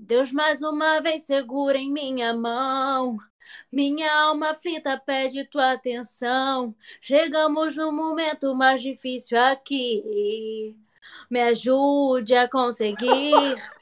Deus 0.00 0.32
mais 0.32 0.62
uma 0.62 1.00
vez 1.00 1.22
segura 1.22 1.76
em 1.76 1.90
minha 1.92 2.32
mão. 2.32 3.18
Minha 3.70 4.14
alma 4.14 4.50
aflita 4.50 4.96
pede 4.96 5.44
tua 5.44 5.72
atenção. 5.72 6.74
Chegamos 7.00 7.76
no 7.76 7.90
momento 7.90 8.54
mais 8.54 8.80
difícil 8.80 9.36
aqui. 9.38 10.74
Me 11.28 11.40
ajude 11.40 12.34
a 12.34 12.48
conseguir. 12.48 13.56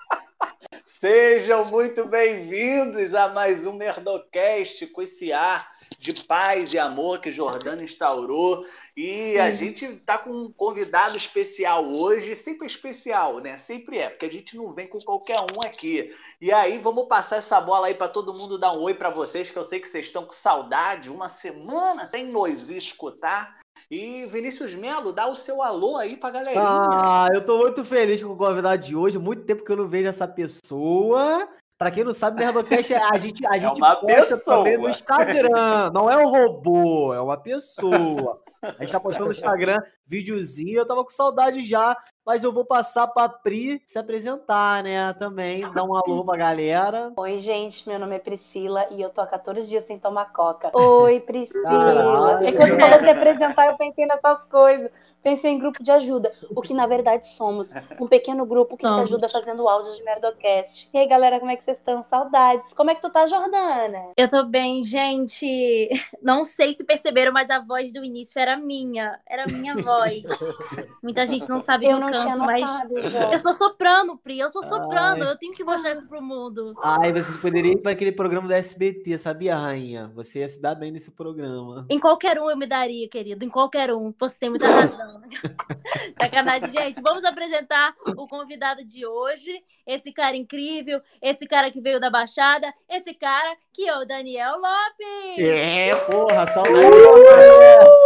Sejam 0.85 1.65
muito 1.67 2.07
bem-vindos 2.07 3.15
a 3.15 3.29
mais 3.29 3.67
um 3.67 3.73
Merdocast 3.73 4.87
com 4.87 5.03
esse 5.03 5.33
ar 5.33 5.71
de 5.99 6.25
paz 6.25 6.73
e 6.73 6.79
amor 6.79 7.21
que 7.21 7.33
Jordana 7.33 7.83
instaurou. 7.83 8.65
E 8.97 9.39
a 9.39 9.51
gente 9.51 9.85
está 9.85 10.17
com 10.17 10.31
um 10.31 10.53
convidado 10.53 11.17
especial 11.17 11.85
hoje, 11.87 12.35
sempre 12.35 12.67
especial, 12.67 13.41
né? 13.41 13.59
Sempre 13.59 13.99
é, 13.99 14.09
porque 14.09 14.27
a 14.27 14.33
gente 14.33 14.57
não 14.57 14.73
vem 14.73 14.89
com 14.89 14.99
qualquer 15.01 15.37
um 15.55 15.61
aqui. 15.67 16.15
E 16.41 16.53
aí, 16.53 16.79
vamos 16.79 17.07
passar 17.09 17.37
essa 17.37 17.61
bola 17.61 17.89
aí 17.89 17.95
para 17.95 18.09
todo 18.09 18.33
mundo 18.33 18.59
dar 18.59 18.73
um 18.73 18.83
oi 18.83 18.95
para 18.95 19.11
vocês, 19.11 19.51
que 19.51 19.59
eu 19.59 19.65
sei 19.65 19.81
que 19.81 19.89
vocês 19.89 20.07
estão 20.07 20.25
com 20.25 20.33
saudade, 20.33 21.11
uma 21.11 21.29
semana 21.29 22.07
sem 22.07 22.27
nos 22.27 22.71
escutar. 22.71 23.59
E 23.91 24.27
Vinícius 24.27 24.75
Melo, 24.75 25.13
dá 25.13 25.27
o 25.29 25.37
seu 25.37 25.63
alô 25.63 25.97
aí 25.97 26.17
pra 26.17 26.31
galerinha. 26.31 26.63
Ah, 26.65 27.29
eu 27.33 27.45
tô 27.45 27.59
muito 27.59 27.85
feliz 27.85 28.23
com 28.23 28.33
o 28.33 28.37
convidado 28.37 28.85
de 28.85 28.97
hoje. 28.97 29.19
Muito 29.19 29.45
tempo 29.45 29.65
que 29.65 29.71
eu 29.71 29.77
não 29.77 29.89
vejo 29.89 30.09
essa 30.09 30.27
pessoa. 30.27 31.49
Pra 31.79 31.91
quem 31.91 32.03
não 32.05 32.15
sabe, 32.15 32.43
Nerdocast 32.43 32.93
é 32.93 32.97
a 32.97 33.17
gente, 33.19 33.47
a 33.47 33.57
É 33.57 33.61
gente 33.61 33.79
uma 33.81 33.95
posta 33.97 34.37
pessoa. 34.37 34.57
também 34.59 34.79
no 34.79 34.89
Instagram. 34.89 35.91
Não 35.93 36.11
é 36.11 36.17
um 36.17 36.29
robô, 36.31 37.15
é 37.15 37.21
uma 37.21 37.37
pessoa. 37.37 38.41
A 38.63 38.83
gente 38.83 38.91
tá 38.93 38.99
postando 38.99 39.27
no 39.27 39.33
Instagram 39.33 39.79
videozinho. 40.07 40.79
Eu 40.79 40.87
tava 40.87 41.05
com 41.05 41.11
saudade 41.11 41.65
já, 41.65 41.97
mas 42.27 42.43
eu 42.43 42.53
vou 42.53 42.65
passar 42.65 43.07
pra 43.07 43.29
Pri 43.29 43.81
se 43.87 43.99
apresentar, 43.99 44.83
né? 44.83 45.13
Também, 45.13 45.61
dar 45.73 45.85
um 45.85 45.95
alô 45.95 46.25
pra 46.25 46.37
galera. 46.37 47.13
Oi, 47.17 47.39
gente, 47.39 47.89
meu 47.89 48.01
nome 48.01 48.17
é 48.17 48.19
Priscila 48.19 48.85
e 48.91 49.01
eu 49.01 49.11
tô 49.11 49.21
há 49.21 49.27
14 49.27 49.67
dias 49.69 49.85
sem 49.85 49.97
tomar 49.97 50.33
coca. 50.33 50.71
Oi, 50.77 51.21
Priscila. 51.21 51.63
Caralho. 51.63 52.47
É 52.47 52.53
quando 52.53 52.71
você 52.73 52.81
falou 52.81 52.99
se 52.99 53.09
apresentar, 53.09 53.67
eu 53.67 53.77
pensei 53.77 54.07
nessas 54.07 54.45
coisas. 54.45 54.91
Pensei 55.27 55.51
em 55.51 55.59
grupo 55.59 55.83
de 55.83 55.91
ajuda, 55.91 56.33
o 56.55 56.63
que 56.63 56.73
na 56.73 56.87
verdade 56.87 57.27
somos. 57.27 57.73
Um 58.01 58.07
pequeno 58.07 58.47
grupo 58.47 58.77
que 58.77 58.85
te 58.85 58.89
Somos. 58.89 59.11
ajuda 59.11 59.29
fazendo 59.29 59.69
áudios 59.69 59.97
de 59.97 60.05
Merdocast. 60.05 60.89
E 60.95 60.99
aí, 60.99 61.09
galera, 61.09 61.41
como 61.41 61.51
é 61.51 61.57
que 61.57 61.65
vocês 61.65 61.79
estão? 61.79 62.01
Saudades. 62.05 62.73
Como 62.75 62.93
é 62.93 62.95
que 62.95 63.01
tu 63.01 63.11
tá, 63.11 63.27
Jordana? 63.27 64.13
Eu 64.17 64.29
tô 64.29 64.45
bem, 64.45 64.85
gente. 64.85 65.89
Não 66.23 66.45
sei 66.45 66.73
se 66.75 66.85
perceberam, 66.85 67.33
mas 67.33 67.51
a 67.51 67.59
voz 67.59 67.93
do 67.93 68.05
início 68.05 68.39
era 68.39 68.57
minha. 68.57 69.19
Era 69.29 69.43
a 69.43 69.47
minha 69.49 69.75
voz. 69.75 70.23
Muita 71.03 71.27
gente 71.27 71.49
não 71.49 71.59
sabe 71.59 71.87
que 71.87 71.93
Eu 71.93 71.99
não 71.99 72.13
canto, 72.25 72.39
mas. 72.39 72.71
Eu 73.33 73.39
sou 73.39 73.55
soprano, 73.55 74.17
Pri. 74.17 74.39
Eu 74.39 74.51
sou 74.51 74.63
soprano. 74.63 75.25
Ai. 75.25 75.31
Eu 75.31 75.37
tenho 75.37 75.55
que 75.55 75.65
mostrar 75.65 75.93
isso 75.93 76.07
pro 76.07 76.23
mundo. 76.23 76.75
Ai, 76.83 77.13
vocês 77.13 77.37
poderiam 77.37 77.73
ir 77.73 77.83
pra 77.83 77.93
aquele 77.93 78.13
programa 78.13 78.49
da 78.49 78.57
SBT, 78.57 79.19
sabia, 79.19 79.57
rainha? 79.57 80.11
Você 80.15 80.41
ia 80.41 80.49
se 80.49 80.61
dar 80.61 80.75
bem 80.75 80.91
nesse 80.91 81.11
programa. 81.11 81.87
Em 81.91 81.99
qualquer 81.99 82.41
um 82.41 82.51
eu 82.51 82.57
me 82.57 82.67
daria, 82.67 83.09
querido. 83.09 83.45
Em 83.45 83.49
qualquer 83.49 83.93
um. 83.93 84.13
Você 84.19 84.39
tem 84.39 84.51
muita 84.51 84.67
razão. 84.67 85.21
Sacanagem, 86.21 86.71
gente. 86.71 87.01
Vamos 87.01 87.25
apresentar 87.25 87.95
o 88.17 88.27
convidado 88.27 88.85
de 88.85 89.07
hoje. 89.07 89.63
Esse 89.87 90.13
cara 90.13 90.37
incrível. 90.37 91.01
Esse 91.23 91.47
cara 91.47 91.71
que 91.71 91.81
veio 91.81 92.01
da 92.01 92.11
Baixada. 92.11 92.73
Esse 92.89 93.15
cara 93.15 93.57
que 93.73 93.89
é 93.89 93.99
o 93.99 94.05
Daniel 94.05 94.57
Lopes. 94.57 95.39
É, 95.39 95.95
porra, 96.11 96.47
saudade 96.47 96.91
dessa 96.91 97.97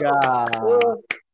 Caraca! 0.00 1.25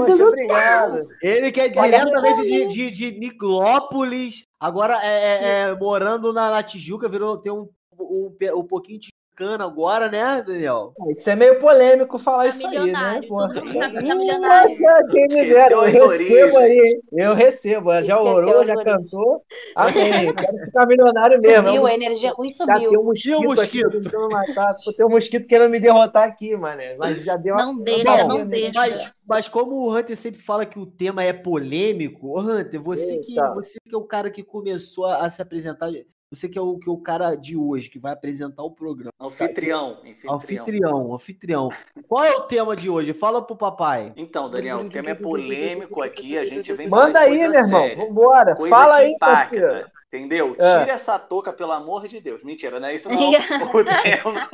Poxa, 0.00 0.12
obrigado. 0.28 0.98
Ele 1.22 1.52
que 1.52 1.60
é 1.60 1.68
diretamente 1.68 2.42
de, 2.68 2.68
de, 2.68 2.90
de 2.90 3.18
Niglópolis, 3.18 4.46
agora 4.58 4.98
é, 5.02 5.08
é- 5.08 5.60
é 5.70 5.74
morando 5.74 6.32
na, 6.32 6.50
na 6.50 6.62
Tijuca, 6.62 7.08
virou, 7.08 7.36
tem 7.38 7.52
um, 7.52 7.68
um, 7.98 8.36
um 8.56 8.64
pouquinho 8.64 8.98
de 9.00 9.08
cana 9.34 9.64
agora, 9.64 10.10
né, 10.10 10.42
Daniel? 10.46 10.92
Isso 11.10 11.28
é 11.28 11.34
meio 11.36 11.58
polêmico 11.58 12.18
falar 12.18 12.44
Tá 12.44 12.48
isso 12.50 12.66
aí, 12.66 12.72
né? 12.74 12.80
milionário. 12.82 13.28
Todo 13.28 13.54
mundo 13.54 13.72
sabe 13.78 13.98
que 13.98 14.06
tá 14.08 14.14
milionário. 14.14 14.80
Nossa, 14.80 15.06
quem 15.10 15.22
me 15.22 15.44
dera, 15.52 15.72
eu 15.72 15.80
recebo 15.82 16.06
origens. 16.06 16.54
aí? 16.56 17.00
Eu 17.12 17.34
recebo, 17.34 17.90
já 17.94 18.00
Esqueceu 18.00 18.22
orou, 18.22 18.64
já 18.64 18.74
origens. 18.74 18.84
cantou. 18.84 19.42
Amém, 19.74 20.34
quero 20.34 20.58
ficar 20.64 20.86
milionário 20.86 21.40
mesmo. 21.40 21.66
Subiu, 21.68 21.86
a 21.86 21.94
energia 21.94 22.32
ruim 22.32 22.48
Já 22.48 22.64
tem 22.66 22.84
subiu. 22.84 23.00
um 23.00 23.04
mosquito, 23.04 23.28
E 23.30 23.34
o 23.36 23.42
mosquito? 23.44 23.86
aqui 23.88 24.00
tentando 24.02 24.28
matar. 24.30 24.74
Tem 24.96 25.06
um 25.06 25.10
mosquito 25.10 25.46
querendo 25.48 25.70
me 25.70 25.80
derrotar 25.80 26.24
aqui, 26.28 26.56
mané. 26.56 26.96
Mas 26.96 27.24
já 27.24 27.36
deu 27.36 27.54
uma- 27.54 27.64
Não 27.66 27.76
deixa, 27.78 28.02
uma- 28.14 28.24
não 28.24 28.46
deixa. 28.46 28.72
Mas, 28.74 29.10
mas 29.26 29.48
como 29.48 29.72
o 29.76 29.96
Hunter 29.96 30.16
sempre 30.16 30.40
fala 30.40 30.64
que 30.64 30.78
o 30.78 30.86
tema 30.86 31.24
é 31.24 31.32
polêmico, 31.32 32.38
Hunter, 32.38 32.80
você 32.80 33.18
que, 33.18 33.34
você 33.54 33.78
que 33.88 33.94
é 33.94 33.98
o 33.98 34.04
cara 34.04 34.30
que 34.30 34.42
começou 34.42 35.06
a, 35.06 35.24
a 35.24 35.30
se 35.30 35.40
apresentar, 35.42 35.90
você 36.34 36.48
que 36.48 36.58
é 36.58 36.62
o, 36.62 36.78
que 36.78 36.88
é 36.88 36.92
o 36.92 36.98
cara 36.98 37.34
de 37.34 37.56
hoje, 37.56 37.88
que 37.88 37.98
vai 37.98 38.12
apresentar 38.12 38.62
o 38.62 38.70
programa. 38.70 39.12
Anfitrião, 39.20 39.98
anfitrião. 40.04 40.34
Anfitrião, 40.34 41.14
anfitrião. 41.14 41.68
Qual 42.08 42.24
é 42.24 42.32
o 42.32 42.42
tema 42.42 42.74
de 42.74 42.90
hoje? 42.90 43.12
Fala 43.12 43.40
pro 43.40 43.56
papai. 43.56 44.12
Então, 44.16 44.48
Daniel, 44.48 44.78
o 44.78 44.88
tema 44.88 45.10
é 45.10 45.14
polêmico 45.14 46.02
aqui, 46.02 46.36
a 46.36 46.44
gente 46.44 46.72
vem 46.72 46.88
Manda 46.88 47.20
aí, 47.20 47.38
coisa 47.38 47.50
meu 47.50 47.60
irmão. 47.60 47.80
séria. 47.80 47.96
Vambora. 47.96 48.56
Coisa 48.56 48.74
Fala 48.74 48.96
aí, 48.96 49.12
impacta, 49.12 49.60
parceiro. 49.60 49.90
Entendeu? 50.14 50.54
É. 50.58 50.78
Tira 50.80 50.92
essa 50.92 51.18
touca, 51.18 51.52
pelo 51.52 51.72
amor 51.72 52.06
de 52.06 52.20
Deus. 52.20 52.44
Mentira, 52.44 52.78
não 52.78 52.86
é 52.86 52.94
isso 52.94 53.08
não. 53.12 53.30
o 53.30 53.84
tema. 53.84 54.48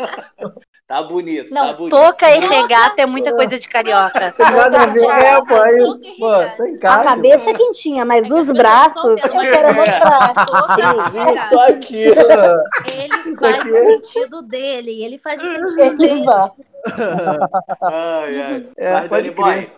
Tá 0.87 1.03
bonito, 1.03 1.53
tá 1.55 1.67
Não, 1.67 1.75
bonito. 1.75 1.91
touca 1.91 2.29
e 2.35 2.41
regata 2.41 3.03
é 3.03 3.07
muita 3.07 3.33
coisa 3.33 3.59
de 3.59 3.69
carioca. 3.69 4.33
Tem 4.33 4.51
nada 4.51 4.81
a 4.83 4.87
ver. 4.87 5.05
É, 5.05 5.41
pô, 5.45 5.55
aí, 5.55 5.79
pô, 6.19 6.57
tô 6.57 6.65
em 6.67 6.77
A 6.77 6.79
casa. 6.81 7.05
cabeça 7.05 7.51
é 7.51 7.55
quentinha, 7.55 8.05
mas 8.05 8.29
É 8.29 8.35
os 8.35 8.51
braços 8.51 9.05
eu 9.23 9.31
quero 9.41 9.69
é. 9.69 9.73
mostrar. 9.73 10.35
Friozinho 10.75 11.49
só 11.51 11.69
aqui. 11.69 12.03
Ele 12.05 13.31
Isso 13.31 13.39
faz 13.39 13.55
aqui 13.61 13.71
o 13.71 13.77
é- 13.77 13.87
sentido 13.87 14.43
dele. 14.43 15.05
Ele 15.05 15.19
faz 15.19 15.41
o 15.41 15.45
sentido 15.45 15.97
dele. 15.99 16.25
Ai, 17.83 18.41
ai. 18.41 18.67
É, 18.77 18.93
Mas, 18.95 19.09
Dani 19.11 19.31
Boy, 19.31 19.53
crer. 19.55 19.73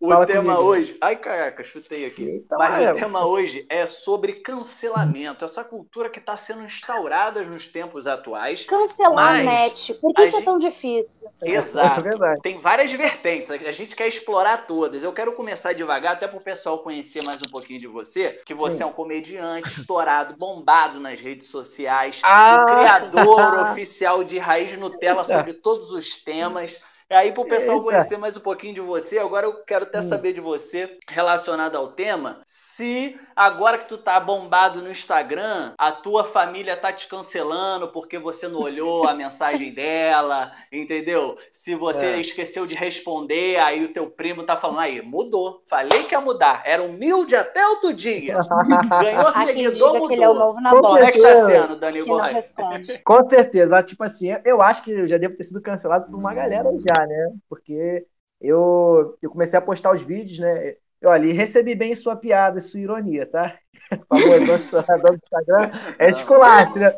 O 0.00 0.08
Fala 0.08 0.26
tema 0.26 0.54
comigo. 0.54 0.62
hoje. 0.62 0.96
Ai, 1.00 1.16
caraca, 1.16 1.64
chutei 1.64 2.06
aqui. 2.06 2.24
Eita, 2.24 2.56
Mas 2.56 2.76
o 2.88 2.92
tema 3.00 3.26
hoje 3.26 3.66
é 3.68 3.84
sobre 3.86 4.34
cancelamento, 4.34 5.44
essa 5.44 5.64
cultura 5.64 6.08
que 6.08 6.18
está 6.20 6.36
sendo 6.36 6.62
instaurada 6.64 7.42
nos 7.42 7.66
tempos 7.66 8.06
atuais. 8.06 8.64
Cancelar 8.64 9.14
Mas 9.14 9.40
a 9.40 9.50
net. 9.50 9.94
Por 9.94 10.10
a 10.10 10.14
que, 10.14 10.22
que 10.22 10.28
é 10.28 10.30
gente- 10.30 10.44
tão 10.44 10.58
difícil? 10.58 11.28
Exato. 11.42 12.00
É 12.00 12.02
verdade. 12.10 12.40
Tem 12.42 12.58
várias 12.58 12.92
vertentes, 12.92 13.50
a 13.50 13.72
gente 13.72 13.96
quer 13.96 14.06
explorar 14.08 14.66
todas. 14.66 15.02
Eu 15.02 15.12
quero 15.12 15.32
começar 15.32 15.72
devagar, 15.72 16.12
até 16.14 16.28
para 16.28 16.38
o 16.38 16.42
pessoal 16.42 16.78
conhecer 16.78 17.22
mais 17.24 17.38
um 17.42 17.50
pouquinho 17.50 17.80
de 17.80 17.86
você, 17.86 18.40
que 18.46 18.54
você 18.54 18.78
Sim. 18.78 18.82
é 18.84 18.86
um 18.86 18.92
comediante 18.92 19.68
estourado, 19.68 20.36
bombado 20.36 21.00
nas 21.00 21.18
redes 21.18 21.46
sociais, 21.48 22.20
Ah! 22.22 22.62
o 22.62 22.66
criador 22.66 23.54
oficial 23.72 24.22
de 24.22 24.38
Raiz 24.38 24.76
Nutella 24.78 25.24
sobre 25.24 25.54
todos 25.54 25.90
os 25.90 26.16
temas. 26.16 26.78
E 27.10 27.14
aí, 27.14 27.32
para 27.32 27.40
o 27.40 27.48
pessoal 27.48 27.78
Eita. 27.78 27.88
conhecer 27.90 28.18
mais 28.18 28.36
um 28.36 28.40
pouquinho 28.40 28.74
de 28.74 28.82
você, 28.82 29.18
agora 29.18 29.46
eu 29.46 29.64
quero 29.64 29.84
até 29.84 30.00
Hum. 30.00 30.02
saber 30.02 30.34
de 30.34 30.42
você, 30.42 30.98
relacionado 31.08 31.74
ao 31.74 31.88
tema, 31.92 32.42
se 32.46 33.18
agora 33.34 33.78
que 33.78 33.86
tu 33.88 33.96
tá 33.96 34.20
bombado 34.20 34.82
no 34.82 34.90
Instagram, 34.90 35.72
a 35.78 35.90
tua 35.90 36.22
família 36.22 36.76
tá 36.76 36.92
te 36.92 37.08
cancelando 37.08 37.88
porque 37.88 38.18
você 38.18 38.46
não 38.46 38.58
olhou 38.60 39.06
a 39.06 39.14
mensagem 39.16 39.72
dela, 39.72 40.52
entendeu? 40.70 41.38
Se 41.50 41.74
você 41.74 42.08
É. 42.08 42.20
esqueceu 42.20 42.66
de 42.66 42.74
responder, 42.74 43.56
aí 43.58 43.82
o 43.86 43.92
teu 43.94 44.10
primo 44.10 44.42
tá 44.42 44.54
falando, 44.54 44.80
aí, 44.80 45.00
mudou. 45.00 45.62
Falei 45.66 46.04
que 46.04 46.14
ia 46.14 46.20
mudar. 46.20 46.60
Era 46.66 46.82
humilde 46.82 47.34
até 47.34 47.66
outro 47.68 47.94
dia. 47.94 48.38
Ganhou 49.00 49.32
seguidor, 49.32 49.92
diga 49.94 50.06
que 50.06 50.12
ele 50.12 50.22
é 50.24 50.28
o 50.28 50.34
mudou. 50.34 50.46
novo 50.46 50.60
na 50.60 50.70
Com 50.70 50.76
Como 50.82 50.82
bola, 50.82 51.06
é 51.06 51.10
que 51.10 51.18
tá 51.22 51.34
sendo, 51.34 51.74
Dani 51.76 52.00
que 52.00 52.06
não 52.12 52.16
Borracha? 52.16 52.34
responde. 52.34 52.98
Com 52.98 53.24
certeza. 53.24 53.82
Tipo 53.82 54.04
assim, 54.04 54.28
eu 54.44 54.60
acho 54.60 54.82
que 54.82 54.90
eu 54.92 55.08
já 55.08 55.16
devo 55.16 55.36
ter 55.36 55.44
sido 55.44 55.62
cancelado 55.62 56.06
por 56.10 56.18
uma 56.18 56.34
galera 56.34 56.68
já, 56.78 56.97
né? 57.06 57.36
Porque 57.48 58.06
eu, 58.40 59.16
eu 59.20 59.30
comecei 59.30 59.58
a 59.58 59.62
postar 59.62 59.92
os 59.92 60.02
vídeos, 60.02 60.38
né? 60.38 60.76
Eu 61.00 61.10
ali 61.10 61.32
recebi 61.32 61.74
bem 61.76 61.94
sua 61.94 62.16
piada 62.16 62.60
sua 62.60 62.80
ironia, 62.80 63.24
tá? 63.24 63.56
Famoso 64.08 64.52
estourador 64.54 65.12
do 65.12 65.20
Instagram 65.22 65.70
é 65.98 66.10
esculacho, 66.10 66.78
né? 66.78 66.92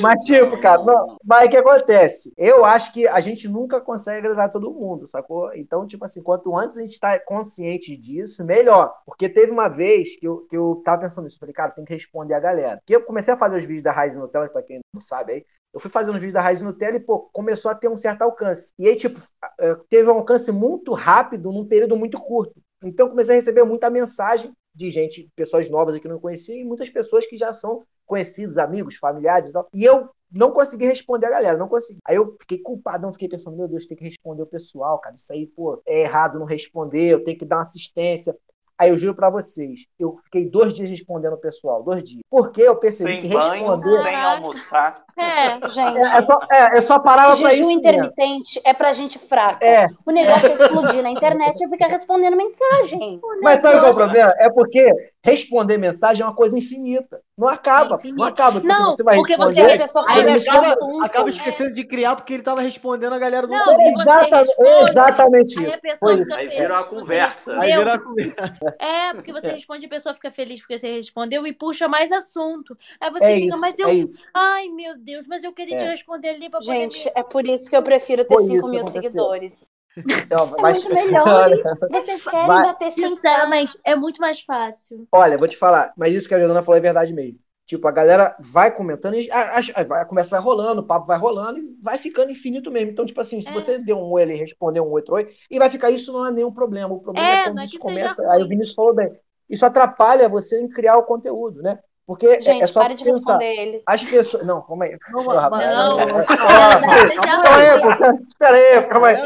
Mas, 0.00 0.24
tipo, 0.24 0.60
cara, 0.60 0.82
não, 0.82 1.16
mas 1.24 1.46
o 1.46 1.50
que 1.50 1.56
acontece? 1.56 2.32
Eu 2.36 2.64
acho 2.64 2.92
que 2.92 3.08
a 3.08 3.20
gente 3.20 3.48
nunca 3.48 3.80
consegue 3.80 4.18
agradar 4.18 4.52
todo 4.52 4.72
mundo, 4.72 5.08
sacou? 5.08 5.52
Então, 5.54 5.86
tipo 5.86 6.04
assim, 6.04 6.22
quanto 6.22 6.56
antes 6.56 6.76
a 6.76 6.82
gente 6.82 7.00
tá 7.00 7.18
consciente 7.18 7.96
disso, 7.96 8.44
melhor. 8.44 8.94
Porque 9.06 9.28
teve 9.28 9.50
uma 9.50 9.68
vez 9.68 10.16
que 10.18 10.26
eu, 10.26 10.46
que 10.48 10.56
eu 10.56 10.82
tava 10.84 11.02
pensando 11.02 11.24
nisso, 11.24 11.38
falei, 11.38 11.54
cara, 11.54 11.72
tem 11.72 11.84
que 11.84 11.94
responder 11.94 12.34
a 12.34 12.40
galera. 12.40 12.76
Porque 12.78 12.94
eu 12.94 13.02
comecei 13.02 13.32
a 13.32 13.38
fazer 13.38 13.56
os 13.56 13.64
vídeos 13.64 13.84
da 13.84 13.92
Raiz 13.92 14.14
Nutella, 14.14 14.48
pra 14.48 14.62
quem 14.62 14.80
não 14.92 15.00
sabe 15.00 15.32
aí, 15.32 15.46
eu 15.76 15.80
fui 15.80 15.90
fazendo 15.90 16.14
uns 16.14 16.20
vídeos 16.20 16.32
da 16.32 16.40
Raiz 16.40 16.62
Nutella 16.62 16.96
e, 16.96 17.00
pô, 17.00 17.28
começou 17.34 17.70
a 17.70 17.74
ter 17.74 17.86
um 17.86 17.98
certo 17.98 18.22
alcance. 18.22 18.72
E 18.78 18.88
aí, 18.88 18.96
tipo, 18.96 19.20
eh, 19.60 19.76
teve 19.90 20.08
um 20.08 20.14
alcance 20.14 20.50
muito 20.50 20.94
rápido 20.94 21.52
num 21.52 21.66
período 21.66 21.94
muito 21.98 22.18
curto. 22.18 22.58
Então, 22.82 23.10
comecei 23.10 23.34
a 23.34 23.38
receber 23.38 23.62
muita 23.62 23.90
mensagem 23.90 24.54
de 24.74 24.88
gente, 24.88 25.28
pessoas 25.36 25.68
novas 25.68 25.98
que 25.98 26.06
eu 26.06 26.10
não 26.10 26.18
conhecia, 26.18 26.58
e 26.58 26.64
muitas 26.64 26.88
pessoas 26.88 27.26
que 27.26 27.36
já 27.36 27.52
são 27.52 27.84
conhecidos, 28.06 28.56
amigos, 28.56 28.96
familiares 28.96 29.50
e 29.50 29.52
tal. 29.52 29.68
E 29.74 29.84
eu 29.84 30.08
não 30.32 30.50
consegui 30.50 30.86
responder 30.86 31.26
a 31.26 31.30
galera, 31.30 31.58
não 31.58 31.68
consegui. 31.68 31.98
Aí 32.06 32.16
eu 32.16 32.34
fiquei 32.40 32.56
culpado, 32.58 33.02
não 33.02 33.12
fiquei 33.12 33.28
pensando, 33.28 33.58
meu 33.58 33.68
Deus, 33.68 33.84
tem 33.84 33.98
que 33.98 34.04
responder 34.04 34.44
o 34.44 34.46
pessoal, 34.46 34.98
cara. 34.98 35.14
Isso 35.14 35.30
aí, 35.30 35.46
pô, 35.46 35.82
é 35.84 36.04
errado 36.04 36.38
não 36.38 36.46
responder, 36.46 37.12
eu 37.12 37.22
tenho 37.22 37.36
que 37.36 37.44
dar 37.44 37.56
uma 37.56 37.62
assistência. 37.64 38.34
Aí 38.78 38.90
eu 38.90 38.98
juro 38.98 39.14
pra 39.14 39.30
vocês, 39.30 39.86
eu 39.98 40.16
fiquei 40.24 40.48
dois 40.50 40.74
dias 40.74 40.90
respondendo 40.90 41.32
o 41.32 41.38
pessoal, 41.38 41.82
dois 41.82 42.04
dias. 42.04 42.20
Porque 42.30 42.60
eu 42.60 42.76
percebi 42.76 43.12
Sem 43.12 43.20
que 43.22 43.28
banho, 43.28 43.50
responder. 43.50 44.02
sem 44.02 44.14
almoçar. 44.16 45.04
É, 45.16 45.70
Gente, 45.70 45.96
É, 45.98 46.18
é 46.18 46.22
só, 46.22 46.38
é, 46.52 46.76
eu 46.78 46.82
só 46.82 46.98
parava 46.98 47.36
pra 47.36 47.48
isso. 47.48 47.56
jejum 47.56 47.66
mesmo. 47.68 47.78
intermitente 47.80 48.60
é 48.64 48.74
pra 48.74 48.92
gente 48.92 49.18
fraca. 49.18 49.64
É, 49.66 49.86
O 50.04 50.10
negócio 50.10 50.46
é 50.46 50.52
explodir 50.54 51.02
na 51.02 51.08
internet 51.10 51.58
e 51.64 51.68
ficar 51.70 51.86
respondendo 51.88 52.36
mensagem. 52.36 53.18
mas 53.42 53.62
sabe 53.62 53.78
qual 53.78 53.88
é 53.88 53.92
o 53.92 53.94
problema? 53.96 54.34
É 54.36 54.50
porque 54.50 54.92
responder 55.24 55.76
mensagem 55.78 56.22
é 56.22 56.26
uma 56.26 56.34
coisa 56.34 56.56
infinita. 56.56 57.20
Não 57.36 57.48
acaba. 57.48 57.98
É 58.02 58.08
não 58.12 58.24
acaba. 58.24 58.60
Tipo, 58.60 58.72
Não, 58.72 58.92
você 58.92 59.02
vai 59.02 59.16
porque 59.16 59.36
você 59.36 59.60
responder. 59.60 59.74
a 59.74 59.78
pessoa 59.78 60.04
aí 60.08 60.36
acaba- 60.48 60.72
assunto. 60.72 61.04
Acaba 61.04 61.28
esquecendo 61.28 61.72
de 61.72 61.84
criar 61.84 62.16
porque 62.16 62.32
ele 62.34 62.42
tava 62.42 62.60
respondendo 62.62 63.12
a 63.12 63.18
galera 63.18 63.46
do 63.46 63.52
Não, 63.52 63.58
outro. 63.58 63.82
e 63.82 63.92
você 63.92 64.02
Exata- 64.02 64.36
responde, 64.38 64.90
exatamente 64.90 65.58
Aí 65.58 65.72
a 65.74 65.78
pessoa 65.78 66.12
Foi 66.14 66.24
fica 66.24 66.36
Aí 66.36 66.42
feliz. 66.44 66.58
vira 66.58 66.74
uma 66.74 66.84
conversa. 66.84 67.60
Aí 67.60 67.76
vira 67.76 67.94
a 67.94 67.98
conversa. 67.98 68.76
É, 68.78 69.14
porque 69.14 69.32
você 69.32 69.48
responde, 69.52 69.86
a 69.86 69.88
pessoa 69.88 70.14
fica 70.14 70.30
feliz 70.30 70.60
porque 70.60 70.78
você 70.78 70.94
respondeu 70.94 71.46
e 71.46 71.52
puxa 71.52 71.88
mais 71.88 72.10
assunto. 72.12 72.76
Aí 73.00 73.10
você 73.10 73.24
É 73.24 73.34
fica, 73.34 73.46
isso, 73.48 73.60
mas 73.60 73.78
eu. 73.78 73.88
é 73.88 73.94
isso. 73.94 74.24
Ai, 74.32 74.68
meu 74.68 74.96
Deus, 74.96 75.26
mas 75.26 75.44
eu 75.44 75.52
queria 75.52 75.76
te 75.76 75.84
É. 75.84 75.90
responder 75.90 76.28
ali 76.30 76.48
pra 76.48 76.60
poder. 76.60 76.72
Gente, 76.72 77.04
me- 77.04 77.12
é 77.14 77.22
por 77.22 77.46
isso 77.46 77.68
que 77.68 77.76
eu 77.76 77.82
prefiro 77.82 78.24
ter 78.24 78.32
Foi 78.34 78.42
isso 78.44 78.52
5 78.52 78.64
que 78.64 78.70
mil 78.70 78.80
aconteceu. 78.80 79.02
seguidores. 79.10 79.70
Então, 79.96 80.54
É 80.58 80.62
mas- 80.62 80.84
muito 80.84 80.94
melhor. 80.94 81.48
Vocês 81.90 82.24
querem 82.24 82.46
Vai. 82.46 82.62
bater 82.66 82.92
sem 82.92 83.08
Sinceramente, 83.08 83.78
é 83.84 83.94
muito 83.94 84.20
mais 84.20 84.40
fácil. 84.40 85.06
Olha, 85.10 85.38
vou 85.38 85.48
te 85.48 85.56
falar, 85.56 85.92
mas 85.96 86.14
isso 86.14 86.28
que 86.28 86.34
a 86.34 86.38
Jordana 86.38 86.62
falou 86.62 86.76
é 86.76 86.80
verdade 86.80 87.14
mesmo. 87.14 87.38
Tipo, 87.64 87.88
a 87.88 87.90
galera 87.90 88.36
vai 88.38 88.70
comentando 88.70 89.14
e 89.16 89.28
a, 89.30 89.58
a- 89.58 89.84
vai- 89.84 90.02
a 90.02 90.04
conversa 90.04 90.30
vai 90.30 90.40
rolando, 90.40 90.82
o 90.82 90.86
papo 90.86 91.04
vai 91.06 91.18
rolando 91.18 91.58
e 91.58 91.76
vai 91.82 91.98
ficando 91.98 92.30
infinito 92.30 92.70
mesmo. 92.70 92.90
Então, 92.92 93.04
tipo 93.04 93.20
assim, 93.20 93.40
se 93.40 93.48
É. 93.48 93.52
você 93.52 93.78
der 93.78 93.94
um 93.94 94.08
oi 94.12 94.22
ali, 94.22 94.34
responder 94.36 94.80
um 94.80 94.90
outro 94.90 95.14
oi, 95.14 95.28
e 95.50 95.58
vai 95.58 95.68
ficar 95.68 95.90
isso, 95.90 96.12
não 96.12 96.24
é 96.26 96.30
nenhum 96.30 96.52
problema. 96.52 96.94
O 96.94 97.00
problema 97.00 97.26
É, 97.28 97.40
é 97.40 97.44
quando 97.44 97.60
é 97.60 97.64
isso 97.64 97.78
começa. 97.78 98.30
Aí 98.30 98.42
o 98.42 98.48
Vinícius 98.48 98.74
falou 98.76 98.94
bem. 98.94 99.12
Isso 99.50 99.64
atrapalha 99.66 100.28
você 100.28 100.60
em 100.60 100.68
criar 100.68 100.96
o 100.96 101.02
conteúdo, 101.04 101.60
né? 101.62 101.78
Porque 102.06 102.24
é- 102.26 102.40
Gente, 102.40 102.62
é 102.62 102.66
só 102.68 102.80
pare 102.82 102.94
de 102.94 103.02
pensar. 103.02 103.32
responder 103.38 103.60
eles. 103.62 103.82
As 103.86 104.04
pessoas. 104.04 104.46
Não, 104.46 104.62
calma 104.62 104.84
aí. 104.84 104.96
Não, 105.12 105.26
rapaz, 105.26 105.66
não. 105.66 105.96
não, 105.96 106.06
não, 106.06 106.18
não, 106.18 106.24
Calma 106.24 107.56
aí. 107.56 108.18
Pera 108.38 108.56
aí, 108.56 108.82
calma 108.86 109.06
aí. 109.08 109.16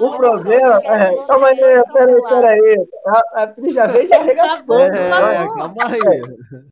Eu- 0.00 0.06
O 0.06 0.16
problema. 0.16 0.80
É, 0.84 1.26
calma 1.26 1.46
aí, 1.48 1.56
peraí, 1.56 2.22
peraí. 2.28 2.88
A, 3.06 3.42
a 3.42 3.46
Pri 3.46 3.70
já 3.70 3.86
veio 3.86 4.08
favor, 4.08 4.22
arregaçou. 4.22 4.78
É, 4.80 4.86
é, 4.88 5.46
calma 5.46 5.74
aí. 5.86 6.22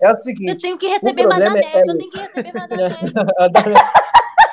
É 0.03 0.09
o 0.09 0.11
Eu 0.11 0.15
seguinte. 0.17 0.61
tenho 0.61 0.77
que 0.77 0.89
receber 0.89 1.27
mais 1.27 1.43
da 1.43 1.51
problema 1.51 1.73
net, 1.75 1.89
é 1.89 1.91
eu 1.91 1.99
tenho 1.99 2.11
que 2.11 2.19
receber 2.19 2.53
mais 2.53 2.69
da 2.69 2.77
net. 3.63 3.81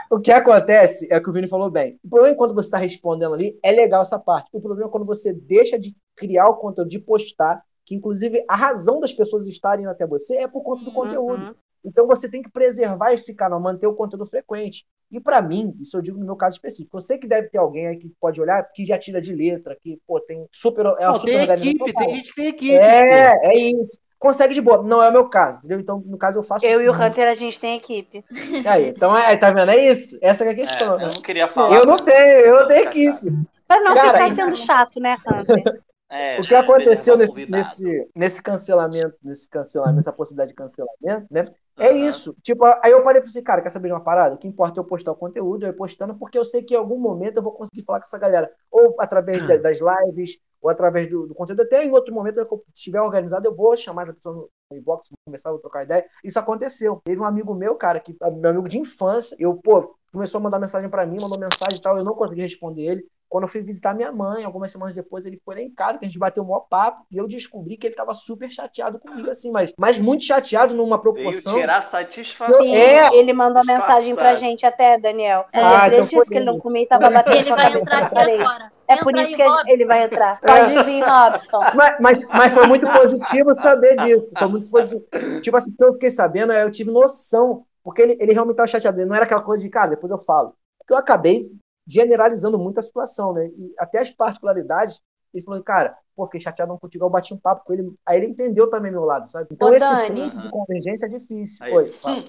O 0.10 0.20
que 0.20 0.32
acontece 0.32 1.08
é 1.12 1.20
que 1.20 1.30
o 1.30 1.34
Vini 1.34 1.48
falou 1.48 1.72
bem. 1.72 1.98
O 2.06 2.10
problema 2.10 2.36
é 2.36 2.38
quando 2.38 2.54
você 2.54 2.68
está 2.68 2.78
respondendo 2.78 3.34
ali, 3.34 3.58
é 3.64 3.72
legal 3.72 4.04
essa 4.04 4.20
parte. 4.20 4.48
O 4.54 4.62
problema 4.62 4.88
é 4.88 4.92
quando 4.92 5.06
você 5.08 5.34
deixa 5.34 5.78
de 5.80 5.96
criar 6.16 6.48
o 6.48 6.56
conteúdo, 6.56 6.88
de 6.90 7.00
postar, 7.00 7.62
que 7.86 7.96
inclusive 7.96 8.44
a 8.50 8.56
razão 8.56 9.00
das 9.00 9.12
pessoas 9.14 9.48
estarem 9.48 9.86
até 9.88 10.06
você 10.08 10.38
é 10.38 10.48
por 10.48 10.64
conta 10.64 10.84
do 10.86 10.92
conteúdo. 10.92 11.44
Uhum. 11.48 11.56
Então 11.86 12.08
você 12.08 12.30
tem 12.30 12.42
que 12.42 12.50
preservar 12.50 13.12
esse 13.14 13.36
canal, 13.36 13.60
manter 13.60 13.88
o 13.88 13.94
conteúdo 13.94 14.26
frequente. 14.26 14.86
E 15.12 15.20
para 15.20 15.42
mim, 15.42 15.76
isso 15.82 15.98
eu 15.98 16.02
digo 16.02 16.18
no 16.18 16.26
meu 16.26 16.36
caso 16.36 16.56
específico, 16.56 16.96
eu 16.98 17.02
sei 17.02 17.18
que 17.18 17.28
deve 17.28 17.50
ter 17.50 17.58
alguém 17.58 17.88
aí 17.88 17.98
que 17.98 18.10
pode 18.20 18.40
olhar, 18.42 18.64
que 18.72 18.86
já 18.86 18.98
tira 18.98 19.22
de 19.22 19.34
letra, 19.36 19.78
que 19.80 20.00
pô, 20.08 20.20
tem 20.20 20.48
super. 20.52 20.86
É 20.86 20.90
uma 20.90 21.10
Não, 21.10 21.16
super 21.18 21.46
tem 21.58 21.72
equipe, 21.72 21.94
tem 21.94 22.10
gente 22.10 22.30
que 22.30 22.36
tem 22.36 22.48
equipe. 22.48 22.74
É, 22.76 23.48
é 23.48 23.56
isso. 23.58 24.00
Consegue 24.18 24.54
de 24.54 24.62
boa. 24.62 24.82
Não 24.82 25.04
é 25.04 25.10
o 25.10 25.12
meu 25.12 25.28
caso, 25.28 25.58
entendeu? 25.58 25.82
Então, 25.82 26.02
no 26.06 26.18
caso, 26.18 26.40
eu 26.40 26.44
faço. 26.44 26.66
Eu 26.66 26.82
e 26.82 26.88
o 26.88 26.94
Hunter, 26.94 27.28
a 27.28 27.36
gente 27.36 27.60
tem 27.60 27.76
equipe. 27.76 28.24
Aí, 28.66 28.88
então, 28.88 29.16
é, 29.16 29.36
tá 29.36 29.52
vendo? 29.52 29.70
É 29.70 29.92
isso. 29.92 30.18
Essa 30.22 30.46
é 30.46 30.48
a 30.48 30.52
É, 30.52 30.56
questão. 30.56 30.98
né? 30.98 31.04
eu 31.04 31.08
não 31.10 31.22
queria 31.22 31.46
falar. 31.50 31.76
Eu 31.76 31.86
não 31.86 31.98
pra- 31.98 32.06
tenho, 32.06 32.46
eu 32.46 32.56
não 32.62 32.68
tenho 32.68 32.84
equipe. 32.88 33.32
Pra 33.68 33.82
não 33.82 33.94
Cara, 33.94 34.14
ficar 34.24 34.34
sendo 34.34 34.56
chato, 34.56 35.00
né, 35.02 35.18
Hunter? 35.28 35.82
É, 36.16 36.40
O 36.40 36.46
que 36.46 36.56
aconteceu 36.56 37.18
nesse, 37.18 37.34
nesse, 37.50 38.10
nesse 38.16 38.42
cancelamento, 38.42 39.16
nesse 39.24 39.48
cancelamento, 39.50 40.00
essa 40.00 40.12
possibilidade 40.14 40.50
de 40.50 40.56
cancelamento, 40.56 41.28
né? 41.32 41.46
É 41.78 41.92
Aham. 41.92 42.08
isso. 42.08 42.36
Tipo, 42.44 42.66
aí 42.66 42.92
eu 42.92 43.04
parei 43.04 43.20
e 43.20 43.24
falei 43.26 43.30
assim, 43.32 43.44
cara, 43.44 43.62
quer 43.62 43.70
saber 43.70 43.88
de 43.88 43.94
uma 43.94 44.04
parada? 44.04 44.36
O 44.36 44.38
que 44.38 44.48
importa 44.48 44.80
é 44.80 44.82
eu 44.82 44.86
postar 44.86 45.12
o 45.12 45.16
conteúdo, 45.16 45.66
eu 45.66 45.70
ir 45.70 45.76
postando, 45.76 46.16
porque 46.16 46.38
eu 46.38 46.46
sei 46.46 46.62
que 46.64 46.76
em 46.76 46.78
algum 46.78 47.00
momento 47.00 47.38
eu 47.38 47.44
vou 47.44 47.52
conseguir 47.52 47.84
falar 47.84 48.00
com 48.00 48.06
essa 48.06 48.18
galera. 48.18 48.52
Ou 48.72 48.96
através 49.00 49.44
da- 49.46 49.58
das 49.58 49.80
lives, 49.80 50.38
ou 50.62 50.70
através 50.70 51.10
do, 51.10 51.28
do 51.28 51.34
conteúdo. 51.36 51.62
Até 51.64 51.84
em 51.84 51.92
outro 51.92 52.14
momento 52.14 52.36
que 52.46 52.54
eu 52.54 52.64
estiver 52.74 53.02
organizado, 53.02 53.48
eu 53.48 53.56
vou 53.56 53.76
chamar 53.76 54.04
essa 54.04 54.14
pessoa 54.14 54.36
no 54.70 54.78
inbox, 54.78 55.10
vou 55.10 55.18
começar 55.26 55.50
a 55.52 55.58
trocar 55.58 55.84
ideia. 55.84 56.06
Isso 56.24 56.40
aconteceu. 56.40 57.02
Teve 57.04 57.20
um 57.22 57.26
amigo 57.26 57.54
meu, 57.54 57.76
cara, 57.76 58.00
que 58.00 58.16
meu 58.38 58.50
amigo 58.52 58.70
de 58.70 58.78
infância, 58.80 59.36
eu, 59.40 59.56
pô, 59.58 59.96
começou 60.12 60.40
a 60.40 60.42
mandar 60.42 60.60
mensagem 60.60 60.90
pra 60.90 61.06
mim, 61.06 61.20
mandou 61.20 61.40
mensagem 61.40 61.78
e 61.80 61.82
tal, 61.82 61.98
eu 61.98 62.04
não 62.04 62.14
consegui 62.16 62.42
responder 62.42 62.84
ele. 62.84 63.06
Quando 63.34 63.46
eu 63.46 63.50
fui 63.50 63.62
visitar 63.64 63.96
minha 63.96 64.12
mãe, 64.12 64.44
algumas 64.44 64.72
semanas 64.72 64.94
depois, 64.94 65.26
ele 65.26 65.42
foi 65.44 65.56
lá 65.56 65.62
em 65.64 65.72
casa, 65.72 65.98
que 65.98 66.06
a 66.06 66.08
gente 66.08 66.20
bateu 66.20 66.44
o 66.44 66.48
maior 66.48 66.68
papo, 66.70 67.04
e 67.10 67.18
eu 67.18 67.28
descobri 67.28 67.78
que 67.78 67.88
ele 67.88 67.96
tava 67.96 68.14
super 68.14 68.48
chateado 68.52 69.00
comigo, 69.00 69.28
assim, 69.28 69.50
mas, 69.50 69.74
mas 69.76 69.98
muito 69.98 70.24
chateado 70.24 70.76
numa 70.76 71.02
Veio 71.02 71.14
proporção. 71.16 71.56
tirar 71.56 71.82
satisfação. 71.82 72.62
Sim, 72.62 72.76
É. 72.76 73.10
ele 73.16 73.34
mandou 73.34 73.64
Disfarçado. 73.64 73.88
mensagem 73.90 74.16
pra 74.16 74.36
gente 74.36 74.68
até, 74.68 75.00
Daniel. 75.00 75.46
É. 75.52 75.60
Faz 75.62 75.76
Ah, 75.76 75.86
três 75.88 76.08
então 76.08 76.20
foi 76.22 76.28
que 76.28 76.36
ele 76.38 76.46
não 76.46 76.54
ele. 76.54 76.62
comia 76.62 76.84
e 76.84 76.86
tava 76.86 77.10
batendo 77.10 77.36
Ele 77.38 77.48
com 77.48 77.54
a 77.54 77.56
vai 77.56 77.66
cabeça 77.66 77.82
entrar 77.84 78.00
na 78.02 78.06
aqui 78.06 78.16
parede. 78.16 78.44
agora. 78.44 78.72
É 78.88 78.94
Entra 78.94 79.04
por 79.04 79.14
isso 79.16 79.28
aí, 79.28 79.36
que 79.36 79.50
gente- 79.50 79.72
ele 79.72 79.86
vai 79.88 80.04
entrar. 80.04 80.40
Pode 80.40 80.84
vir, 80.84 81.04
Robson. 81.04 81.60
Mas, 81.74 81.98
mas, 82.00 82.26
mas 82.28 82.54
foi 82.54 82.68
muito 82.68 82.86
positivo 82.86 83.56
saber 83.56 83.96
disso. 83.98 84.32
Foi 84.38 84.48
muito 84.48 84.70
positivo. 84.70 85.04
Tipo 85.42 85.58
assim, 85.58 85.72
que 85.72 85.84
eu 85.84 85.94
fiquei 85.94 86.12
sabendo, 86.12 86.54
eu 86.54 86.70
tive 86.70 86.92
noção, 86.92 87.66
porque 87.84 88.00
ele, 88.04 88.18
ele 88.20 88.32
realmente 88.34 88.54
estava 88.54 88.68
chateado. 88.68 89.00
Ele 89.00 89.08
não 89.10 89.16
era 89.16 89.26
aquela 89.26 89.42
coisa 89.42 89.64
de, 89.64 89.70
cara, 89.72 89.88
depois 89.92 90.12
eu 90.12 90.20
falo. 90.20 90.54
Porque 90.78 90.94
eu 90.94 90.98
acabei 90.98 91.50
generalizando 91.88 92.58
muito 92.58 92.80
a 92.80 92.84
situação, 92.84 93.34
né? 93.34 93.48
E 93.48 93.74
até 93.78 94.00
as 94.00 94.10
particularidades, 94.12 95.02
ele 95.34 95.44
falou, 95.44 95.64
cara, 95.64 95.98
pô, 96.16 96.26
fiquei 96.26 96.40
chateado 96.40 96.78
contigo, 96.78 97.04
eu 97.06 97.10
bati 97.10 97.34
um 97.34 97.40
papo 97.40 97.64
com 97.66 97.74
ele. 97.74 97.92
Aí 98.06 98.18
ele 98.18 98.28
entendeu 98.28 98.70
também 98.70 98.92
meu 98.92 99.04
lado, 99.04 99.30
sabe? 99.30 99.48
Então 99.52 99.70
Ô, 99.70 99.74
esse 99.74 99.80
Dani. 99.86 100.22
ponto 100.30 100.42
de 100.42 100.50
convergência 100.50 101.06
é 101.06 101.10
difícil. 101.10 101.58
Aí. 101.66 101.74
Oi, 101.74 101.90
fala. 101.90 102.24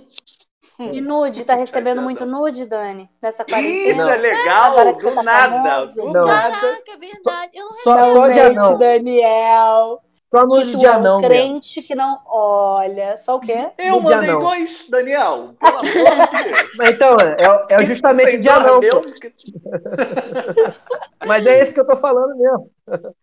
E 0.78 1.00
nude, 1.00 1.44
tá 1.44 1.54
recebendo 1.54 2.02
muito 2.02 2.26
nude, 2.26 2.66
Dani? 2.66 3.08
Nessa 3.22 3.42
Isso 3.42 3.50
quarentena? 3.54 4.14
é 4.14 4.16
legal, 4.16 4.72
Agora 4.72 4.92
que 4.94 5.02
do 5.02 5.08
você 5.08 5.14
tá 5.14 5.22
nada, 5.22 5.70
famoso. 5.70 6.00
do 6.00 6.12
Não. 6.12 6.26
nada. 6.26 6.60
Caraca, 6.60 6.90
é 6.92 6.96
verdade. 6.96 7.52
Eu 7.54 7.64
não 7.66 7.72
Só, 7.72 8.14
só 8.14 8.28
de 8.28 8.40
anão. 8.40 8.78
Daniel. 8.78 10.02
Só 10.36 10.46
tu 10.48 10.64
de 10.78 10.86
é 10.86 10.96
um 10.96 11.00
mesmo. 11.02 11.22
crente 11.22 11.82
que 11.82 11.94
não 11.94 12.18
olha. 12.26 13.16
Só 13.16 13.36
o 13.36 13.40
quê? 13.40 13.68
Eu 13.78 14.00
No 14.00 14.06
dia 14.06 14.16
mandei 14.16 14.30
não. 14.30 14.38
dois, 14.40 14.86
Daniel. 14.88 15.54
Pelo 15.60 15.78
amor 15.78 15.84
de 15.84 16.44
Deus. 16.44 16.70
Mas 16.76 16.90
então, 16.90 17.16
é, 17.20 17.36
é 17.74 17.84
justamente 17.84 18.38
dois 18.38 18.46
anão, 18.48 18.80
meu, 18.80 19.00
pô. 19.00 19.08
Mas 21.26 21.46
é 21.46 21.62
isso 21.62 21.74
que 21.74 21.80
eu 21.80 21.86
tô 21.86 21.96
falando 21.96 22.36
mesmo. 22.36 22.70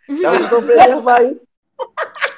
Então, 0.10 0.36
eles 0.36 0.50
vão 0.50 0.64
preservar 0.64 1.20
aí. 1.20 1.38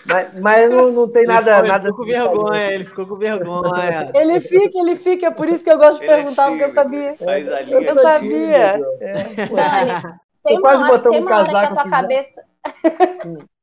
Mas, 0.06 0.34
mas 0.40 0.70
não, 0.70 0.92
não 0.92 1.08
tem 1.10 1.24
Ele 1.24 1.32
nada. 1.34 1.60
foi- 1.60 1.68
nada 1.68 1.90
ficou 1.90 2.06
com 2.06 2.12
vergonha, 2.12 2.72
ele 2.74 2.86
ficou 2.86 3.06
com 3.06 3.16
vergonha. 3.18 4.12
Ele 4.16 4.40
fica, 4.40 4.80
ele 4.80 4.96
fica. 4.96 5.28
É 5.28 5.32
por 5.32 5.48
isso 5.50 5.64
que 5.64 5.70
eu 5.70 5.78
gosto 5.78 6.00
de 6.00 6.06
Ele 6.06 6.14
é 6.14 6.16
perguntar, 6.18 6.48
porque 6.48 6.64
eu 6.64 6.72
sabia. 6.74 7.08
ele 7.10 7.18
Faz 7.18 7.52
a 7.52 7.62
Eu 7.62 7.80
linha. 7.80 7.92
Eu 7.92 8.02
sabia. 8.02 8.82
É. 9.02 9.14
Dani, 9.48 10.18
tem 10.44 10.54
uma 10.58 10.62
quase 10.62 10.84
hora, 10.84 10.92
botando 10.94 11.12
tem 11.14 11.22
um 11.22 11.26
uma 11.26 11.38
hora 11.40 11.50
que 11.50 11.56
a 11.56 11.72
tua 11.74 11.90
cabeça 11.90 12.44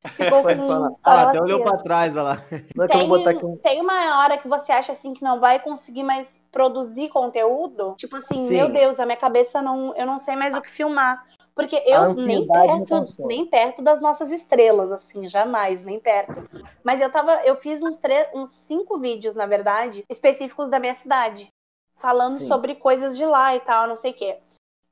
ficou 0.09 0.43
com 0.43 0.53
um 0.53 0.97
farol 1.05 1.29
até 1.29 1.41
olhou 1.41 1.61
pra 1.61 1.79
trás, 1.79 2.15
olha 2.15 2.23
lá. 2.23 2.37
Não 2.75 2.85
é 2.85 2.87
eu 2.87 2.89
Tem, 2.89 3.09
vou 3.09 3.19
botar 3.19 3.31
aqui 3.31 3.45
um. 3.45 3.57
tem 3.59 3.81
uma 3.81 4.21
hora 4.23 4.39
que 4.39 4.49
você 4.49 4.73
acha 4.73 4.93
assim 4.93 5.13
que 5.13 5.23
não 5.23 5.41
vai 5.41 5.59
conseguir 5.59 6.03
mais 6.03 6.39
produzir 6.51 7.09
conteúdo? 7.09 7.95
Tipo 7.97 8.17
assim, 8.17 8.43
Sim. 8.47 8.55
meu 8.55 8.73
Deus, 8.73 8.99
a 8.99 9.07
minha 9.07 9.17
cabeça 9.17 9.61
não, 9.63 9.95
eu 9.97 10.07
não 10.07 10.19
sei 10.19 10.37
mais 10.37 10.57
o 10.57 10.63
que 10.63 10.71
filmar. 10.71 11.23
Porque 11.55 11.83
eu 11.87 12.15
nem 12.15 12.47
perto, 12.47 13.03
nem 13.27 13.45
perto 13.47 13.83
das 13.83 14.01
nossas 14.01 14.31
estrelas, 14.31 14.91
assim, 14.93 15.29
jamais, 15.29 15.83
nem 15.83 16.01
perto. 16.01 16.49
Mas 16.83 17.01
eu 17.03 17.11
tava, 17.11 17.43
eu 17.45 17.55
fiz 17.55 17.83
uns, 17.83 17.99
tre- 17.99 18.31
uns 18.33 18.51
cinco 18.51 18.99
vídeos, 18.99 19.35
na 19.35 19.45
verdade, 19.47 20.05
específicos 20.09 20.69
da 20.69 20.79
minha 20.81 20.95
cidade, 20.95 21.49
falando 21.97 22.39
Sim. 22.39 22.47
sobre 22.47 22.77
coisas 22.77 23.17
de 23.17 23.27
lá 23.27 23.55
e 23.55 23.61
tal, 23.61 23.87
não 23.87 23.97
sei 23.97 24.13
o 24.13 24.15
quê. 24.15 24.39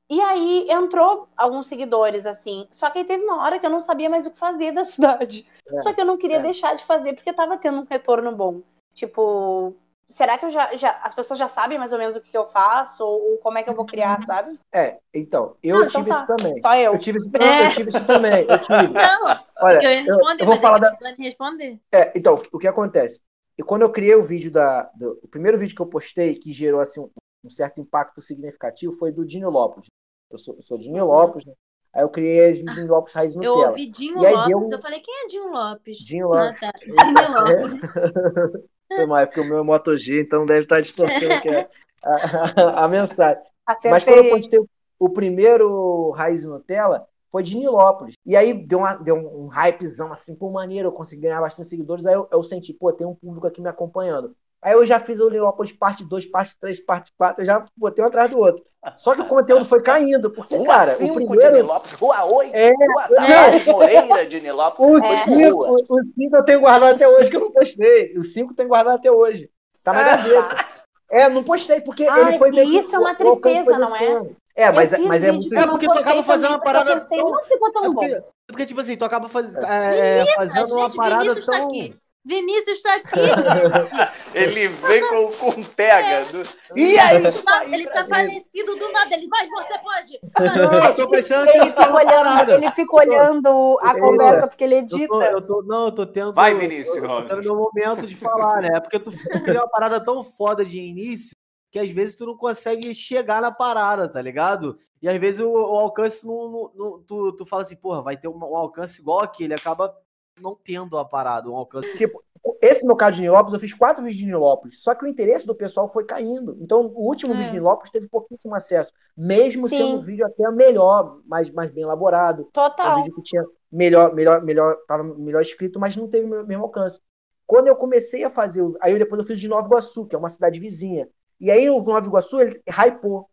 E 0.09 0.19
aí 0.21 0.67
entrou 0.69 1.27
alguns 1.37 1.67
seguidores, 1.67 2.25
assim. 2.25 2.67
Só 2.71 2.89
que 2.89 2.99
aí 2.99 3.05
teve 3.05 3.23
uma 3.23 3.43
hora 3.43 3.59
que 3.59 3.65
eu 3.65 3.69
não 3.69 3.79
sabia 3.81 4.09
mais 4.09 4.25
o 4.25 4.31
que 4.31 4.37
fazer 4.37 4.71
da 4.71 4.83
cidade. 4.85 5.47
É, 5.71 5.81
Só 5.81 5.93
que 5.93 6.01
eu 6.01 6.05
não 6.05 6.17
queria 6.17 6.37
é. 6.37 6.41
deixar 6.41 6.75
de 6.75 6.83
fazer 6.83 7.13
porque 7.13 7.31
tava 7.31 7.57
tendo 7.57 7.79
um 7.81 7.87
retorno 7.89 8.31
bom. 8.35 8.61
Tipo, 8.93 9.75
será 10.09 10.35
que 10.37 10.45
eu 10.45 10.49
já, 10.49 10.75
já 10.75 10.91
as 11.03 11.13
pessoas 11.13 11.37
já 11.37 11.47
sabem 11.47 11.77
mais 11.77 11.93
ou 11.93 11.99
menos 11.99 12.15
o 12.15 12.21
que, 12.21 12.31
que 12.31 12.37
eu 12.37 12.47
faço? 12.47 13.05
Ou, 13.05 13.31
ou 13.33 13.37
como 13.37 13.59
é 13.59 13.63
que 13.63 13.69
eu 13.69 13.75
vou 13.75 13.85
criar, 13.85 14.21
sabe? 14.25 14.59
É, 14.73 14.97
então, 15.13 15.55
eu 15.61 15.77
Não, 15.79 15.85
então 15.85 16.01
tive 16.03 16.09
tá. 16.09 16.17
isso 16.17 16.27
também. 16.27 16.59
Só 16.59 16.75
eu. 16.75 16.93
Eu 16.93 16.99
tive, 16.99 17.17
isso- 17.19 17.29
É. 17.39 17.67
eu 17.67 17.71
tive 17.71 17.89
isso 17.89 18.05
também. 18.05 18.45
Eu 18.49 18.59
tive. 18.59 18.87
Não, 18.93 19.39
Olha, 19.61 19.75
eu 19.77 19.81
ia 19.91 19.99
eu, 20.01 20.05
responder, 20.05 20.41
eu 20.41 20.45
vou 20.47 20.55
mas 20.55 20.61
falar 20.61 20.77
é 20.77 20.79
da, 20.79 21.23
responder. 21.23 21.79
É, 21.91 22.11
então, 22.15 22.41
o 22.51 22.57
que 22.57 22.67
acontece? 22.67 23.21
E 23.57 23.61
quando 23.63 23.83
eu 23.83 23.91
criei 23.91 24.15
o 24.15 24.23
vídeo 24.23 24.49
da. 24.51 24.89
do- 24.95 25.19
o 25.21 25.27
primeiro 25.27 25.57
vídeo 25.59 25.75
que 25.75 25.81
eu 25.81 25.85
postei, 25.85 26.33
que 26.33 26.51
gerou 26.51 26.79
assim, 26.81 26.99
um, 26.99 27.09
um 27.45 27.49
certo 27.49 27.79
impacto 27.79 28.21
significativo, 28.21 28.93
foi 28.97 29.11
do 29.11 29.23
Dinho 29.23 29.49
Lopes. 29.51 29.85
Eu 30.31 30.37
sou, 30.37 30.55
eu 30.55 30.61
sou 30.61 30.77
Dinho 30.77 31.05
Lopes, 31.05 31.45
né? 31.45 31.53
Aí 31.93 32.03
eu 32.03 32.09
criei 32.09 32.51
as 32.51 32.57
Dinho 32.57 32.87
Lopes 32.87 33.13
Raiz 33.13 33.35
Eu 33.41 33.53
Nutella. 33.53 33.71
ouvi 33.71 33.87
Dinho 33.89 34.21
E 34.21 34.25
aí 34.25 34.35
Lopes, 34.35 34.69
deu 34.69 34.71
eu 34.71 34.81
falei, 34.81 34.99
quem 35.01 35.13
é 35.23 35.27
Dinho 35.27 35.51
Lopes? 35.51 35.97
Dinho 35.99 36.27
Ah, 36.31 36.53
Lopes. 36.53 36.59
tá. 36.59 36.71
Dinho 36.87 37.27
Lopes. 37.31 37.93
Foi 38.95 39.05
mal, 39.05 39.19
é 39.19 39.25
porque 39.25 39.39
o 39.39 39.45
meu 39.45 39.59
é 39.59 39.63
Moto 39.63 39.95
G, 39.97 40.21
então 40.21 40.45
deve 40.45 40.63
estar 40.63 40.81
distorcendo 40.81 41.33
aqui 41.35 41.49
a, 41.49 41.67
a- 42.03 42.85
a 42.85 42.87
mensagem. 42.87 43.41
Mas 43.85 44.03
quando 44.03 44.19
eu 44.19 44.25
Acertei. 44.25 44.29
postei 44.29 44.59
o 44.99 45.09
primeiro 45.09 46.11
Raiz 46.11 46.43
Nutella, 46.43 47.07
foi 47.31 47.43
de 47.43 47.57
Nilópolis. 47.57 48.15
E 48.25 48.35
aí 48.35 48.53
deu, 48.53 48.79
uma, 48.79 48.93
deu 48.95 49.15
um 49.15 49.47
hypezão 49.47 50.11
assim, 50.11 50.35
pô, 50.35 50.49
maneiro, 50.51 50.89
eu 50.89 50.91
consegui 50.91 51.21
ganhar 51.23 51.39
bastante 51.41 51.69
seguidores. 51.69 52.05
Aí 52.05 52.15
eu, 52.15 52.27
eu 52.31 52.43
senti, 52.43 52.73
pô, 52.73 52.91
tem 52.91 53.07
um 53.07 53.15
público 53.15 53.47
aqui 53.47 53.61
me 53.61 53.69
acompanhando. 53.69 54.35
Aí 54.61 54.73
eu 54.73 54.85
já 54.85 54.99
fiz 54.99 55.19
o 55.19 55.29
Nilópolis 55.29 55.71
parte 55.71 56.03
2, 56.03 56.25
parte 56.25 56.55
3, 56.59 56.79
parte 56.81 57.11
4, 57.17 57.41
eu 57.41 57.45
já 57.45 57.63
botei 57.77 58.03
um 58.03 58.07
atrás 58.07 58.29
do 58.29 58.39
outro. 58.39 58.63
Só 58.97 59.13
que 59.15 59.21
o 59.21 59.25
conteúdo 59.27 59.65
foi 59.65 59.81
caindo, 59.81 60.29
porque, 60.31 60.55
Rua 60.55 60.67
cara, 60.67 60.91
5 60.91 61.11
o 61.13 61.15
primeiro... 61.27 61.51
de 61.55 61.61
Nilópolis, 61.61 61.93
Rua 61.95 62.23
8, 62.25 62.51
É, 62.55 62.69
Rua 62.71 63.07
Tavares 63.09 63.65
Moreira 63.65 64.25
de 64.25 64.37
O 64.37 64.41
Nilópolis. 64.41 65.03
de 65.03 65.17
5 65.35 65.55
rua. 65.55 65.71
o 65.71 66.03
cinco 66.15 66.35
eu 66.35 66.43
tenho 66.43 66.59
guardado 66.61 66.95
até 66.95 67.07
hoje, 67.07 67.29
que 67.29 67.35
eu 67.35 67.41
não 67.41 67.51
postei. 67.51 68.17
O 68.17 68.23
5 68.23 68.53
tem 68.53 68.67
guardado 68.67 68.95
até 68.95 69.11
hoje. 69.11 69.49
Tá 69.83 69.93
na 69.93 69.99
Ah. 70.01 70.03
gaveta. 70.15 70.65
É, 71.11 71.27
não 71.27 71.43
postei, 71.43 71.81
porque 71.81 72.05
Ai, 72.07 72.21
ele 72.29 72.37
foi 72.37 72.51
meio 72.51 72.69
que- 72.69 72.77
isso 72.77 72.95
é 72.95 72.99
uma 72.99 73.11
o 73.13 73.15
tristeza, 73.15 73.79
não 73.79 73.95
é? 73.95 74.29
É, 74.55 74.71
mas, 74.71 74.93
eu 74.93 74.99
é- 74.99 75.07
mas 75.07 75.23
é 75.23 75.31
vídeo 75.31 75.49
muito. 75.49 75.55
eu 75.55 75.61
É 75.61 75.67
porque 75.67 75.85
tu 75.87 75.91
acaba 75.99 76.23
fazendo 76.23 76.49
uma 76.51 76.59
porque 76.59 76.69
eu 76.69 76.73
parada 76.73 76.93
pensei, 76.95 77.17
tão- 77.17 77.31
não 77.31 77.43
ficou 77.45 77.71
tão 77.71 77.83
É 77.83 77.87
bom. 77.87 77.93
porque, 77.95 78.13
é 78.13 78.23
porque, 78.47 78.65
tipo 78.65 78.79
assim, 78.79 78.95
tu 78.97 79.05
acaba 79.05 79.27
faz, 79.29 79.53
é, 79.55 80.19
é, 80.19 80.35
fazendo 80.35 80.73
uma 80.75 80.87
gente, 80.87 80.97
parada 80.97 81.21
Vinícius 81.21 81.45
tá 81.45 81.51
tão. 81.53 81.65
aqui. 81.67 81.95
Vinícius 82.25 82.81
tá 82.81 82.95
aqui, 82.95 83.15
gente. 83.17 84.09
Ele 84.35 84.67
vem 84.67 85.07
com, 85.07 85.31
com 85.51 85.63
pega. 85.63 86.25
do- 86.31 86.43
E 86.75 86.95
é 86.95 86.99
aí, 87.01 87.15
Ele 87.17 87.85
tá 87.87 88.03
Brasil. 88.03 88.15
falecido 88.15 88.75
do 88.75 88.91
nada. 88.91 89.15
Ele 89.15 89.27
vai, 89.27 89.47
você 89.47 89.77
pode. 89.79 90.19
Não, 90.57 90.79
eu 90.89 90.95
tô 90.95 91.09
prestando 91.09 91.49
Ele 91.49 91.65
fica 91.67 91.87
na 91.87 91.95
olhando, 91.95 92.51
ele 92.51 92.71
fica 92.71 92.95
olhando 92.95 93.77
a 93.81 93.91
Eu- 93.93 93.99
conversa 93.99 94.47
porque 94.47 94.63
ele 94.63 94.75
Eu 94.75 94.87
tô, 94.87 94.95
edita. 94.95 95.13
eu 95.31 95.41
tô, 95.41 95.61
não, 95.63 95.85
eu 95.85 95.91
tô 95.91 96.05
tendo. 96.05 96.33
Vai, 96.33 96.53
Vinícius 96.53 96.95
eu 96.97 97.01
tô 97.03 97.07
Gomes. 97.07 97.29
tendo 97.29 97.43
meu 97.43 97.55
momento 97.55 98.05
de 98.05 98.15
falar, 98.15 98.61
né? 98.61 98.79
Porque 98.79 98.99
tu, 98.99 99.11
tu 99.11 99.41
cria 99.43 99.61
uma 99.61 99.69
parada 99.69 99.99
tão 100.03 100.23
foda 100.23 100.63
de 100.65 100.77
início 100.77 101.35
que 101.71 101.79
às 101.79 101.89
vezes 101.89 102.15
tu 102.15 102.25
não 102.25 102.35
consegue 102.35 102.93
chegar 102.95 103.41
na 103.41 103.51
parada, 103.51 104.09
tá 104.11 104.21
ligado? 104.21 104.75
E 105.01 105.07
às 105.07 105.19
vezes 105.19 105.39
o, 105.41 105.49
o 105.49 105.79
alcance 105.79 106.25
não. 106.27 106.51
não- 106.51 106.71
não- 106.75 107.03
tu, 107.07 107.31
tu 107.33 107.45
fala 107.45 107.61
assim, 107.61 107.75
porra, 107.75 108.01
vai 108.01 108.17
ter 108.17 108.27
um, 108.27 108.37
um 108.37 108.55
alcance 108.57 108.99
igual 109.01 109.19
aquele, 109.21 109.53
acaba 109.53 109.93
não 110.41 110.55
tendo 110.55 110.97
a 110.97 111.05
parada, 111.05 111.49
um 111.49 111.55
alcance. 111.55 111.93
Tipo, 111.95 112.23
esse 112.61 112.85
meu 112.85 112.95
caso 112.95 113.17
de 113.17 113.23
Nilópolis, 113.23 113.53
eu 113.53 113.59
fiz 113.59 113.73
quatro 113.73 114.01
vídeos 114.03 114.19
de 114.19 114.25
Nilópolis, 114.25 114.81
só 114.81 114.95
que 114.95 115.03
o 115.03 115.07
interesse 115.07 115.45
do 115.45 115.53
pessoal 115.53 115.89
foi 115.91 116.05
caindo. 116.05 116.57
Então, 116.61 116.87
o 116.87 117.07
último 117.07 117.33
É. 117.33 117.37
vídeo 117.37 117.49
de 117.51 117.57
Nilópolis 117.57 117.91
teve 117.91 118.07
pouquíssimo 118.07 118.55
acesso, 118.55 118.93
mesmo 119.15 119.67
Sim. 119.67 119.77
sendo 119.77 119.97
um 119.97 120.01
vídeo 120.01 120.25
até 120.25 120.49
melhor, 120.51 121.19
mais, 121.25 121.49
mais 121.51 121.69
bem 121.69 121.83
elaborado. 121.83 122.43
um 122.43 122.51
Total. 122.51 122.97
vídeo 122.97 123.13
que 123.15 123.21
tinha 123.21 123.43
melhor, 123.71 124.13
melhor, 124.15 124.41
melhor, 124.43 124.77
tava 124.87 125.03
melhor 125.03 125.41
escrito, 125.41 125.79
mas 125.79 125.95
não 125.95 126.07
teve 126.07 126.25
o 126.33 126.45
mesmo 126.45 126.63
alcance. 126.63 126.99
Quando 127.45 127.67
eu 127.67 127.75
comecei 127.75 128.23
a 128.23 128.29
fazer, 128.29 128.63
aí 128.79 128.97
depois 128.97 129.19
eu 129.21 129.27
fiz 129.27 129.39
de 129.39 129.47
Nova 129.47 129.67
Iguaçu, 129.67 130.05
que 130.05 130.15
é 130.15 130.19
uma 130.19 130.29
cidade 130.29 130.59
vizinha. 130.59 131.09
E 131.39 131.49
aí 131.51 131.69
o 131.69 131.81
Nova 131.81 132.05
Iguaçu, 132.07 132.39
ele 132.39 132.61
hypou. 132.67 133.27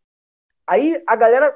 Aí 0.66 1.02
a 1.06 1.14
galera 1.14 1.54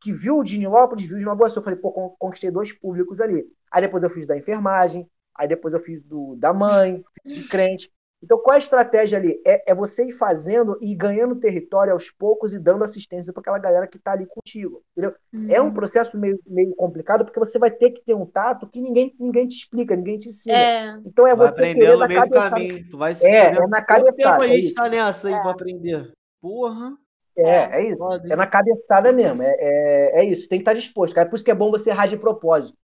que 0.00 0.12
viu 0.12 0.38
o 0.38 0.44
de 0.44 0.58
Nilópolis, 0.58 1.06
viu 1.06 1.16
o 1.16 1.18
de 1.18 1.24
Nova 1.24 1.38
Iguaçu, 1.40 1.58
eu 1.58 1.62
falei, 1.62 1.78
pô, 1.78 1.90
con- 1.90 2.14
conquistei 2.18 2.50
dois 2.50 2.72
públicos 2.72 3.20
ali. 3.20 3.46
Aí 3.74 3.80
depois 3.82 4.02
eu 4.04 4.10
fiz 4.10 4.24
da 4.26 4.36
enfermagem, 4.36 5.04
aí 5.34 5.48
depois 5.48 5.74
eu 5.74 5.80
fiz 5.80 6.00
do 6.04 6.36
da 6.36 6.52
mãe, 6.52 7.02
de 7.26 7.42
crente. 7.48 7.90
Então, 8.22 8.38
qual 8.38 8.54
é 8.54 8.56
a 8.56 8.58
estratégia 8.60 9.18
ali? 9.18 9.38
É, 9.44 9.72
é 9.72 9.74
você 9.74 10.06
ir 10.06 10.12
fazendo 10.12 10.78
e 10.80 10.92
ir 10.92 10.94
ganhando 10.94 11.34
território 11.36 11.92
aos 11.92 12.10
poucos 12.10 12.54
e 12.54 12.58
dando 12.58 12.82
assistência 12.84 13.32
para 13.34 13.40
aquela 13.42 13.58
galera 13.58 13.86
que 13.86 13.98
está 13.98 14.12
ali 14.12 14.24
contigo. 14.26 14.82
Entendeu? 14.92 15.14
É 15.50 15.60
um 15.60 15.70
processo 15.74 16.16
meio, 16.16 16.38
meio 16.46 16.74
complicado, 16.74 17.24
porque 17.26 17.38
você 17.38 17.58
vai 17.58 17.70
ter 17.70 17.90
que 17.90 18.02
ter 18.02 18.14
um 18.14 18.24
tato 18.24 18.66
que 18.66 18.80
ninguém, 18.80 19.14
ninguém 19.20 19.46
te 19.46 19.56
explica, 19.56 19.94
ninguém 19.94 20.16
te 20.16 20.28
ensina. 20.30 20.56
É. 20.56 20.98
Então 21.04 21.26
é 21.26 21.34
Vai 21.34 21.48
você 21.48 21.52
aprendendo 21.54 21.98
no 21.98 22.08
meio 22.08 22.20
do 22.22 22.30
cabeçada. 22.30 22.50
caminho. 22.50 22.88
Tu 22.88 22.96
vai 22.96 23.14
se 23.14 23.26
É, 23.26 23.46
é 23.46 23.66
na 23.66 23.82
Quanto 23.84 24.04
tempo 24.04 24.16
cabeçada. 24.16 24.42
a 24.42 24.46
É 24.46 24.48
gente 24.48 24.64
isso. 24.66 24.74
tá 24.74 24.88
nessa 24.88 25.28
aí 25.28 25.34
É. 25.34 25.40
pra 25.42 25.50
aprender? 25.50 26.12
Porra. 26.40 26.92
É, 27.36 27.80
é 27.80 27.90
isso. 27.90 28.02
Foda, 28.02 28.26
hein? 28.26 28.32
É 28.32 28.36
na 28.36 28.46
cabeçada 28.46 29.12
mesmo. 29.12 29.42
É, 29.42 29.54
é, 29.58 30.20
é 30.20 30.24
isso. 30.24 30.48
Tem 30.48 30.58
que 30.58 30.62
estar 30.62 30.72
disposto, 30.72 31.14
cara. 31.14 31.28
Por 31.28 31.34
isso 31.36 31.44
que 31.44 31.50
é 31.50 31.54
bom 31.54 31.70
você 31.70 31.90
errar 31.90 32.06
de 32.06 32.16
propósito. 32.16 32.78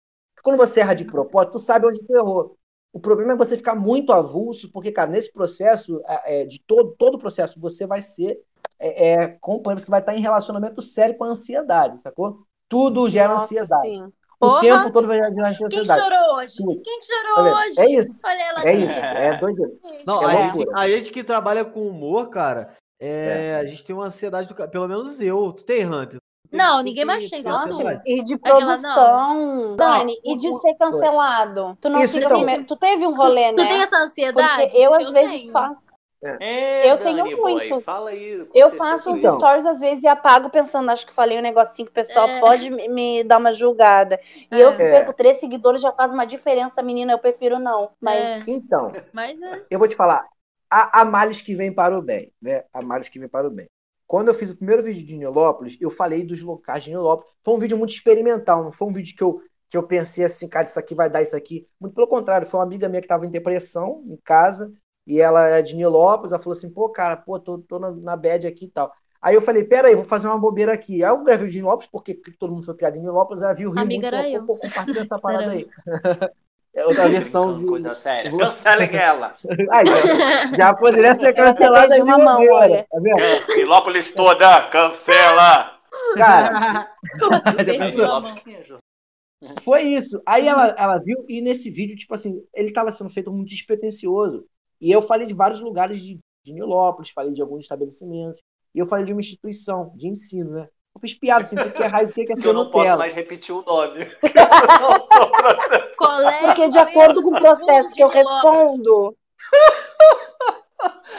Quando 0.44 0.58
você 0.58 0.80
erra 0.80 0.94
de 0.94 1.06
propósito, 1.06 1.54
tu 1.54 1.60
sabe 1.60 1.88
onde 1.88 2.04
tu 2.06 2.16
errou. 2.16 2.58
O 2.94 3.00
problema 3.00 3.34
é 3.34 3.36
você 3.36 3.58
ficar 3.58 3.76
muito 3.76 4.12
avulso, 4.12 4.72
porque, 4.72 4.92
cara, 4.92 5.10
nesse 5.10 5.32
processo, 5.32 6.02
é, 6.08 6.42
é, 6.42 6.46
de 6.46 6.60
todo, 6.66 6.96
todo 6.98 7.16
o 7.16 7.20
processo, 7.20 7.60
você 7.60 7.86
vai 7.86 8.02
ser 8.02 8.40
é, 8.80 9.12
é, 9.12 9.28
companheiro, 9.40 9.82
você 9.82 9.92
vai 9.92 10.00
estar 10.00 10.16
em 10.16 10.22
relacionamento 10.22 10.82
sério 10.82 11.18
com 11.18 11.24
a 11.24 11.30
ansiedade, 11.30 12.02
sacou? 12.02 12.40
Tudo 12.70 13.10
gera 13.10 13.30
Nossa, 13.34 13.44
ansiedade. 13.46 13.82
sim. 13.82 14.04
O 14.40 14.50
Porra. 14.50 14.62
tempo 14.62 14.92
todo 14.92 15.08
vai 15.08 15.18
gerar 15.18 15.56
Quem 15.56 15.66
ansiedade. 15.66 16.02
chorou 16.02 16.36
hoje? 16.36 16.54
Tudo. 16.58 16.82
Quem 16.84 17.00
chorou 17.02 17.56
hoje? 17.56 17.80
É 17.80 17.92
isso. 17.92 18.22
Olha 18.26 18.42
ela 18.44 18.64
É 18.64 18.74
isso, 18.74 19.00
é 19.00 19.40
doideira. 19.40 19.72
Não, 20.06 20.22
É 20.22 20.26
a, 20.26 20.48
gente, 20.48 20.70
a 20.76 20.90
gente 20.90 21.12
que 21.12 21.24
trabalha 21.24 21.66
com 21.66 21.88
humor, 21.88 22.30
cara, 22.30 22.70
é, 23.00 23.56
a 23.56 23.66
gente 23.66 23.84
tem 23.84 23.96
uma 23.96 24.06
ansiedade, 24.06 24.48
do, 24.48 24.70
pelo 24.70 24.88
menos 24.88 25.20
eu. 25.22 25.52
Tu 25.54 25.66
tem, 25.66 25.86
Hunter? 25.86 26.20
Tu 26.58 26.64
Não, 26.64 26.78
tu 26.80 26.84
ninguém 26.84 27.06
mais 27.06 27.30
tem, 27.30 27.40
ansiedade? 27.40 28.02
e 28.06 28.24
de 28.24 28.34
Aquela 28.36 28.58
produção, 28.58 29.76
Dani, 29.76 30.20
Não, 30.26 30.34
e 30.34 30.38
de 30.38 30.60
ser 30.60 30.74
cancelado. 30.76 31.78
Tu 31.80 31.90
não 31.90 32.04
Isso, 32.04 32.14
fica 32.20 32.38
então. 32.38 32.64
Tu 32.64 32.76
teve 32.76 33.06
um 33.06 33.16
rolê, 33.16 33.50
Tu 33.54 33.58
né? 33.58 33.68
tem 33.68 33.82
essa 33.82 33.98
ansiedade? 33.98 34.64
Porque 34.64 34.78
eu, 34.78 34.94
às 34.94 35.04
Eu 35.04 35.12
vezes, 35.12 35.42
tenho. 35.42 35.52
faço. 35.52 35.86
É, 36.40 36.92
Eu 36.92 36.98
tenho 36.98 37.18
Dani 37.18 37.36
Boy, 37.36 37.54
muito. 37.70 37.82
Fala 37.82 38.10
aí. 38.10 38.48
Eu 38.54 38.72
faço 38.72 39.12
isso. 39.12 39.20
Então. 39.20 39.38
stories 39.38 39.66
às 39.68 39.80
vezes 39.80 40.04
e 40.04 40.08
apago 40.08 40.50
pensando, 40.50 40.90
acho 40.90 41.06
que 41.06 41.14
falei 41.14 41.38
um 41.38 41.42
negocinho 41.44 41.86
que 41.86 41.92
o 41.92 41.94
pessoal 41.94 42.28
É. 42.28 42.40
pode 42.40 42.72
me- 42.72 42.88
me 42.88 43.24
dar 43.24 43.38
uma 43.38 43.54
julgada. 43.54 44.20
E 44.52 44.60
É. 44.60 44.64
eu, 44.66 44.74
se 44.74 44.84
É. 44.84 44.92
perco 44.92 45.14
três 45.14 45.40
seguidores, 45.40 45.80
já 45.80 45.92
faz 45.94 46.12
uma 46.12 46.26
diferença, 46.26 46.82
menina. 46.82 47.14
Eu 47.14 47.20
prefiro 47.20 47.60
não. 47.60 47.92
Mas 48.02 48.48
Então, 48.48 48.92
Mas 49.14 49.40
é. 49.40 49.62
eu 49.70 49.78
vou 49.78 49.88
te 49.88 49.96
falar, 49.96 50.26
há, 50.72 51.02
há 51.02 51.06
males 51.06 51.40
que 51.40 51.54
vêm 51.54 51.72
para 51.72 51.96
o 51.98 52.02
bem, 52.02 52.32
né? 52.42 52.64
Há 52.74 52.82
males 52.82 53.08
que 53.10 53.20
vêm 53.20 53.30
para 53.30 53.48
o 53.48 53.52
bem. 53.52 53.68
Quando 54.08 54.30
eu 54.30 54.34
fiz 54.34 54.50
o 54.50 54.56
primeiro 54.56 54.82
vídeo 54.84 55.06
de 55.06 55.18
Nilópolis, 55.18 55.78
eu 55.82 55.90
falei 55.90 56.24
dos 56.24 56.42
locais 56.42 56.84
de 56.84 56.92
Nilópolis. 56.92 57.32
Foi 57.44 57.54
um 57.54 57.60
vídeo 57.60 57.78
muito 57.78 57.94
experimental, 57.94 58.64
não 58.64 58.72
foi 58.72 58.88
um 58.88 58.94
vídeo 58.94 59.16
que 59.16 59.24
eu, 59.24 59.42
que 59.68 59.76
eu 59.76 59.84
pensei 59.84 60.24
assim, 60.24 60.48
cara, 60.48 60.68
isso 60.68 60.80
aqui 60.80 60.96
vai 60.96 61.10
dar 61.10 61.22
isso 61.22 61.36
aqui. 61.36 61.68
Muito 61.80 61.94
pelo 61.94 62.08
contrário, 62.08 62.48
foi 62.48 62.60
uma 62.60 62.66
amiga 62.66 62.88
minha 62.88 63.02
que 63.02 63.06
estava 63.06 63.26
em 63.26 63.30
depressão 63.30 64.04
em 64.08 64.18
casa, 64.24 64.72
e 65.06 65.20
ela 65.20 65.48
é 65.48 65.62
de 65.62 65.76
Nilópolis, 65.76 66.32
ela 66.32 66.42
falou 66.42 66.58
assim, 66.58 66.70
pô, 66.70 66.90
cara, 66.90 67.18
pô, 67.18 67.40
tô, 67.40 67.60
tô 67.60 67.80
na, 67.80 67.92
na 67.92 68.16
bad 68.16 68.48
aqui 68.48 68.66
e 68.66 68.70
tal. 68.70 68.92
Aí 69.22 69.36
eu 69.36 69.42
falei, 69.42 69.64
pera 69.64 69.90
aí, 69.90 69.96
vou 69.96 70.06
fazer 70.06 70.28
uma 70.28 70.38
bobeira 70.38 70.72
aqui. 70.72 71.04
Aí 71.04 71.10
eu 71.10 71.24
gravei 71.24 71.48
o 71.48 71.52
de 71.52 71.58
Nilópolis, 71.58 71.90
porque 71.92 72.14
todo 72.40 72.54
mundo 72.54 72.66
foi 72.66 72.76
criado 72.76 72.96
em 72.96 73.02
Nilópolis, 73.02 73.44
ela 73.44 73.54
viu 73.54 73.70
o 73.70 73.74
Rio 73.74 73.82
Amiga, 73.82 74.10
muito, 74.10 74.16
era 74.16 74.30
eu. 74.30 74.46
pô, 74.46 74.54
compartilha 74.54 75.02
essa 75.02 75.18
parada 75.20 75.52
aí. 75.52 75.68
É 76.78 76.86
outra 76.86 77.10
versão 77.10 77.56
de... 77.56 77.66
Coisa 77.66 77.96
séria. 77.96 78.30
Vou- 78.30 78.40
Cancelem 78.40 78.96
ela. 78.96 79.34
Aí, 79.72 80.56
já, 80.56 80.76
poderia 80.76 81.16
ser 81.16 81.30
até 81.30 81.34
cancelada 81.34 81.96
de 81.96 82.02
uma 82.04 82.20
mão, 82.20 82.40
olha. 82.52 82.84
Tá 82.84 83.00
vendo? 83.02 83.52
Filópolis 83.52 84.12
toda, 84.12 84.62
cancela. 84.70 85.80
Cara. 86.16 86.88
Foi 89.64 89.82
isso. 89.82 90.22
Aí 90.24 90.48
ela, 90.48 90.76
ela 90.78 90.98
viu, 91.00 91.26
e 91.28 91.42
nesse 91.42 91.72
vídeo, 91.72 91.96
tipo 91.96 92.14
assim, 92.14 92.44
ele 92.54 92.70
estava 92.70 92.92
sendo 92.92 93.10
feito 93.10 93.32
muito 93.32 93.50
despretensioso. 93.50 94.46
E 94.80 94.92
eu 94.92 95.02
falei 95.02 95.26
de 95.26 95.34
vários 95.34 95.60
lugares 95.60 96.00
de, 96.00 96.20
de 96.46 96.54
Nilópolis, 96.54 97.10
falei 97.10 97.34
de 97.34 97.42
alguns 97.42 97.62
estabelecimentos, 97.64 98.40
e 98.76 98.78
eu 98.78 98.86
falei 98.86 99.04
de 99.04 99.14
uma 99.14 99.22
instituição 99.22 99.92
de 99.96 100.08
ensino, 100.08 100.52
né? 100.52 100.70
Eu 100.98 101.00
fiz 101.00 101.14
piada 101.14 101.44
assim, 101.44 101.56
o 101.56 101.72
que 101.72 101.84
é 101.84 101.86
raiz, 101.86 102.10
o 102.10 102.14
que 102.14 102.34
é 102.34 102.36
ser 102.36 102.48
Eu 102.50 102.54
não 102.54 102.66
posso 102.66 102.78
Nutella. 102.80 102.98
mais 102.98 103.14
repetir 103.14 103.54
o 103.54 103.62
nome. 103.62 104.06
Porque 105.96 106.38
porque 106.42 106.70
de 106.70 106.80
acordo 106.80 107.22
com 107.22 107.30
o 107.30 107.40
processo 107.40 107.94
que 107.94 108.02
eu 108.04 108.08
respondo, 108.08 109.16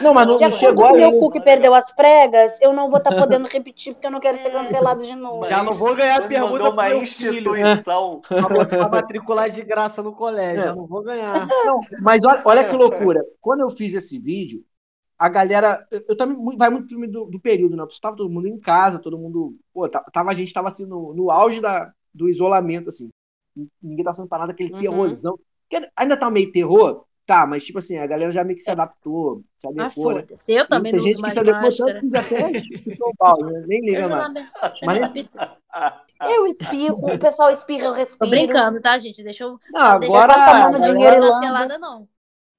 Não, 0.01 0.13
mas 0.13 0.27
não, 0.27 0.35
de 0.37 0.43
não 0.43 0.49
acordo 0.49 0.59
chegou 0.59 0.87
com 0.87 0.93
o 0.93 0.95
a 0.95 0.99
meu 0.99 1.11
cu 1.11 1.31
que 1.31 1.43
perdeu 1.43 1.73
as 1.73 1.91
pregas, 1.93 2.59
eu 2.61 2.73
não 2.73 2.89
vou 2.89 2.97
estar 2.97 3.15
podendo 3.15 3.47
repetir 3.47 3.93
porque 3.93 4.07
eu 4.07 4.11
não 4.11 4.19
quero 4.19 4.37
ser 4.41 4.49
cancelado 4.51 5.03
de 5.03 5.15
novo. 5.15 5.45
Já 5.45 5.63
não 5.63 5.73
vou 5.73 5.95
ganhar 5.95 6.27
pergunta 6.27 6.69
uma 6.69 6.95
instituição. 6.95 8.21
Pra, 8.27 8.65
pra 8.65 8.89
matricular 8.89 9.49
de 9.49 9.61
graça 9.63 10.03
no 10.03 10.13
colégio. 10.13 10.59
É. 10.61 10.63
Já 10.65 10.75
não 10.75 10.87
vou 10.87 11.01
ganhar. 11.03 11.47
Não, 11.65 11.79
mas 12.01 12.21
olha, 12.23 12.41
olha 12.43 12.69
que 12.69 12.75
loucura. 12.75 13.23
Quando 13.39 13.61
eu 13.61 13.69
fiz 13.69 13.93
esse 13.93 14.19
vídeo, 14.19 14.63
a 15.19 15.29
galera. 15.29 15.85
Eu, 15.91 16.03
eu 16.09 16.17
também 16.17 16.57
vai 16.57 16.69
muito 16.69 16.95
do, 17.07 17.25
do 17.25 17.39
período, 17.39 17.75
né? 17.75 17.85
Estava 17.89 18.15
todo 18.15 18.29
mundo 18.29 18.47
em 18.47 18.57
casa, 18.57 18.97
todo 18.97 19.17
mundo. 19.17 19.55
Pô, 19.73 19.87
tá- 19.89 20.03
tava, 20.13 20.31
a 20.31 20.33
gente 20.33 20.47
estava 20.47 20.69
assim 20.69 20.85
no, 20.85 21.13
no 21.13 21.29
auge 21.29 21.59
da, 21.61 21.91
do 22.13 22.29
isolamento, 22.29 22.89
assim. 22.89 23.09
Ninguém 23.83 24.05
tava 24.05 24.15
sendo 24.15 24.27
parado, 24.29 24.51
aquele 24.51 24.73
Uhum. 24.73 24.79
terrorzão. 24.79 25.37
Que 25.69 25.87
ainda 25.95 26.15
tá 26.17 26.31
meio 26.31 26.51
terror, 26.51 27.03
tá, 27.27 27.45
mas 27.45 27.63
tipo 27.63 27.77
assim, 27.77 27.97
a 27.97 28.07
galera 28.07 28.31
já 28.31 28.43
meio 28.43 28.57
que 28.57 28.63
se 28.63 28.71
adaptou, 28.71 29.43
se 29.57 29.67
Ah, 29.67 29.69
adequou, 29.69 30.13
né? 30.13 30.21
foda-se. 30.21 30.51
Eu 30.53 30.67
também 30.67 30.91
Tem 30.93 30.99
não 31.01 31.07
gente 31.07 31.15
uso 31.15 31.21
que 31.21 31.21
mais 31.23 31.33
se 31.33 31.39
adequou 31.39 31.61
máscara. 31.61 31.93
tanto 31.93 32.05
que 32.05 32.09
já 32.09 32.19
até 32.21 33.05
o 33.05 33.15
pau, 33.15 33.37
né? 33.45 33.65
Nem 33.67 33.79
Eu 33.79 33.85
liga 33.85 34.01
já 34.07 34.29
mais. 34.29 34.49
Mas-. 34.83 35.13
Eu 36.21 36.47
espirro, 36.47 37.13
o 37.13 37.19
pessoal 37.19 37.51
espirra, 37.51 37.83
eu 37.85 37.91
Tô 37.91 37.97
respiro. 37.97 38.29
brincando, 38.31 38.81
tá, 38.81 38.97
gente? 38.97 39.23
Deixa 39.23 39.43
eu. 39.43 39.59
Não, 39.71 39.99
deixa 39.99 40.17
agora. 40.17 40.33
eu 40.33 40.35
tá 40.35 40.45
tomando 40.45 40.75
a 40.75 40.79
galera- 40.79 40.93
dinheiro 40.93 41.15
e 41.17 41.19
não 41.19 41.79
não. 41.79 42.07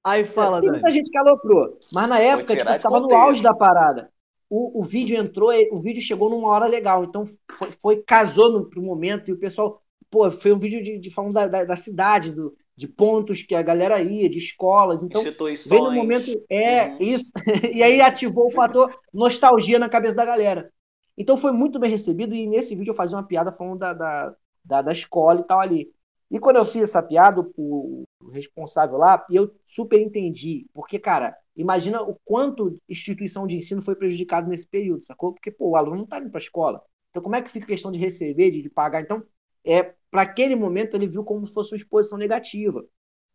Aí 0.02 0.24
fala, 0.24 0.60
Tem 0.60 0.70
Dani. 0.70 0.82
muita 0.82 0.90
gente 0.90 1.10
que 1.10 1.18
aloprou. 1.18 1.78
Mas 1.92 2.08
na 2.08 2.18
época, 2.18 2.56
tipo, 2.56 2.72
de 2.72 2.78
tava 2.80 3.00
no 3.00 3.14
auge 3.14 3.42
da 3.42 3.54
parada. 3.54 4.10
O, 4.48 4.80
o 4.80 4.84
vídeo 4.84 5.16
entrou, 5.16 5.52
e- 5.52 5.68
o 5.72 5.80
vídeo 5.80 6.02
chegou 6.02 6.30
numa 6.30 6.48
hora 6.48 6.66
legal. 6.66 7.04
Então 7.04 7.24
foi, 7.58 7.70
foi- 7.72 8.02
casou 8.02 8.50
no, 8.50 8.68
pro 8.68 8.82
momento 8.82 9.28
e 9.30 9.32
o 9.32 9.38
pessoal. 9.38 9.82
Pô, 10.10 10.30
foi 10.30 10.52
um 10.52 10.58
vídeo 10.58 10.82
de, 10.82 10.98
de 10.98 11.10
falando 11.10 11.34
da, 11.34 11.46
da, 11.46 11.64
da 11.64 11.76
cidade, 11.76 12.32
do, 12.32 12.56
de 12.76 12.88
pontos 12.88 13.42
que 13.42 13.54
a 13.54 13.62
galera 13.62 14.00
ia, 14.02 14.28
de 14.28 14.38
escolas. 14.38 15.02
Então, 15.02 15.20
Instituições. 15.20 15.68
veio 15.70 15.84
no 15.84 15.92
momento. 15.92 16.26
É, 16.50 16.86
Uhum. 16.86 16.96
isso. 16.98 17.30
e 17.72 17.82
aí 17.82 18.00
ativou 18.00 18.46
o 18.46 18.50
fator 18.50 18.92
nostalgia 19.12 19.78
na 19.78 19.88
cabeça 19.88 20.16
da 20.16 20.24
galera. 20.24 20.72
Então 21.16 21.36
foi 21.36 21.52
muito 21.52 21.78
bem 21.78 21.90
recebido. 21.90 22.34
E 22.34 22.46
nesse 22.46 22.74
vídeo 22.74 22.90
eu 22.90 22.94
fazia 22.96 23.16
uma 23.16 23.26
piada 23.26 23.52
falando 23.52 23.78
da, 23.78 23.92
da, 23.92 24.34
da, 24.64 24.82
da 24.82 24.92
escola 24.92 25.40
e 25.40 25.44
tal 25.44 25.60
ali. 25.60 25.88
E 26.30 26.38
quando 26.38 26.56
eu 26.56 26.64
fiz 26.64 26.84
essa 26.84 27.02
piada, 27.02 27.44
o, 27.56 28.04
responsável 28.30 28.96
lá, 28.96 29.24
eu 29.30 29.52
super 29.66 30.00
entendi. 30.00 30.66
Porque, 30.72 30.98
cara, 30.98 31.36
imagina 31.56 32.00
o 32.02 32.16
quanto 32.24 32.80
instituição 32.88 33.46
de 33.46 33.56
ensino 33.56 33.82
foi 33.82 33.96
prejudicado 33.96 34.48
nesse 34.48 34.66
período, 34.66 35.04
sacou? 35.04 35.32
Porque, 35.32 35.50
pô, 35.50 35.70
o 35.70 35.76
aluno 35.76 35.96
não 35.96 36.06
tá 36.06 36.20
indo 36.20 36.30
pra 36.30 36.38
escola. 36.38 36.80
Então, 37.10 37.22
como 37.22 37.34
é 37.34 37.42
que 37.42 37.50
fica 37.50 37.64
a 37.64 37.68
questão 37.68 37.90
de 37.90 37.98
receber, 37.98 38.52
de, 38.52 38.62
de 38.62 38.70
pagar? 38.70 39.00
Então, 39.00 39.24
é, 39.64 39.94
para 40.10 40.22
aquele 40.22 40.54
momento, 40.54 40.94
ele 40.94 41.08
viu 41.08 41.24
como 41.24 41.46
se 41.46 41.52
fosse 41.52 41.72
uma 41.72 41.76
exposição 41.78 42.16
negativa. 42.16 42.84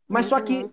Mas 0.08 0.26
uhum. 0.26 0.30
só 0.30 0.42
que 0.42 0.64
uhum. 0.64 0.72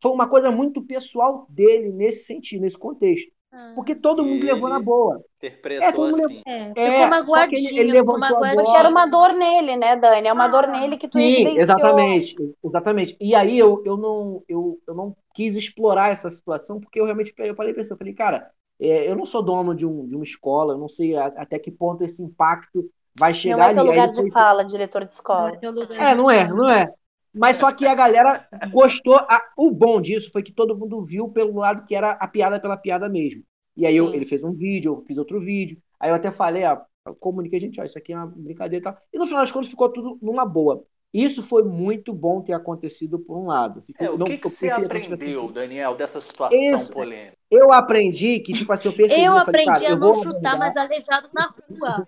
foi 0.00 0.12
uma 0.12 0.28
coisa 0.28 0.52
muito 0.52 0.80
pessoal 0.80 1.46
dele 1.50 1.90
nesse 1.90 2.24
sentido, 2.24 2.62
nesse 2.62 2.78
contexto. 2.78 3.32
Ah. 3.56 3.70
Porque 3.72 3.94
todo 3.94 4.24
mundo 4.24 4.44
levou 4.44 4.68
na 4.68 4.80
boa. 4.80 5.22
Interpretou 5.36 6.08
é, 6.08 6.10
assim. 6.10 6.42
É, 6.44 6.90
ficou 6.90 7.06
magoadinho, 7.06 7.68
ele, 7.68 7.90
ele 7.90 7.98
ficou 8.00 8.18
magoadinho. 8.18 8.64
Porque 8.64 8.76
era 8.76 8.88
uma 8.88 9.06
dor 9.06 9.32
nele, 9.32 9.76
né, 9.76 9.94
Dani? 9.96 10.26
É 10.26 10.32
uma 10.32 10.46
ah. 10.46 10.48
dor 10.48 10.66
nele 10.66 10.96
que 10.96 11.06
tu 11.06 11.16
Sim, 11.16 11.24
evidenciou. 11.24 11.62
exatamente. 11.62 12.36
Exatamente. 12.64 13.16
E 13.20 13.32
aí 13.32 13.56
eu, 13.56 13.80
eu, 13.84 13.96
não, 13.96 14.42
eu, 14.48 14.80
eu 14.88 14.94
não 14.94 15.16
quis 15.32 15.54
explorar 15.54 16.10
essa 16.10 16.28
situação, 16.30 16.80
porque 16.80 16.98
eu 16.98 17.04
realmente 17.04 17.32
eu 17.38 17.54
falei 17.54 17.72
pra 17.72 17.84
eu 17.88 17.96
falei, 17.96 18.12
cara, 18.12 18.50
é, 18.80 19.08
eu 19.08 19.14
não 19.14 19.24
sou 19.24 19.40
dono 19.40 19.72
de, 19.72 19.86
um, 19.86 20.08
de 20.08 20.16
uma 20.16 20.24
escola, 20.24 20.74
eu 20.74 20.78
não 20.78 20.88
sei 20.88 21.16
a, 21.16 21.26
até 21.26 21.56
que 21.56 21.70
ponto 21.70 22.02
esse 22.02 22.20
impacto 22.20 22.90
vai 23.16 23.32
chegar 23.32 23.56
Não 23.56 23.64
vai 23.64 23.74
ter 23.74 23.80
ali. 23.80 23.88
lugar 23.88 24.08
de 24.08 24.30
fala, 24.32 24.64
diretor 24.64 25.04
de 25.04 25.12
escola. 25.12 25.52
É, 25.98 26.14
não 26.14 26.28
é, 26.28 26.48
não 26.48 26.68
é. 26.68 26.92
Mas 27.34 27.56
só 27.56 27.72
que 27.72 27.84
a 27.86 27.94
galera 27.94 28.48
gostou. 28.70 29.16
A, 29.16 29.42
o 29.56 29.70
bom 29.70 30.00
disso 30.00 30.30
foi 30.30 30.42
que 30.42 30.52
todo 30.52 30.76
mundo 30.76 31.04
viu 31.04 31.28
pelo 31.28 31.58
lado 31.58 31.84
que 31.84 31.94
era 31.94 32.12
a 32.12 32.28
piada 32.28 32.60
pela 32.60 32.76
piada 32.76 33.08
mesmo. 33.08 33.42
E 33.76 33.86
aí 33.86 33.96
eu, 33.96 34.14
ele 34.14 34.24
fez 34.24 34.42
um 34.44 34.52
vídeo, 34.52 34.92
eu 34.92 35.04
fiz 35.04 35.18
outro 35.18 35.40
vídeo. 35.40 35.76
Aí 35.98 36.10
eu 36.10 36.14
até 36.14 36.30
falei, 36.30 36.64
ó, 36.64 36.80
eu 37.06 37.14
comuniquei, 37.14 37.58
gente, 37.58 37.80
ó, 37.80 37.84
isso 37.84 37.98
aqui 37.98 38.12
é 38.12 38.16
uma 38.16 38.26
brincadeira 38.26 38.82
e 38.82 38.84
tal. 38.84 38.96
E 39.12 39.18
no 39.18 39.26
final 39.26 39.42
das 39.42 39.50
contas 39.50 39.68
ficou 39.68 39.88
tudo 39.88 40.18
numa 40.22 40.44
boa. 40.44 40.84
Isso 41.12 41.42
foi 41.42 41.62
muito 41.62 42.12
bom 42.12 42.42
ter 42.42 42.54
acontecido 42.54 43.20
por 43.20 43.38
um 43.38 43.46
lado. 43.46 43.78
Assim, 43.78 43.92
é, 44.00 44.10
o 44.10 44.18
não, 44.18 44.26
que, 44.26 44.36
que 44.36 44.48
você 44.48 44.68
aprendeu, 44.68 45.50
Daniel, 45.50 45.94
dessa 45.94 46.20
situação 46.20 46.58
Isso, 46.58 46.92
polêmica? 46.92 47.36
Eu 47.48 47.72
aprendi 47.72 48.40
que, 48.40 48.52
tipo 48.52 48.72
assim, 48.72 48.88
eu 48.88 48.96
percebi... 48.96 49.22
Eu, 49.22 49.32
eu 49.32 49.38
aprendi 49.38 49.64
falei, 49.64 49.86
a 49.86 49.96
não 49.96 50.14
chutar 50.14 50.58
mais 50.58 50.76
aleijado 50.76 51.28
na 51.32 51.46
rua. 51.46 52.06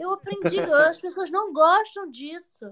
Eu 0.00 0.12
aprendi, 0.12 0.58
as 0.88 1.00
pessoas 1.00 1.30
não 1.30 1.52
gostam 1.52 2.10
disso. 2.10 2.66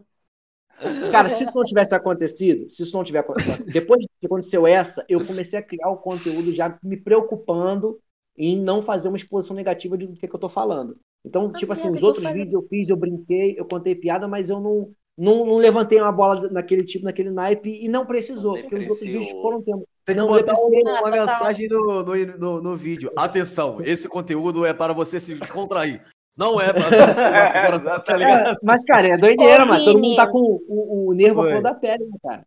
Cara, 1.10 1.28
se 1.28 1.44
isso 1.44 1.56
não 1.56 1.64
tivesse 1.64 1.94
acontecido, 1.94 2.68
se 2.68 2.82
isso 2.82 2.96
não 2.96 3.04
tiver 3.04 3.20
acontecido, 3.20 3.64
depois 3.64 4.04
que 4.20 4.26
aconteceu 4.26 4.66
essa, 4.66 5.04
eu 5.08 5.24
comecei 5.24 5.58
a 5.58 5.62
criar 5.62 5.90
o 5.90 5.96
conteúdo 5.96 6.52
já 6.52 6.78
me 6.82 6.96
preocupando 6.96 7.98
em 8.36 8.60
não 8.60 8.82
fazer 8.82 9.08
uma 9.08 9.16
exposição 9.16 9.54
negativa 9.54 9.96
do 9.96 10.12
que, 10.12 10.26
que 10.26 10.34
eu 10.34 10.40
tô 10.40 10.48
falando. 10.48 10.96
Então, 11.24 11.46
a 11.46 11.52
tipo 11.52 11.72
assim, 11.72 11.90
os 11.90 12.02
outros 12.02 12.26
vídeos 12.32 12.54
eu 12.54 12.62
fiz, 12.68 12.88
eu 12.88 12.96
brinquei, 12.96 13.54
eu 13.58 13.64
contei 13.64 13.94
piada, 13.94 14.26
mas 14.26 14.50
eu 14.50 14.58
não, 14.58 14.90
não, 15.16 15.46
não 15.46 15.56
levantei 15.56 16.00
uma 16.00 16.10
bola 16.10 16.48
naquele 16.50 16.82
tipo, 16.84 17.04
naquele 17.04 17.30
naipe, 17.30 17.78
e 17.80 17.88
não 17.88 18.04
precisou, 18.04 18.54
não 18.54 18.62
porque 18.62 18.76
os 18.76 18.88
outros 18.88 19.06
vídeos 19.06 19.30
foram 19.30 19.62
tempo. 19.62 19.86
Tem 20.04 20.16
que 20.16 20.22
botar 20.22 20.54
uma, 20.54 21.00
uma 21.00 21.10
mensagem 21.10 21.68
no, 21.68 22.02
no, 22.02 22.38
no, 22.38 22.60
no, 22.60 22.76
vídeo. 22.76 23.12
Atenção, 23.16 23.78
esse 23.82 24.08
conteúdo 24.08 24.66
é 24.66 24.74
para 24.74 24.92
você 24.92 25.20
se 25.20 25.36
contrair. 25.46 26.02
Não 26.36 26.60
é, 26.60 26.72
mano. 26.72 26.86
tá 28.04 28.20
é, 28.20 28.56
mas, 28.62 28.84
cara, 28.84 29.08
é 29.08 29.18
doideira, 29.18 29.66
mano. 29.66 29.84
Todo 29.84 29.98
mundo 29.98 30.16
tá 30.16 30.26
com 30.26 30.60
o, 30.66 31.10
o 31.10 31.14
nervo 31.14 31.42
a 31.42 31.60
da 31.60 31.74
pele, 31.74 32.04
né, 32.04 32.16
cara? 32.22 32.46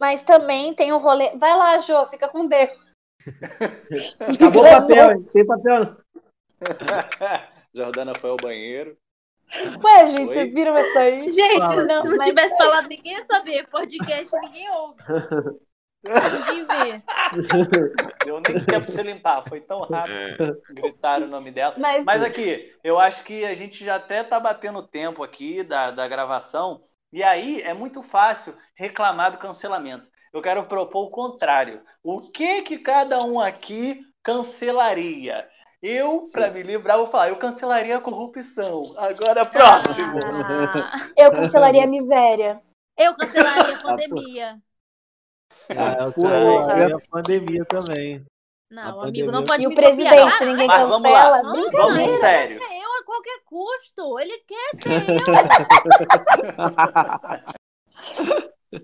Mas 0.00 0.22
também 0.22 0.72
tem 0.74 0.92
o 0.92 0.96
um 0.96 0.98
rolê. 0.98 1.36
Vai 1.36 1.56
lá, 1.56 1.78
Jô, 1.78 2.06
fica 2.06 2.28
com 2.28 2.46
Deus. 2.46 2.70
Acabou 4.20 4.64
o 4.64 4.70
papel, 4.70 5.12
hein? 5.12 5.26
Tem 5.32 5.46
papel. 5.46 5.96
Jordana 7.74 8.14
foi 8.14 8.30
ao 8.30 8.36
banheiro. 8.36 8.96
Ué, 9.82 10.08
gente, 10.10 10.28
Oi? 10.28 10.34
vocês 10.34 10.52
viram 10.52 10.76
essa 10.76 10.98
aí? 11.00 11.30
Gente, 11.30 11.76
não, 11.86 12.02
se 12.02 12.08
não 12.08 12.18
tivesse 12.18 12.54
é... 12.54 12.58
falado, 12.58 12.88
ninguém 12.88 13.12
ia 13.14 13.26
saber. 13.26 13.66
Podcast, 13.68 14.36
ninguém 14.40 14.70
ouve. 14.70 15.02
Ninguém 16.04 16.64
vê. 16.64 17.02
Deu 18.24 18.40
nem 18.40 18.64
tempo 18.64 18.64
pra 18.64 18.80
você 18.80 19.02
limpar, 19.02 19.42
foi 19.48 19.60
tão 19.60 19.80
rápido. 19.80 20.60
Gritaram 20.70 21.26
o 21.26 21.30
nome 21.30 21.50
dela. 21.50 21.74
Mas... 21.76 22.04
Mas 22.04 22.22
aqui, 22.22 22.72
eu 22.84 22.98
acho 22.98 23.24
que 23.24 23.44
a 23.44 23.54
gente 23.54 23.84
já 23.84 23.96
até 23.96 24.22
tá 24.22 24.38
batendo 24.38 24.86
tempo 24.86 25.22
aqui 25.22 25.62
da, 25.62 25.90
da 25.90 26.06
gravação. 26.06 26.80
E 27.12 27.22
aí 27.22 27.62
é 27.62 27.72
muito 27.72 28.02
fácil 28.02 28.54
reclamar 28.74 29.32
do 29.32 29.38
cancelamento. 29.38 30.08
Eu 30.32 30.42
quero 30.42 30.66
propor 30.66 31.06
o 31.06 31.10
contrário. 31.10 31.82
O 32.02 32.20
que 32.20 32.62
que 32.62 32.78
cada 32.78 33.22
um 33.24 33.40
aqui 33.40 34.00
cancelaria? 34.22 35.48
Eu, 35.80 36.24
para 36.32 36.50
me 36.50 36.62
livrar, 36.62 36.98
vou 36.98 37.06
falar, 37.06 37.28
eu 37.28 37.36
cancelaria 37.36 37.96
a 37.96 38.00
corrupção. 38.00 38.82
Agora, 38.96 39.46
próximo. 39.46 40.18
Ah. 40.26 41.08
Eu 41.16 41.32
cancelaria 41.32 41.84
a 41.84 41.86
miséria. 41.86 42.60
Eu 42.96 43.14
cancelaria 43.14 43.76
a 43.76 43.80
pandemia. 43.80 44.58
Ah, 45.70 46.04
eu 46.04 46.12
cancelaria 46.12 46.96
a 46.96 47.00
pandemia 47.10 47.64
também. 47.64 48.24
Não, 48.70 49.02
amigo, 49.02 49.32
não 49.32 49.44
pode 49.44 49.62
E 49.62 49.66
o 49.66 49.74
presidente, 49.74 50.44
ninguém 50.44 50.66
Mas 50.66 50.82
cancela. 50.82 51.42
Vamos, 51.42 51.72
lá. 51.72 51.80
vamos 51.86 52.10
sério. 52.12 52.60
Eu 52.60 52.92
a 53.00 53.04
qualquer 53.04 53.40
custo. 53.46 54.18
Ele 54.18 54.38
quer 54.46 54.70
ser 54.82 55.10
eu. 55.10 55.16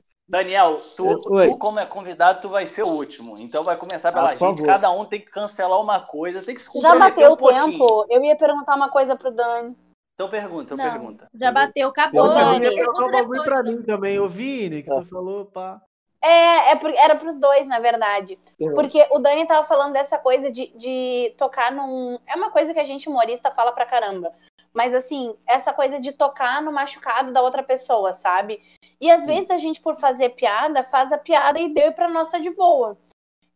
Daniel, 0.26 0.80
tu, 0.96 1.18
tu, 1.20 1.58
como 1.58 1.78
é 1.78 1.84
convidado, 1.84 2.40
tu 2.40 2.48
vai 2.48 2.66
ser 2.66 2.82
o 2.82 2.88
último. 2.88 3.38
Então 3.38 3.62
vai 3.62 3.76
começar 3.76 4.10
pela 4.10 4.28
ah, 4.28 4.30
gente. 4.30 4.38
Favor. 4.38 4.66
Cada 4.66 4.90
um 4.90 5.04
tem 5.04 5.20
que 5.20 5.30
cancelar 5.30 5.78
uma 5.80 6.00
coisa, 6.00 6.42
tem 6.42 6.54
que 6.54 6.62
se 6.62 6.80
Já 6.80 6.98
bateu 6.98 7.30
o 7.30 7.34
um 7.34 7.36
tempo. 7.36 8.06
Eu 8.08 8.24
ia 8.24 8.34
perguntar 8.34 8.74
uma 8.74 8.88
coisa 8.88 9.14
pro 9.14 9.30
Dani. 9.30 9.76
Então 10.14 10.28
pergunta, 10.30 10.74
então 10.74 10.90
pergunta. 10.90 11.28
Já 11.34 11.52
bateu, 11.52 11.88
acabou. 11.88 12.26
Eu 12.26 12.34
Dani. 12.34 12.74
Pergunta 12.74 13.12
depois, 13.12 13.42
pra 13.42 13.62
mim 13.62 13.82
também. 13.82 14.16
Eu 14.16 14.28
vi, 14.28 14.82
que 14.82 14.90
tu 14.90 15.04
falou, 15.04 15.44
pá. 15.44 15.80
É, 16.24 16.72
é 16.72 16.78
era 16.96 17.16
pros 17.16 17.38
dois, 17.38 17.66
na 17.66 17.78
verdade. 17.78 18.38
Porque 18.74 19.06
o 19.10 19.18
Dani 19.18 19.46
tava 19.46 19.66
falando 19.66 19.92
dessa 19.92 20.16
coisa 20.16 20.50
de, 20.50 20.68
de 20.74 21.34
tocar 21.36 21.70
num. 21.70 22.18
É 22.26 22.34
uma 22.34 22.50
coisa 22.50 22.72
que 22.72 22.80
a 22.80 22.84
gente 22.84 23.10
humorista 23.10 23.50
fala 23.50 23.72
pra 23.72 23.84
caramba. 23.84 24.32
Mas 24.72 24.94
assim, 24.94 25.36
essa 25.46 25.70
coisa 25.72 26.00
de 26.00 26.12
tocar 26.12 26.62
no 26.62 26.72
machucado 26.72 27.30
da 27.30 27.42
outra 27.42 27.62
pessoa, 27.62 28.14
sabe? 28.14 28.62
E 28.98 29.10
às 29.10 29.26
vezes 29.26 29.50
a 29.50 29.58
gente, 29.58 29.82
por 29.82 29.96
fazer 29.96 30.30
piada, 30.30 30.82
faz 30.82 31.12
a 31.12 31.18
piada 31.18 31.60
e 31.60 31.74
deu 31.74 31.92
pra 31.92 32.08
nossa 32.08 32.40
de 32.40 32.48
boa. 32.48 32.96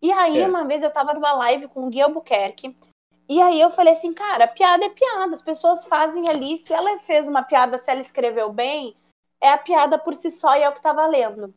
E 0.02 0.12
aí, 0.12 0.38
é. 0.42 0.46
uma 0.46 0.64
vem 0.64 0.80
eu 0.80 0.92
tava 0.92 1.14
numa 1.14 1.32
live 1.32 1.68
com 1.68 1.86
o 1.86 1.88
Gui 1.88 2.02
Albuquerque. 2.02 2.76
E 3.26 3.40
aí 3.40 3.58
eu 3.58 3.70
falei 3.70 3.94
assim, 3.94 4.12
cara, 4.12 4.46
piada 4.46 4.84
é 4.84 4.90
piada. 4.90 5.34
As 5.34 5.42
pessoas 5.42 5.86
fazem 5.86 6.28
ali. 6.28 6.58
Se 6.58 6.74
ela 6.74 6.98
fez 7.00 7.26
uma 7.26 7.42
piada, 7.42 7.78
se 7.78 7.90
ela 7.90 8.02
escreveu 8.02 8.52
bem, 8.52 8.94
é 9.40 9.48
a 9.48 9.58
piada 9.58 9.98
por 9.98 10.14
si 10.14 10.30
só 10.30 10.54
e 10.54 10.62
é 10.62 10.68
o 10.68 10.72
que 10.74 10.82
tá 10.82 10.92
valendo. 10.92 11.54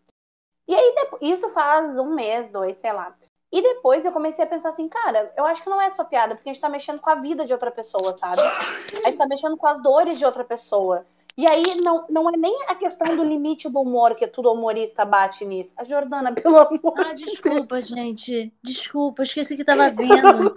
E 0.68 0.76
aí, 0.76 0.96
isso 1.22 1.50
faz 1.50 1.98
um 1.98 2.14
mês, 2.14 2.52
dois, 2.52 2.78
sei 2.78 2.94
lá. 2.94 3.16
E 3.52 3.62
depois 3.62 4.06
eu 4.06 4.14
comecei 4.14 4.46
a 4.46 4.48
pensar 4.48 4.70
assim, 4.70 4.88
cara, 4.88 5.34
eu 5.36 5.46
acho 5.46 5.64
que 5.64 5.70
não 5.70 5.82
é 5.82 5.90
só 5.90 6.06
piada, 6.06 6.36
porque 6.36 6.50
a 6.50 6.54
gente 6.54 6.62
tá 6.62 6.70
mexendo 6.70 7.02
com 7.02 7.10
a 7.10 7.16
vida 7.16 7.46
de 7.46 7.52
outra 7.52 7.70
pessoa, 7.70 8.14
sabe? 8.16 8.42
A 8.42 9.10
gente 9.10 9.18
tá 9.18 9.28
mexendo 9.28 9.58
com 9.58 9.68
as 9.68 9.82
dores 9.82 10.18
de 10.18 10.26
outra 10.26 10.46
pessoa. 10.46 11.06
E 11.38 11.48
aí 11.48 11.64
não, 11.84 12.06
não 12.10 12.30
é 12.30 12.38
nem 12.38 12.56
a 12.68 12.76
questão 12.76 13.16
do 13.16 13.24
limite 13.24 13.70
do 13.70 13.82
humor, 13.82 14.16
que 14.16 14.28
todo 14.28 14.52
humorista 14.52 15.06
bate 15.06 15.46
nisso. 15.46 15.74
A 15.78 15.84
Jordana, 15.84 16.32
pelo 16.36 16.58
amor 16.58 16.94
Ah, 16.98 17.14
desculpa, 17.14 17.82
gente. 17.82 18.54
Desculpa, 18.62 19.24
esqueci 19.24 19.56
que 19.56 19.64
tava 19.64 19.90
vendo. 19.90 20.54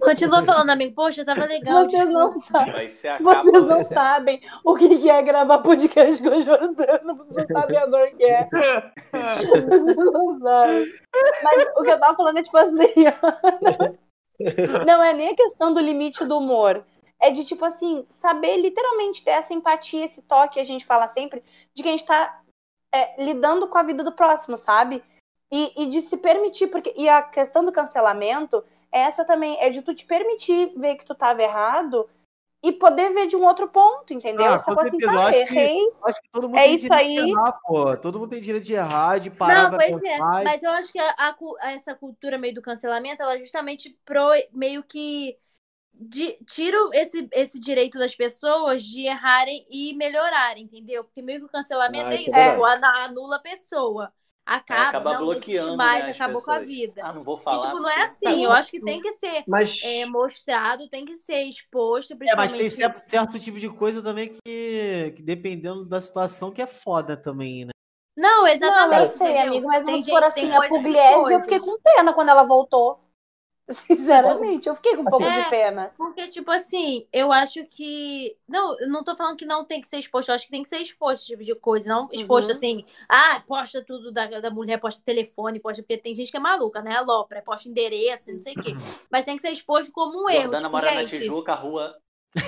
Continua 0.00 0.42
falando, 0.44 0.70
amigo. 0.70 0.94
Poxa, 0.94 1.24
tava 1.24 1.46
legal. 1.46 1.84
Vocês 1.84 2.08
não 2.08 2.32
sabem. 2.32 2.88
Vocês 3.20 3.64
não 3.64 3.80
sabem 3.82 4.40
o 4.64 4.74
que 4.74 5.10
é 5.10 5.22
gravar 5.22 5.58
podcast 5.58 6.22
com 6.22 6.30
a 6.30 6.40
Jordana. 6.40 7.14
Vocês 7.14 7.48
não 7.48 7.60
sabem 7.60 7.78
a 7.78 7.86
dor 7.86 8.08
que 8.10 8.24
é. 8.24 8.48
Vocês 9.12 9.96
não 9.96 10.38
sabem. 10.40 10.86
Mas 11.42 11.68
o 11.76 11.82
que 11.82 11.90
eu 11.90 12.00
tava 12.00 12.16
falando 12.16 12.38
é 12.38 12.42
tipo 12.42 12.56
assim. 12.58 13.04
não 14.86 15.02
é 15.02 15.12
nem 15.14 15.30
a 15.30 15.36
questão 15.36 15.72
do 15.72 15.80
limite 15.80 16.24
do 16.24 16.38
humor. 16.38 16.84
É 17.26 17.30
de 17.30 17.44
tipo 17.44 17.64
assim, 17.64 18.06
saber 18.08 18.56
literalmente 18.58 19.24
ter 19.24 19.32
essa 19.32 19.52
empatia, 19.52 20.04
esse 20.04 20.22
toque 20.22 20.54
que 20.54 20.60
a 20.60 20.64
gente 20.64 20.86
fala 20.86 21.08
sempre, 21.08 21.42
de 21.74 21.82
que 21.82 21.88
a 21.88 21.92
gente 21.92 22.06
tá 22.06 22.40
é, 22.94 23.22
lidando 23.24 23.66
com 23.66 23.78
a 23.78 23.82
vida 23.82 24.04
do 24.04 24.12
próximo, 24.12 24.56
sabe? 24.56 25.02
E, 25.50 25.84
e 25.84 25.88
de 25.88 26.02
se 26.02 26.16
permitir, 26.18 26.68
porque. 26.68 26.94
E 26.96 27.08
a 27.08 27.22
questão 27.22 27.64
do 27.64 27.72
cancelamento, 27.72 28.64
essa 28.90 29.24
também 29.24 29.56
é 29.60 29.70
de 29.70 29.82
tu 29.82 29.94
te 29.94 30.06
permitir 30.06 30.72
ver 30.76 30.96
que 30.96 31.04
tu 31.04 31.14
tava 31.14 31.42
errado 31.42 32.08
e 32.62 32.72
poder 32.72 33.10
ver 33.10 33.26
de 33.26 33.36
um 33.36 33.44
outro 33.44 33.68
ponto, 33.68 34.12
entendeu? 34.12 34.52
Ah, 34.52 34.56
Essa 34.56 34.74
coisa 34.74 34.88
assim, 34.88 34.98
tá, 34.98 35.26
acho 35.26 35.38
errei. 35.38 35.76
Que, 35.76 35.92
acho 36.04 36.22
que 36.22 36.28
todo 36.30 36.48
mundo 36.48 36.58
é 36.58 36.66
isso 36.66 36.92
aí. 36.92 37.16
Errar, 37.16 37.60
pô. 37.64 37.96
Todo 37.96 38.18
mundo 38.18 38.30
tem 38.30 38.40
direito 38.40 38.64
de 38.64 38.74
errar, 38.74 39.18
de 39.18 39.30
parar 39.30 39.70
Não, 39.70 39.78
pois 39.78 40.02
é, 40.02 40.18
mas 40.18 40.62
eu 40.62 40.70
acho 40.70 40.92
que 40.92 40.98
a, 40.98 41.14
a, 41.60 41.72
essa 41.72 41.94
cultura 41.94 42.38
meio 42.38 42.54
do 42.54 42.62
cancelamento, 42.62 43.22
ela 43.22 43.38
justamente 43.38 43.96
pro 44.04 44.30
meio 44.52 44.82
que 44.82 45.36
de, 45.98 46.32
tira 46.44 46.76
esse, 46.92 47.28
esse 47.32 47.58
direito 47.60 47.98
das 47.98 48.14
pessoas 48.14 48.82
de 48.82 49.02
errarem 49.06 49.66
e 49.70 49.94
melhorarem, 49.94 50.64
entendeu? 50.64 51.04
Porque 51.04 51.22
meio 51.22 51.40
que 51.40 51.46
o 51.46 51.48
cancelamento 51.48 52.08
ah, 52.08 52.14
é 52.14 52.16
isso, 52.16 52.34
é. 52.34 52.56
anula 53.04 53.36
a 53.36 53.40
pessoa. 53.40 54.12
acaba, 54.44 54.82
acaba 54.82 55.12
não 55.14 55.26
bloqueando, 55.26 55.76
mais, 55.76 56.04
né, 56.04 56.10
acabou 56.12 56.42
com 56.42 56.50
a 56.50 56.54
pessoas. 56.54 56.70
vida. 56.70 57.02
Ah, 57.04 57.12
não 57.12 57.24
vou 57.24 57.36
E, 57.36 57.40
falar. 57.42 57.66
tipo, 57.66 57.80
não 57.80 57.88
é 57.90 58.02
assim. 58.02 58.44
Eu 58.44 58.52
acho 58.52 58.70
que 58.70 58.80
tem 58.80 59.00
que 59.00 59.12
ser 59.12 59.44
Mas. 59.48 59.80
é, 59.82 60.06
mostrado, 60.06 60.88
tem 60.88 61.04
que 61.04 61.14
ser 61.14 61.42
exposto, 61.42 62.12
É, 62.12 62.36
mas 62.36 62.52
tem 62.52 62.68
principalmente. 62.68 62.70
certo, 62.70 63.10
certo 63.10 63.38
tipo 63.40 63.58
de 63.58 63.68
coisa 63.68 64.02
também 64.02 64.32
que, 64.32 65.12
que 65.16 65.22
dependendo 65.22 65.84
da 65.84 66.00
situação, 66.00 66.50
que 66.50 66.60
é 66.62 66.66
foda 66.66 67.16
também, 67.16 67.64
né? 67.64 67.70
Não, 68.16 68.42
Não, 68.42 68.48
exatamente. 68.48 69.00
eu 69.02 69.06
sei, 69.06 69.26
entendeu? 69.32 69.48
amigo, 69.48 69.66
mas 69.66 69.76
Tem 69.84 69.84
vamos 69.86 70.00
gente- 70.06 70.14
por 70.14 70.24
assim, 70.24 70.50
a 70.52 70.64
e 70.64 70.68
Pugliese, 70.68 71.32
eu 71.32 71.40
fiquei 71.40 71.60
com 71.60 71.78
pena 71.80 72.12
quando 72.14 72.30
ela 72.30 72.44
voltou. 72.44 72.98
Sinceramente, 73.70 74.68
eu 74.68 74.74
fiquei 74.74 74.96
com 74.96 75.02
um 75.02 75.08
pouco 75.08 75.30
Assim, 75.30 75.30
de 75.30 75.42
pena. 75.42 75.92
Porque, 75.96 76.28
tipo 76.28 76.50
assim, 76.50 77.08
eu 77.12 77.32
acho 77.32 77.64
que. 77.66 78.36
Não, 78.48 78.78
eu 78.80 78.88
não 78.88 79.04
tô 79.04 79.16
falando 79.16 79.36
que 79.36 79.46
não 79.46 79.64
tem 79.64 79.80
que 79.80 79.88
ser 79.88 79.98
exposto, 79.98 80.28
eu 80.30 80.34
acho 80.34 80.44
que 80.46 80.50
tem 80.50 80.62
que 80.62 80.68
ser 80.68 80.78
exposto 80.80 81.22
esse 81.22 81.26
tipo 81.28 81.44
de 81.44 81.54
coisa. 81.56 81.88
Não 81.88 82.08
exposto 82.12 82.50
Uhum. 82.50 82.52
assim, 82.52 82.84
ah, 83.08 83.42
posta 83.46 83.84
tudo 83.84 84.12
da, 84.12 84.26
da 84.40 84.50
mulher, 84.50 84.78
posta 84.80 85.02
telefone, 85.04 85.60
posta. 85.60 85.82
Porque 85.82 85.98
tem 85.98 86.14
gente 86.14 86.30
que 86.30 86.36
é 86.36 86.40
maluca, 86.40 86.82
né? 86.82 86.96
Alopra, 86.96 87.42
posta 87.42 87.68
endereço, 87.68 88.32
não 88.32 88.40
sei 88.40 88.54
o 88.56 88.58
quê. 88.58 88.78
Mas 89.10 89.24
tem 89.24 89.36
que 89.36 89.42
ser 89.42 89.50
exposto 89.52 89.92
como 89.92 90.24
um 90.24 90.30
erro. 90.30 90.54
Jordana 90.54 90.56
Tipo, 90.56 90.78
mora 90.78 90.92
na 90.92 91.04
gente, 91.04 91.04
Tijuca, 91.04 91.52
a 91.52 91.56
rua. 91.56 91.98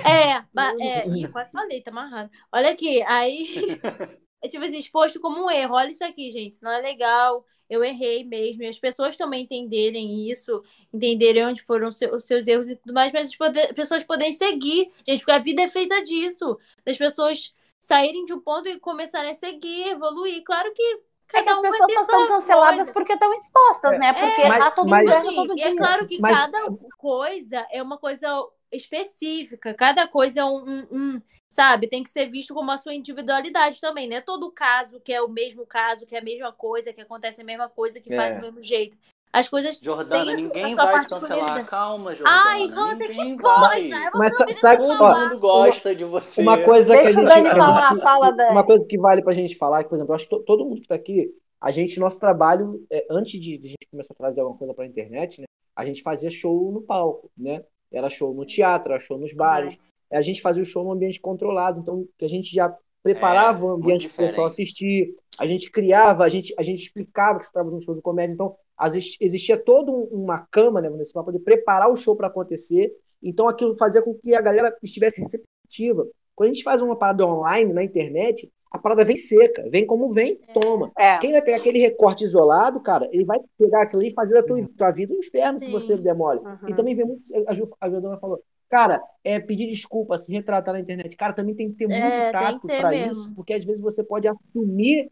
É, 0.03 0.41
ba- 0.53 0.75
é, 0.79 1.07
ih, 1.09 1.27
quase 1.29 1.51
falei, 1.51 1.81
tá 1.81 1.91
amarrado. 1.91 2.29
Olha 2.51 2.71
aqui, 2.71 3.01
aí, 3.03 3.45
é 4.43 4.47
tipo 4.47 4.63
assim, 4.63 4.77
exposto 4.79 5.19
como 5.19 5.43
um 5.45 5.51
erro. 5.51 5.75
Olha 5.75 5.89
isso 5.91 6.03
aqui, 6.03 6.31
gente, 6.31 6.53
isso 6.53 6.63
não 6.63 6.71
é 6.71 6.81
legal. 6.81 7.45
Eu 7.69 7.83
errei 7.83 8.23
mesmo. 8.23 8.63
E 8.63 8.67
as 8.67 8.79
pessoas 8.79 9.15
também 9.15 9.43
entenderem 9.43 10.27
isso, 10.29 10.63
entenderem 10.93 11.45
onde 11.45 11.61
foram 11.61 11.89
os 11.89 12.25
seus 12.25 12.47
erros 12.47 12.67
e 12.69 12.75
tudo 12.75 12.93
mais, 12.93 13.11
mas 13.11 13.29
as 13.29 13.71
pessoas 13.73 14.03
podem 14.03 14.33
seguir, 14.33 14.91
gente, 15.07 15.19
porque 15.19 15.31
a 15.31 15.37
vida 15.39 15.61
é 15.61 15.67
feita 15.67 16.01
disso. 16.03 16.57
Das 16.83 16.97
pessoas 16.97 17.53
saírem 17.79 18.25
de 18.25 18.33
um 18.33 18.39
ponto 18.39 18.67
e 18.67 18.79
começarem 18.79 19.31
a 19.31 19.35
seguir, 19.35 19.89
evoluir. 19.89 20.43
Claro 20.43 20.73
que 20.73 20.99
É 21.33 21.43
que 21.43 21.49
as 21.49 21.59
pessoas 21.59 21.93
só 21.93 22.05
são 22.05 22.27
canceladas 22.27 22.77
coisa. 22.77 22.91
porque 22.93 23.13
estão 23.13 23.31
expostas, 23.35 23.99
né? 23.99 24.13
Porque 24.13 24.47
mas- 24.47 24.59
tá 24.59 24.71
todo 24.71 24.89
mas- 24.89 25.05
mundo 25.05 25.35
todo 25.35 25.57
e 25.57 25.61
é 25.61 25.67
dia. 25.67 25.77
claro 25.77 26.07
que 26.07 26.19
Mas- 26.19 26.37
cada 26.39 26.59
coisa 26.97 27.67
é 27.71 27.81
uma 27.83 27.99
coisa 27.99 28.27
específica, 28.71 29.73
cada 29.73 30.07
coisa 30.07 30.41
é 30.41 30.45
um, 30.45 30.57
um- 30.69 30.87
um, 30.91 31.21
sabe, 31.49 31.87
tem 31.87 32.03
que 32.03 32.09
ser 32.09 32.27
visto 32.29 32.53
como 32.53 32.71
a 32.71 32.77
sua 32.77 32.93
individualidade 32.93 33.79
também, 33.81 34.07
não 34.07 34.17
é 34.17 34.21
todo 34.21 34.51
caso 34.51 34.99
que 34.99 35.13
é 35.13 35.21
o 35.21 35.27
mesmo 35.27 35.65
caso, 35.65 36.05
que 36.05 36.15
é 36.15 36.19
a 36.19 36.23
mesma 36.23 36.51
coisa, 36.51 36.93
que 36.93 37.01
acontece 37.01 37.41
a 37.41 37.45
mesma 37.45 37.67
coisa, 37.69 37.99
que 37.99 38.15
faz 38.15 38.31
É. 38.33 38.35
do 38.35 38.41
mesmo 38.41 38.61
jeito. 38.61 38.97
As 39.31 39.47
coisas 39.47 39.79
Jordana, 39.79 40.33
ninguém 40.33 40.73
a 40.73 40.75
sua 40.75 40.85
vai 40.85 40.99
te 41.01 41.07
cancelar. 41.09 41.65
Calma, 41.67 42.15
Jordana. 42.15 42.41
Ai, 42.47 42.63
Hunter, 42.65 43.09
ninguém 43.09 43.37
que 43.37 43.43
vai. 43.43 43.81
coisa! 43.89 44.11
Mas 44.15 44.35
sabe- 44.59 44.87
Todo 44.87 45.19
mundo 45.19 45.39
gosta 45.39 45.95
de 45.95 46.03
você. 46.03 46.41
Uma 46.41 46.57
coisa 46.63 46.87
Deixa 46.93 47.11
que 47.11 47.17
a 47.17 47.21
o 47.21 47.25
gente. 47.27 47.35
Dani 47.43 47.49
falar, 47.51 47.89
gente- 47.93 48.01
fala, 48.01 48.31
Dani. 48.31 48.51
Uma 48.51 48.63
coisa 48.63 48.83
que 48.85 48.97
vale 48.97 49.21
pra 49.21 49.33
gente 49.33 49.55
falar, 49.55 49.83
que, 49.83 49.89
por 49.89 49.95
exemplo, 49.97 50.13
eu 50.13 50.15
acho 50.15 50.23
que 50.25 50.31
to- 50.31 50.43
todo 50.43 50.65
mundo 50.65 50.81
que 50.81 50.87
tá 50.87 50.95
aqui, 50.95 51.31
a 51.61 51.69
gente, 51.69 51.99
nosso 51.99 52.19
trabalho, 52.19 52.83
é, 52.89 53.05
antes 53.11 53.39
de, 53.39 53.57
de 53.59 53.67
a 53.67 53.69
gente 53.69 53.87
começar 53.91 54.13
a 54.15 54.17
trazer 54.17 54.41
alguma 54.41 54.57
coisa 54.57 54.73
pra 54.73 54.85
internet, 54.87 55.41
né? 55.41 55.45
A 55.75 55.85
gente 55.85 56.01
fazia 56.01 56.31
show 56.31 56.71
no 56.71 56.81
palco, 56.81 57.29
né? 57.37 57.63
Era 57.91 58.09
show 58.09 58.33
no 58.33 58.45
teatro, 58.45 58.91
era 58.91 58.99
show 58.99 59.17
nos 59.17 59.33
bares. 59.33 59.89
A 60.11 60.21
gente 60.21 60.41
fazia 60.41 60.63
o 60.63 60.65
show 60.65 60.83
num 60.83 60.91
ambiente 60.91 61.19
controlado, 61.19 61.79
então 61.79 62.07
que 62.17 62.25
a 62.25 62.29
gente 62.29 62.53
já 62.53 62.75
preparava 63.03 63.59
É, 63.59 63.63
o 63.63 63.69
muito 63.69 63.83
ambiente 63.83 64.09
para 64.09 64.23
o 64.23 64.27
pessoal 64.27 64.47
assistir, 64.47 65.15
a 65.39 65.47
gente 65.47 65.71
criava, 65.71 66.23
a 66.23 66.29
gente, 66.29 66.53
a 66.57 66.63
gente 66.63 66.83
explicava 66.83 67.39
que 67.39 67.45
você 67.45 67.49
estava 67.49 67.69
num 67.71 67.79
show 67.79 67.95
de 67.95 68.01
comédia, 68.01 68.33
então 68.33 68.55
existia 69.19 69.57
toda 69.57 69.91
um- 69.91 70.03
uma 70.11 70.39
cama, 70.39 70.81
né, 70.81 70.89
para 71.13 71.23
poder 71.23 71.39
preparar 71.39 71.91
o 71.91 71.95
show 71.95 72.15
para 72.15 72.27
acontecer, 72.27 72.93
então 73.21 73.47
aquilo 73.47 73.75
fazia 73.75 74.01
com 74.01 74.13
que 74.13 74.33
a 74.35 74.41
galera 74.41 74.75
estivesse 74.81 75.21
receptiva. 75.21 76.07
Quando 76.35 76.49
a 76.49 76.53
gente 76.53 76.63
faz 76.63 76.81
uma 76.81 76.95
parada 76.95 77.25
online 77.25 77.73
na 77.73 77.83
internet, 77.83 78.49
a 78.71 78.77
parada 78.77 79.03
vem 79.03 79.15
seca, 79.15 79.67
vem 79.69 79.85
como 79.85 80.11
vem, 80.11 80.39
toma. 80.53 80.91
É. 80.97 81.17
Quem 81.17 81.31
vai 81.31 81.41
pegar 81.41 81.57
aquele 81.57 81.79
recorte 81.79 82.23
isolado, 82.23 82.79
cara, 82.79 83.07
ele 83.11 83.25
vai 83.25 83.39
pegar 83.57 83.83
aquilo 83.83 84.03
e 84.03 84.13
fazer 84.13 84.35
da 84.35 84.43
tua, 84.43 84.63
tua 84.77 84.91
vida 84.91 85.13
um 85.13 85.17
inferno 85.19 85.59
se 85.59 85.65
Sim. 85.65 85.71
você 85.71 85.97
demole. 85.97 86.39
Uhum. 86.39 86.69
E 86.69 86.73
também 86.75 86.95
vem 86.95 87.05
muito. 87.05 87.23
A 87.47 87.53
Ju- 87.53 87.67
a 87.81 87.89
Jordana 87.89 88.17
falou, 88.19 88.39
cara, 88.69 89.01
é 89.23 89.39
pedir 89.39 89.67
desculpa, 89.67 90.17
se 90.17 90.31
retratar 90.31 90.73
na 90.73 90.79
internet. 90.79 91.15
Cara, 91.15 91.33
também 91.33 91.55
tem 91.55 91.69
que 91.69 91.77
ter 91.77 91.87
muito 91.87 92.03
É, 92.03 92.31
tato 92.31 92.67
mesmo. 92.67 93.21
isso, 93.21 93.31
porque 93.35 93.53
às 93.53 93.65
vezes 93.65 93.81
você 93.81 94.03
pode 94.03 94.27
assumir 94.27 95.09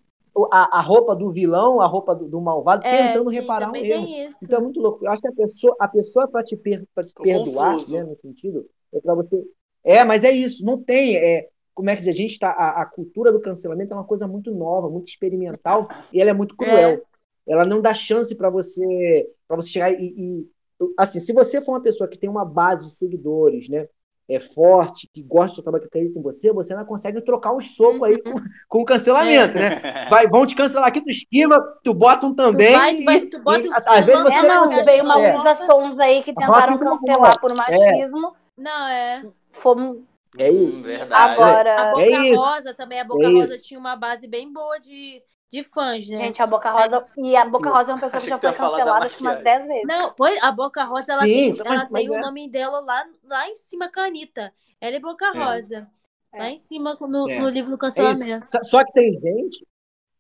a, 0.52 0.80
a 0.80 0.82
roupa 0.82 1.16
do 1.16 1.32
vilão, 1.32 1.82
a 1.82 1.88
roupa 1.88 2.16
do, 2.16 2.28
do 2.28 2.40
malvado, 2.40 2.86
É, 2.86 3.08
tentando 3.08 3.30
sim, 3.30 3.36
reparar 3.36 3.72
um 3.72 3.76
erro. 3.76 4.08
Então 4.44 4.60
é 4.60 4.62
muito 4.62 4.80
louco. 4.80 5.06
Eu 5.06 5.12
acho 5.12 5.22
que 5.22 5.28
a 5.28 5.32
pessoa, 5.34 5.76
a 5.80 5.88
pessoa 5.88 6.28
para 6.28 6.44
te, 6.44 6.56
per, 6.56 6.86
pra 6.94 7.04
te 7.04 7.14
Tô 7.14 7.24
perdoar, 7.24 7.78
né, 7.90 8.04
no 8.04 8.16
sentido, 8.16 8.70
é 8.94 9.00
para 9.02 9.16
você. 9.16 9.44
É, 9.84 10.04
mas 10.04 10.24
é 10.24 10.32
isso, 10.32 10.64
não 10.64 10.82
tem. 10.82 11.16
É, 11.18 11.50
como 11.78 11.92
é 11.92 11.96
que 11.96 12.02
diz? 12.02 12.10
a 12.16 12.18
gente 12.18 12.40
tá. 12.40 12.50
A, 12.50 12.82
a 12.82 12.86
cultura 12.88 13.32
do 13.32 13.40
cancelamento 13.40 13.94
é 13.94 13.96
uma 13.96 14.04
coisa 14.04 14.28
muito 14.28 14.50
nova, 14.52 14.90
muito 14.90 15.10
experimental, 15.10 15.88
e 16.12 16.20
ela 16.20 16.32
é 16.32 16.34
muito 16.34 16.56
cruel. 16.58 17.04
Ela 17.48 17.64
não 17.66 17.80
dá 17.80 17.94
chance 17.94 18.34
para 18.34 18.50
você 18.50 19.30
para 19.48 19.56
você 19.58 19.70
chegar 19.70 19.92
e, 19.92 20.06
e- 20.08 20.48
assim, 20.98 21.20
se 21.20 21.32
você 21.32 21.62
for 21.62 21.74
uma 21.74 21.82
pessoa 21.82 22.08
que 22.10 22.18
tem 22.18 22.28
uma 22.30 22.44
base 22.44 22.86
de 22.88 22.96
seguidores, 22.96 23.70
né? 23.70 23.88
É 24.28 24.40
forte, 24.40 25.08
que 25.14 25.22
gosta 25.22 25.50
do 25.52 25.54
seu 25.56 25.64
trabalho, 25.64 25.84
que 25.84 25.88
acredita 25.88 26.18
em 26.20 26.22
você, 26.22 26.52
você 26.52 26.74
ainda 26.74 26.84
consegue 26.84 27.22
trocar 27.22 27.54
um 27.54 27.62
soco 27.62 28.04
aí 28.04 28.20
com, 28.22 28.34
com 28.68 28.82
o 28.82 28.86
cancelamento, 28.86 29.54
né? 29.56 29.70
Vai, 30.10 30.28
vão 30.28 30.46
te 30.48 30.56
cancelar 30.56 30.88
aqui, 30.88 31.00
tu 31.00 31.10
esquiva, 31.10 31.56
tu 31.84 31.94
bota 31.94 32.26
um 32.26 32.34
Tu 32.34 32.36
também. 32.36 32.74
vai, 32.74 32.96
tu 32.98 33.04
vai, 33.06 33.18
e- 33.18 33.26
tu 33.28 33.40
bota 33.40 33.60
e, 33.68 33.70
o- 33.70 33.74
às 33.74 34.06
vezes 34.06 34.24
você 34.24 34.34
É, 34.34 34.44
não, 34.44 34.84
veio 34.84 35.04
uma 35.04 35.20
É. 35.20 35.32
Luísa 35.34 35.56
Sons 35.56 36.00
aí 36.00 36.24
que 36.24 36.34
tentaram 36.34 36.78
cancelar 36.78 37.40
por 37.40 37.56
machismo. 37.56 38.34
Não, 38.58 38.88
é. 38.90 39.22
Fomos 39.52 40.00
É 40.38 40.50
isso. 40.52 40.78
Hum, 40.78 40.82
verdade. 40.82 41.14
agora. 41.14 41.82
A 41.82 41.92
Boca 41.92 42.02
É 42.02 42.10
isso. 42.32 42.42
Rosa 42.42 42.74
também, 42.74 43.00
a 43.00 43.04
Boca 43.04 43.26
É 43.26 43.32
Rosa 43.32 43.56
isso. 43.56 43.64
tinha 43.66 43.80
uma 43.80 43.96
base 43.96 44.28
bem 44.28 44.52
boa 44.52 44.80
de, 44.80 45.22
de 45.52 45.64
fãs, 45.64 46.08
né? 46.08 46.18
Gente, 46.18 46.42
a 46.42 46.48
Boca 46.48 46.70
Rosa. 46.72 47.06
E 47.18 47.36
a 47.36 47.46
Boca 47.46 47.70
Rosa 47.70 47.92
é 47.92 47.96
uma 47.96 48.02
pessoa 48.02 48.22
que 48.22 48.28
já 48.30 48.38
que 48.38 48.42
foi 48.42 48.54
cancelada 48.54 49.06
acho 49.06 49.18
que 49.18 49.24
umas 49.24 49.36
maquiagem. 49.38 49.44
10 49.44 49.68
vezes. 49.68 49.84
Não, 49.88 50.14
pois 50.14 50.38
a 50.44 50.52
Boca 50.52 50.84
Rosa, 50.84 51.14
ela 51.14 51.22
Sim, 51.24 51.54
tem, 51.54 51.56
ela 51.66 51.86
tem 51.88 52.10
o 52.10 52.16
é. 52.16 52.22
nome 52.22 52.50
dela 52.50 52.80
lá, 52.82 53.06
lá 53.24 53.48
em 53.50 53.56
cima, 53.56 53.90
Canita. 53.90 54.54
Ela 54.82 54.96
é 54.98 55.00
Boca 55.00 55.26
É. 55.34 55.44
Rosa. 55.44 55.90
É. 56.34 56.40
Lá 56.40 56.50
em 56.50 56.58
cima, 56.58 56.98
no, 57.00 57.30
É. 57.30 57.40
no 57.40 57.50
livro 57.50 57.70
do 57.72 57.76
É 57.76 57.80
cancelamento. 57.80 58.52
Só- 58.52 58.64
Só 58.64 58.86
que 58.86 58.92
tem 58.94 59.14
gente, 59.20 59.66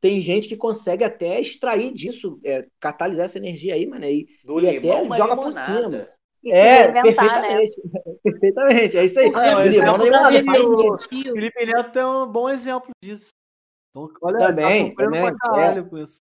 tem 0.01 0.21
gente 0.21 0.47
que 0.47 0.57
consegue 0.57 1.03
até 1.03 1.39
extrair 1.41 1.93
disso, 1.93 2.39
é, 2.45 2.67
catalisar 2.79 3.25
essa 3.25 3.37
energia 3.39 3.75
aí, 3.75 3.85
mano. 3.85 4.05
E, 4.05 4.27
Do 4.43 4.59
E 4.61 4.69
até 4.69 4.79
limão, 4.79 5.03
uma 5.03 5.17
joga 5.17 5.35
por 5.35 5.49
limonada. 5.49 6.16
E 6.43 6.51
se 6.51 6.55
é, 6.57 6.91
reinventar, 6.91 7.41
né? 7.41 7.47
perfeitamente. 7.47 7.81
Perfeitamente, 8.23 8.97
é 8.97 9.05
isso 9.05 9.19
aí. 9.19 9.25
É, 9.25 9.67
limão 9.67 9.95
o-. 10.65 10.97
Felipe 10.97 11.65
Neto 11.65 11.99
é 11.99 12.05
um 12.05 12.27
bom 12.27 12.49
exemplo 12.49 12.89
disso. 13.03 13.31
Então, 13.89 14.09
olha, 14.21 14.37
Também, 14.37 14.83
tá 14.83 14.89
sofrendo 14.89 15.11
também, 15.11 15.21
pra 15.21 15.37
caralho 15.37 15.89
com 15.89 15.97
isso. 15.97 16.19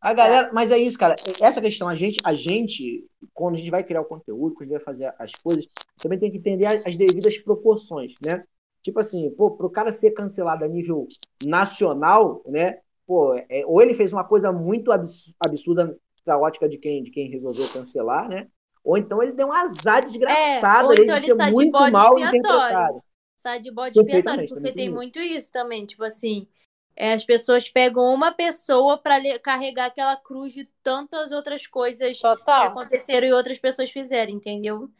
A 0.00 0.14
galera, 0.14 0.50
mas 0.52 0.70
é 0.70 0.78
isso, 0.78 0.96
cara. 0.98 1.16
Essa 1.40 1.60
questão, 1.60 1.88
a 1.88 1.94
gente, 1.94 2.20
a 2.24 2.32
gente, 2.32 3.04
quando 3.34 3.56
a 3.56 3.58
gente 3.58 3.70
vai 3.70 3.82
criar 3.82 4.00
o 4.00 4.04
conteúdo, 4.04 4.54
quando 4.54 4.62
a 4.62 4.64
gente 4.72 4.84
vai 4.84 4.84
fazer 4.84 5.12
as 5.18 5.32
coisas, 5.32 5.66
também 5.98 6.18
tem 6.18 6.30
que 6.30 6.38
entender 6.38 6.66
as, 6.66 6.86
as 6.86 6.96
devidas 6.96 7.36
proporções, 7.38 8.14
né? 8.24 8.40
Tipo 8.82 9.00
assim, 9.00 9.28
pô, 9.30 9.50
pro 9.50 9.68
cara 9.68 9.92
ser 9.92 10.12
cancelado 10.12 10.64
a 10.64 10.68
nível 10.68 11.08
nacional, 11.44 12.42
né? 12.46 12.78
Pô, 13.06 13.34
é, 13.34 13.64
ou 13.66 13.82
ele 13.82 13.92
fez 13.92 14.12
uma 14.12 14.22
coisa 14.24 14.52
muito 14.52 14.92
abs- 14.92 15.34
absurda 15.44 15.98
da 16.24 16.38
ótica 16.38 16.68
de 16.68 16.78
quem, 16.78 17.02
de 17.02 17.10
quem 17.10 17.28
resolveu 17.28 17.66
cancelar, 17.72 18.28
né? 18.28 18.48
Ou 18.84 18.96
então 18.96 19.22
ele 19.22 19.32
deu 19.32 19.48
um 19.48 19.52
azar 19.52 20.04
desgraçado 20.04 20.86
ou 20.86 20.92
ali 20.92 21.02
então 21.02 21.18
de 21.18 21.26
ele 21.26 21.36
sai 21.36 21.46
de 21.48 21.54
muito 21.54 21.72
bode 21.72 21.92
mal 21.92 22.18
expiatório. 22.18 23.02
Sai 23.36 23.60
de 23.60 23.70
bode 23.70 23.98
expiatório, 23.98 24.40
porque 24.40 24.54
também 24.54 24.72
tem 24.72 24.90
muito 24.90 25.18
isso 25.18 25.52
também. 25.52 25.86
Tipo 25.86 26.04
assim, 26.04 26.48
é, 26.96 27.12
as 27.12 27.24
pessoas 27.24 27.68
pegam 27.68 28.12
uma 28.12 28.32
pessoa 28.32 28.98
pra 28.98 29.18
le- 29.18 29.38
carregar 29.38 29.86
aquela 29.86 30.16
cruz 30.16 30.52
de 30.52 30.64
tantas 30.82 31.30
outras 31.30 31.66
coisas 31.66 32.16
que 32.16 32.22
Total. 32.22 32.68
aconteceram 32.68 33.28
e 33.28 33.32
outras 33.32 33.58
pessoas 33.58 33.90
fizeram, 33.90 34.32
entendeu? 34.32 34.90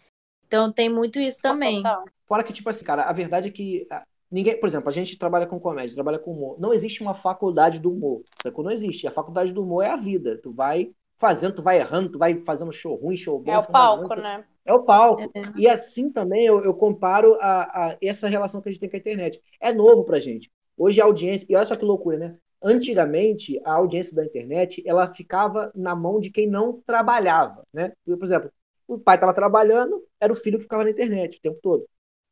Então 0.47 0.73
tem 0.73 0.88
muito 0.88 1.19
isso 1.19 1.43
também. 1.43 1.83
Total. 1.83 2.05
Fora 2.27 2.45
que, 2.45 2.53
tipo 2.53 2.71
assim, 2.71 2.85
cara, 2.85 3.03
a 3.03 3.12
verdade 3.12 3.49
é 3.49 3.51
que 3.51 3.87
ah, 3.91 4.05
ninguém, 4.31 4.59
por 4.61 4.69
exemplo, 4.69 4.88
a 4.88 4.93
gente 4.93 5.19
trabalha 5.19 5.47
com 5.47 5.59
comédia, 5.59 5.95
trabalha 5.95 6.19
com 6.19 6.33
humor. 6.33 6.61
Não 6.61 6.73
existe 6.73 7.03
uma 7.03 7.14
faculdade 7.14 7.79
do 7.79 7.93
humor. 7.93 8.23
Sacou? 8.43 8.64
Não 8.64 8.71
existe. 8.71 9.07
A 9.07 9.11
faculdade 9.11 9.53
do 9.53 9.62
humor 9.62 9.83
é 9.83 9.91
a 9.91 9.97
vida. 9.97 10.38
Tu 10.38 10.53
vai 10.53 10.93
fazendo, 11.19 11.57
tu 11.57 11.63
vai 11.63 11.79
errando, 11.79 12.13
tu 12.13 12.19
vai 12.19 12.43
fazendo 12.45 12.73
show 12.73 12.95
ruim, 12.95 13.17
show 13.17 13.39
bom. 13.39 13.53
É 13.53 13.59
o 13.59 13.63
show 13.63 13.73
palco, 13.73 14.15
né? 14.15 14.45
É 14.65 14.73
o 14.73 14.83
palco. 14.83 15.23
É. 15.23 15.43
E 15.57 15.69
assim 15.69 16.11
também 16.11 16.47
eu, 16.47 16.63
eu 16.65 16.75
comparo 16.75 17.37
a, 17.41 17.89
a 17.89 17.99
essa 18.01 18.29
relação 18.29 18.61
que 18.61 18.69
a 18.69 18.73
gente 18.73 18.81
tem 18.81 18.89
com 18.89 18.97
a 18.97 19.01
internet. 19.01 19.43
É 19.61 19.73
novo 19.73 20.05
pra 20.05 20.21
gente. 20.21 20.51
Hoje 20.77 21.01
a 21.01 21.05
audiência, 21.05 21.47
e 21.49 21.57
olha 21.57 21.67
só 21.67 21.75
que 21.75 21.85
loucura, 21.85 22.17
né? 22.17 22.37
Antigamente, 22.63 23.61
a 23.65 23.75
audiência 23.75 24.15
da 24.15 24.25
internet, 24.25 24.83
ela 24.87 25.13
ficava 25.13 25.73
na 25.75 25.95
mão 25.95 26.21
de 26.21 26.31
quem 26.31 26.49
não 26.49 26.81
trabalhava, 26.87 27.65
né? 27.73 27.93
Por 28.05 28.25
exemplo, 28.25 28.51
o 28.87 28.99
pai 28.99 29.17
estava 29.17 29.33
trabalhando, 29.33 30.05
era 30.21 30.33
o 30.33 30.37
filho 30.37 30.59
que 30.59 30.65
ficava 30.65 30.85
na 30.85 30.91
internet 30.91 31.39
o 31.39 31.41
tempo 31.41 31.59
todo. 31.63 31.87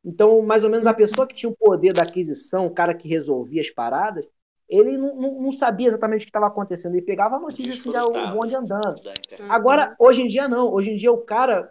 Então, 0.05 0.41
mais 0.43 0.63
ou 0.63 0.71
menos, 0.71 0.87
a 0.87 0.95
pessoa 0.95 1.27
que 1.27 1.35
tinha 1.35 1.51
o 1.51 1.57
poder 1.57 1.93
da 1.93 2.03
aquisição, 2.03 2.67
o 2.67 2.71
cara 2.71 2.95
que 2.95 3.09
resolvia 3.09 3.61
as 3.61 3.71
paradas, 3.71 4.29
ele 4.69 4.97
não, 4.97 5.15
não, 5.17 5.43
não 5.43 5.53
sabia 5.53 5.89
exatamente 5.89 6.23
o 6.23 6.25
que 6.25 6.31
estava 6.31 6.47
acontecendo. 6.49 6.95
Ele 6.95 7.03
pegava 7.03 7.37
a 7.37 7.41
notícia 7.41 7.73
assim, 7.73 7.93
já 7.93 8.05
o 8.05 8.13
bonde 8.35 8.55
andando. 8.55 8.97
Agora, 9.49 9.95
hoje 9.99 10.23
em 10.23 10.27
dia 10.27 10.49
não. 10.49 10.73
Hoje 10.73 10.91
em 10.91 10.97
dia 10.97 11.13
o 11.13 11.19
cara, 11.19 11.71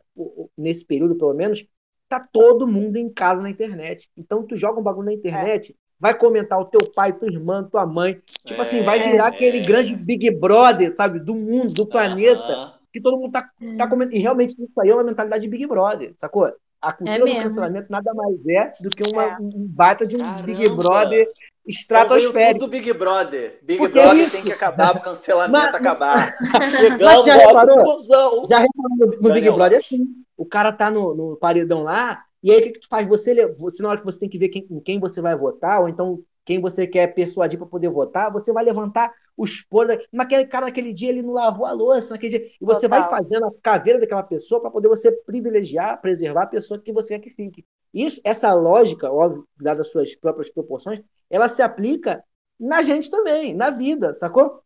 nesse 0.57 0.85
período 0.85 1.15
pelo 1.15 1.33
menos, 1.33 1.65
tá 2.07 2.19
todo 2.19 2.67
mundo 2.67 2.97
em 2.97 3.09
casa 3.09 3.41
na 3.41 3.49
internet. 3.49 4.09
Então 4.17 4.43
tu 4.43 4.55
joga 4.55 4.79
um 4.79 4.83
bagulho 4.83 5.07
na 5.07 5.13
internet, 5.13 5.75
vai 5.99 6.13
comentar 6.17 6.59
o 6.59 6.65
teu 6.65 6.81
pai, 6.93 7.11
tua 7.13 7.27
irmã, 7.27 7.63
tua 7.69 7.85
mãe. 7.85 8.21
Tipo 8.45 8.61
assim, 8.61 8.81
vai 8.83 8.99
É, 8.99 9.11
virar 9.11 9.25
é. 9.25 9.27
aquele 9.27 9.59
grande 9.61 9.95
Big 9.95 10.31
Brother, 10.31 10.95
sabe? 10.95 11.19
Do 11.19 11.35
mundo, 11.35 11.73
do 11.73 11.87
planeta. 11.87 12.41
Aham. 12.53 12.73
Que 12.93 13.01
todo 13.01 13.17
mundo 13.17 13.31
tá, 13.33 13.49
tá 13.77 13.89
comentando. 13.89 14.15
E 14.15 14.19
realmente 14.19 14.55
isso 14.63 14.79
aí 14.79 14.89
é 14.89 14.93
uma 14.93 15.03
mentalidade 15.03 15.41
de 15.43 15.49
Big 15.49 15.67
Brother, 15.67 16.13
sacou? 16.17 16.49
A 16.81 16.93
cultura 16.93 17.19
do 17.19 17.25
mesmo. 17.25 17.41
cancelamento 17.43 17.91
nada 17.91 18.13
mais 18.13 18.35
é 18.47 18.71
do 18.79 18.89
que 18.89 19.03
uma, 19.11 19.23
É. 19.23 19.37
um 19.37 19.49
baita 19.67 20.05
de 20.07 20.15
um 20.15 20.19
Caramba. 20.19 20.43
Big 20.43 20.69
Brother 20.69 21.27
estratosférico. 21.67 22.59
tudo 22.59 22.71
Big 22.71 22.93
Brother. 22.93 23.59
Big 23.63 23.77
Porque 23.79 23.99
Brother 23.99 24.15
isso- 24.21 24.31
tem 24.35 24.43
que 24.43 24.51
acabar, 24.51 24.95
o 24.95 25.01
cancelamento 25.01 25.51
Mas- 25.65 25.75
acabar. 25.75 26.35
Chegamos 26.77 27.25
já 27.25 27.35
reparou? 27.35 27.77
conclusão. 27.77 28.47
Já 28.49 28.59
reparou 28.59 28.97
no, 28.97 29.05
no 29.29 29.33
Big. 29.33 29.49
Brother 29.49 29.73
é 29.73 29.77
assim. 29.77 30.05
O 30.37 30.45
cara 30.45 30.71
tá 30.71 30.89
no, 30.91 31.15
no 31.15 31.37
paredão 31.37 31.83
lá, 31.83 32.23
e 32.43 32.51
aí 32.51 32.59
o 32.59 32.63
que, 32.63 32.71
que 32.71 32.79
tu 32.81 32.87
faz? 32.89 33.07
Você, 33.07 33.47
você, 33.53 33.81
na 33.81 33.89
hora 33.89 33.99
que 33.99 34.05
você 34.05 34.19
tem 34.19 34.29
que 34.29 34.37
ver 34.37 34.49
quem, 34.49 34.67
em 34.69 34.79
quem 34.79 34.99
você 34.99 35.21
vai 35.21 35.35
votar, 35.35 35.81
ou 35.81 35.87
então 35.89 36.19
quem 36.43 36.59
você 36.61 36.85
quer 36.85 37.07
persuadir 37.07 37.57
para 37.57 37.67
poder 37.67 37.89
votar, 37.89 38.31
você 38.31 38.53
vai 38.53 38.63
levantar 38.63 39.11
os 39.35 39.61
podres. 39.61 40.05
Mas 40.11 40.25
aquele 40.27 40.45
cara 40.45 40.67
naquele 40.67 40.93
dia 40.93 41.09
ele 41.09 41.23
não 41.23 41.33
lavou 41.33 41.65
a 41.65 41.71
louça, 41.71 42.13
naquele 42.13 42.37
dia. 42.37 42.47
E 42.61 42.65
você 42.65 42.87
Total. 42.87 43.01
vai 43.01 43.09
fazendo 43.09 43.47
a 43.47 43.51
caveira 43.63 43.99
daquela 43.99 44.21
pessoa 44.21 44.61
para 44.61 44.69
poder 44.69 44.87
você 44.87 45.11
privilegiar, 45.11 45.99
preservar 46.01 46.43
a 46.43 46.47
pessoa 46.47 46.79
que 46.79 46.93
você 46.93 47.17
quer 47.17 47.29
que 47.29 47.35
fique. 47.35 47.65
Isso, 47.95 48.19
essa 48.25 48.53
lógica, 48.53 49.09
óbvio, 49.11 49.47
dadas 49.59 49.87
as 49.87 49.91
suas 49.93 50.13
próprias 50.15 50.49
proporções, 50.51 51.01
ela 51.29 51.47
se 51.47 51.61
aplica 51.61 52.21
na 52.59 52.83
gente 52.83 53.09
também, 53.09 53.53
na 53.55 53.69
vida, 53.69 54.13
sacou? 54.13 54.59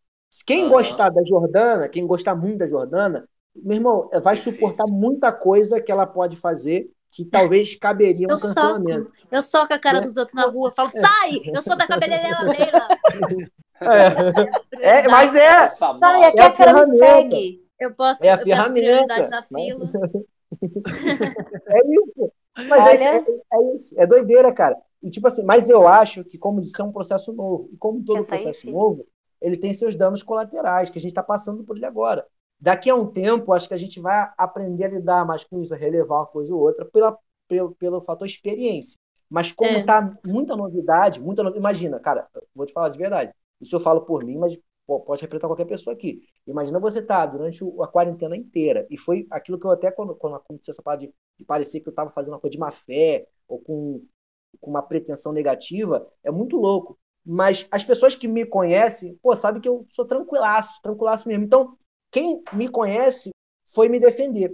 Quem 0.44 0.62
Aham. 0.62 0.70
gostar 0.70 1.10
da 1.10 1.22
Jordana, 1.24 1.88
quem 1.88 2.06
gostar 2.06 2.34
muito 2.34 2.58
da 2.58 2.66
Jordana, 2.66 3.28
meu 3.54 3.76
irmão, 3.76 4.10
vai 4.22 4.34
Difícil. 4.36 4.54
suportar 4.54 4.86
muita 4.88 5.32
coisa 5.32 5.80
que 5.80 5.92
ela 5.92 6.06
pode 6.06 6.36
fazer 6.36 6.90
que 7.12 7.24
talvez 7.24 7.74
caberia 7.76 8.26
um 8.28 8.30
Eu 8.32 8.38
soco. 8.38 8.48
cancelamento. 8.48 9.12
Eu 9.30 9.42
soco 9.42 9.74
a 9.74 9.78
cara 9.78 9.98
É. 9.98 10.00
dos 10.00 10.16
outros 10.16 10.34
na 10.34 10.46
rua, 10.46 10.70
falo, 10.70 10.88
sai! 10.88 11.40
Eu 11.52 11.62
sou 11.62 11.76
da 11.76 11.86
cabeleireira 11.86 12.42
Leila. 12.42 12.86
É, 14.80 15.08
mas 15.08 15.34
é, 15.34 15.70
Famosa. 15.76 15.98
Sai, 15.98 16.24
aqui 16.24 16.38
É 16.38 16.42
a 16.42 16.46
a 16.46 16.50
fila 16.52 16.72
me 16.72 16.86
ferramenta. 16.86 16.96
segue. 16.98 17.64
Eu 17.80 17.94
posso, 17.94 18.24
É 18.24 18.30
a 18.30 18.36
eu 18.38 18.44
ferramenta. 18.44 18.80
prioridade 18.80 19.30
na 19.30 19.42
fila. 19.42 19.90
é 21.68 21.80
isso. 21.90 22.32
Mas 22.66 22.86
Olha. 22.86 22.86
é, 22.86 22.94
isso, 22.94 23.14
é, 23.16 23.24
é 23.52 23.72
isso, 23.74 23.94
é 24.00 24.06
doideira, 24.06 24.52
cara. 24.52 24.76
E 25.02 25.10
tipo 25.10 25.26
assim, 25.26 25.42
mas 25.44 25.68
eu 25.68 25.86
acho 25.88 26.24
que, 26.24 26.38
como 26.38 26.60
disse, 26.60 26.80
é 26.80 26.84
um 26.84 26.92
processo 26.92 27.32
novo. 27.32 27.68
E 27.72 27.76
como 27.76 28.04
todo 28.04 28.24
Essa 28.24 28.36
aí, 28.36 28.52
processo 28.52 28.60
sim. 28.60 28.70
novo, 28.70 29.06
ele 29.40 29.56
tem 29.56 29.72
seus 29.72 29.94
danos 29.94 30.22
colaterais, 30.22 30.90
que 30.90 30.98
a 30.98 31.00
gente 31.00 31.10
está 31.12 31.22
passando 31.22 31.64
por 31.64 31.76
ele 31.76 31.86
agora. 31.86 32.26
Daqui 32.60 32.90
a 32.90 32.94
um 32.94 33.06
tempo, 33.06 33.52
acho 33.52 33.66
que 33.68 33.74
a 33.74 33.76
gente 33.78 34.00
vai 34.00 34.30
aprender 34.36 34.84
a 34.84 34.88
lidar 34.88 35.24
mais 35.26 35.44
com 35.44 35.62
isso, 35.62 35.72
a 35.72 35.76
relevar 35.76 36.16
uma 36.18 36.26
coisa 36.26 36.54
ou 36.54 36.60
outra 36.60 36.84
pela, 36.84 37.16
pelo, 37.48 37.74
pelo 37.74 38.00
fator 38.02 38.26
experiência. 38.26 38.98
Mas 39.30 39.50
como 39.52 39.80
É. 39.80 39.84
tá 39.84 40.14
muita 40.24 40.54
novidade, 40.56 41.20
muita 41.20 41.42
no- 41.42 41.56
imagina, 41.56 41.98
cara, 42.00 42.28
vou 42.54 42.66
te 42.66 42.72
falar 42.72 42.90
de 42.90 42.98
verdade. 42.98 43.32
Isso 43.60 43.74
eu 43.76 43.80
falo 43.80 44.02
por 44.02 44.24
mim, 44.24 44.36
mas 44.36 44.58
pode 44.98 45.22
representar 45.22 45.48
qualquer 45.48 45.66
pessoa 45.66 45.94
aqui. 45.94 46.22
Imagina 46.46 46.80
você 46.80 47.00
tá 47.00 47.24
durante 47.26 47.62
a 47.80 47.86
quarentena 47.86 48.36
inteira 48.36 48.86
e 48.90 48.96
foi 48.96 49.26
aquilo 49.30 49.58
que 49.58 49.66
eu 49.66 49.70
até 49.70 49.90
quando, 49.92 50.14
quando 50.16 50.36
aconteceu 50.36 50.72
essa 50.72 50.82
parada 50.82 51.06
de, 51.06 51.14
de 51.38 51.44
parecer 51.44 51.80
que 51.80 51.88
eu 51.88 51.90
estava 51.92 52.10
fazendo 52.10 52.32
uma 52.34 52.40
coisa 52.40 52.52
de 52.52 52.58
má 52.58 52.72
fé 52.72 53.26
ou 53.46 53.60
com, 53.60 54.04
com 54.60 54.70
uma 54.70 54.82
pretensão 54.82 55.32
negativa, 55.32 56.08
é 56.24 56.30
muito 56.30 56.56
louco. 56.56 56.98
Mas 57.24 57.66
as 57.70 57.84
pessoas 57.84 58.14
que 58.16 58.26
me 58.26 58.44
conhecem, 58.46 59.16
pô, 59.22 59.36
sabem 59.36 59.60
que 59.60 59.68
eu 59.68 59.86
sou 59.92 60.04
tranquilaço, 60.06 60.80
tranquilaço 60.82 61.28
mesmo. 61.28 61.44
Então, 61.44 61.76
quem 62.10 62.42
me 62.54 62.68
conhece 62.68 63.30
foi 63.66 63.88
me 63.88 64.00
defender. 64.00 64.52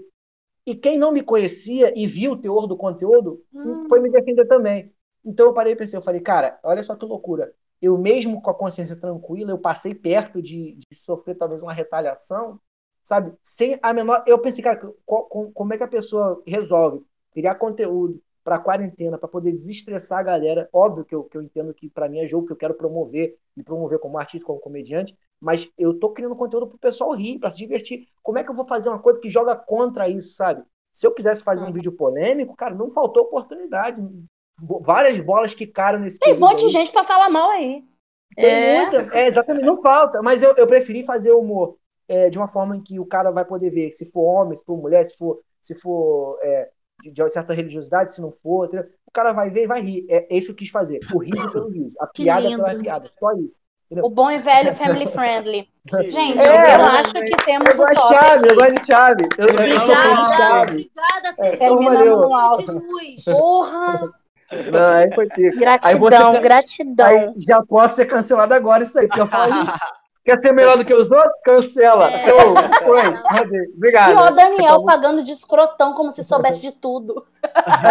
E 0.67 0.75
quem 0.75 0.99
não 0.99 1.13
me 1.13 1.23
conhecia 1.23 1.93
e 1.97 2.07
viu 2.07 2.33
o 2.33 2.37
teor 2.37 2.67
do 2.67 2.77
conteúdo 2.77 3.43
Hum. 3.55 3.89
foi 3.89 4.01
me 4.01 4.11
defender 4.11 4.47
também. 4.47 4.93
Então 5.25 5.47
eu 5.47 5.55
parei 5.55 5.73
e 5.73 5.77
pensei, 5.77 5.97
eu 5.97 6.03
falei, 6.03 6.21
cara, 6.21 6.59
olha 6.63 6.83
só 6.83 6.95
que 6.97 7.05
loucura. 7.05 7.55
Eu 7.81 7.97
mesmo 7.99 8.41
com 8.43 8.51
a 8.51 8.55
consciência 8.55 8.97
tranquila, 8.97 9.51
eu 9.51 9.59
passei 9.59 9.95
perto 9.95 10.41
de, 10.43 10.75
de 10.91 10.97
sofrer 10.97 11.37
talvez 11.37 11.63
uma 11.63 11.73
retaliação, 11.73 12.61
sabe? 13.05 13.33
Sem 13.45 13.79
a 13.83 13.93
menor. 13.93 14.25
Eu 14.27 14.39
pensei, 14.39 14.63
cara, 14.63 14.79
co- 15.05 15.25
co- 15.25 15.51
como 15.53 15.75
é 15.75 15.77
que 15.79 15.85
a 15.85 15.89
pessoa 15.89 16.43
resolve 16.47 17.05
criar 17.33 17.55
conteúdo 17.57 18.21
para 18.43 18.59
quarentena, 18.59 19.19
para 19.19 19.29
poder 19.29 19.53
desestressar 19.53 20.21
a 20.21 20.23
galera? 20.23 20.69
Óbvio 20.73 21.05
que 21.05 21.15
eu, 21.15 21.25
que 21.25 21.37
eu 21.37 21.43
entendo 21.43 21.75
que 21.75 21.89
para 21.91 22.09
mim 22.09 22.21
é 22.21 22.27
jogo 22.29 22.47
que 22.47 22.53
eu 22.53 22.57
quero 22.57 22.75
promover, 22.75 23.37
me 23.57 23.63
promover 23.63 23.99
como 23.99 24.19
artista, 24.19 24.47
como 24.47 24.61
comediante, 24.61 25.17
mas 25.41 25.69
eu 25.77 25.95
tô 25.99 26.11
criando 26.11 26.37
conteúdo 26.37 26.67
pro 26.69 26.79
pessoal 26.79 27.13
rir, 27.15 27.39
para 27.39 27.51
se 27.51 27.59
divertir. 27.59 28.09
Como 28.23 28.39
é 28.39 28.45
que 28.45 28.51
eu 28.51 28.55
vou 28.55 28.67
fazer 28.67 28.89
uma 28.89 28.99
coisa 28.99 29.21
que 29.21 29.29
joga 29.29 29.55
contra 29.57 30.09
isso, 30.09 30.35
sabe? 30.35 30.63
Se 30.93 31.07
eu 31.07 31.13
quisesse 31.13 31.45
fazer 31.45 31.65
um 31.65 31.73
vídeo 31.73 31.93
polêmico, 31.93 32.57
cara, 32.57 32.75
não 32.75 32.91
faltou 32.91 33.25
oportunidade. 33.25 34.01
Várias 34.59 35.19
bolas 35.25 35.53
que 35.55 35.67
caram 35.67 35.99
nesse 35.99 36.19
Tem 36.19 36.35
um 36.35 36.41
monte 36.41 36.67
de 36.67 36.69
gente 36.73 36.91
pra 36.91 37.05
falar 37.05 37.29
mal 37.29 37.51
aí. 37.51 37.85
Tem 38.35 38.45
É. 38.47 38.83
muita, 38.87 39.17
é, 39.17 39.27
exatamente, 39.27 39.65
não 39.67 39.81
falta. 39.81 40.23
Mas 40.23 40.43
eu, 40.43 40.55
eu 40.57 40.67
preferi 40.67 41.05
fazer 41.05 41.33
humor 41.33 41.77
é, 42.09 42.31
de 42.31 42.39
uma 42.39 42.49
forma 42.49 42.77
em 42.77 42.83
que 42.83 42.99
o 42.99 43.07
cara 43.07 43.31
vai 43.31 43.45
poder 43.45 43.71
ver 43.71 43.91
se 43.91 44.05
for 44.11 44.23
homem, 44.23 44.57
se 44.57 44.65
for 44.65 44.77
mulher, 44.79 45.05
se 45.05 45.17
for, 45.17 45.41
se 45.63 45.75
for 45.75 46.39
é, 46.43 46.69
de, 47.03 47.11
de 47.11 47.29
certa 47.29 47.53
religiosidade, 47.55 48.13
se 48.15 48.21
não 48.21 48.33
for. 48.43 48.67
entendeu? 48.67 48.87
O 49.07 49.11
cara 49.13 49.33
vai 49.33 49.51
ver 49.51 49.65
e 49.65 49.67
vai 49.67 49.81
rir. 49.81 50.07
É, 50.09 50.27
é 50.35 50.37
isso 50.39 50.47
que 50.49 50.53
eu 50.53 50.57
quis 50.57 50.71
fazer. 50.71 51.01
O 51.15 51.19
riso 51.19 51.51
pelo 51.53 51.69
riso. 51.71 51.93
A 52.01 52.07
Que 52.07 52.23
piada 52.25 52.41
lindo. 52.49 52.63
pela 52.65 52.79
piada. 52.79 53.11
Só 53.19 53.33
isso. 53.33 53.61
O 53.89 54.11
bom 54.11 54.31
e 54.31 54.39
velho 54.39 54.73
family 54.75 55.07
friendly. 55.07 55.69
Gente, 56.11 56.39
É, 56.39 56.75
eu 56.75 56.85
acho 56.87 57.13
que 57.15 57.37
temos 57.45 57.69
Eu 57.69 57.75
o 57.75 57.77
gosto 57.79 57.93
de 57.93 58.01
top 58.01 58.15
chave, 58.15 58.49
eu 58.51 58.55
gosto 58.57 58.75
de 58.75 58.87
chave. 58.87 59.25
Eu, 59.39 59.47
eu, 59.47 59.49
eu, 59.49 59.77
Obrigada, 59.77 60.37
chave. 60.37 60.73
obrigada, 60.73 61.29
É, 61.29 61.33
Cecília. 61.51 61.59
Terminamos 61.59 62.21
no 62.21 62.35
alto. 62.35 62.67
de 62.67 62.73
luz. 62.73 63.25
Porra! 63.25 64.13
Não, 64.73 64.87
aí 64.89 65.13
foi 65.15 65.27
pico. 65.29 65.59
Gratidão, 65.59 66.33
você- 66.33 66.41
gratidão. 66.41 67.07
Aí 67.07 67.33
já 67.37 67.63
posso 67.63 67.95
ser 67.97 68.07
cancelado 68.07 68.55
agora 68.55 68.85
isso 68.85 68.99
aí. 68.99 69.07
Porque 69.09 69.21
eu 69.21 69.27
falo, 69.27 69.53
"Ih, 69.55 69.67
quer 70.25 70.37
ser 70.39 70.53
melhor 70.53 70.77
do 70.79 70.85
que 70.85 70.95
os 70.95 71.11
outros? 71.11 71.33
Cancela. 71.45 72.11
É. 72.11 72.25
Show. 72.29 72.55
Foi. 72.85 73.09
Obrigado. 73.77 74.13
E 74.13 74.15
ó, 74.15 74.31
Daniel 74.31 74.61
Então, 74.75 74.85
pagando 74.85 75.23
de 75.25 75.33
escrotão 75.33 75.95
como 75.95 76.13
se 76.13 76.23
soubesse 76.25 76.61
de 76.61 76.73
tudo. 76.73 77.27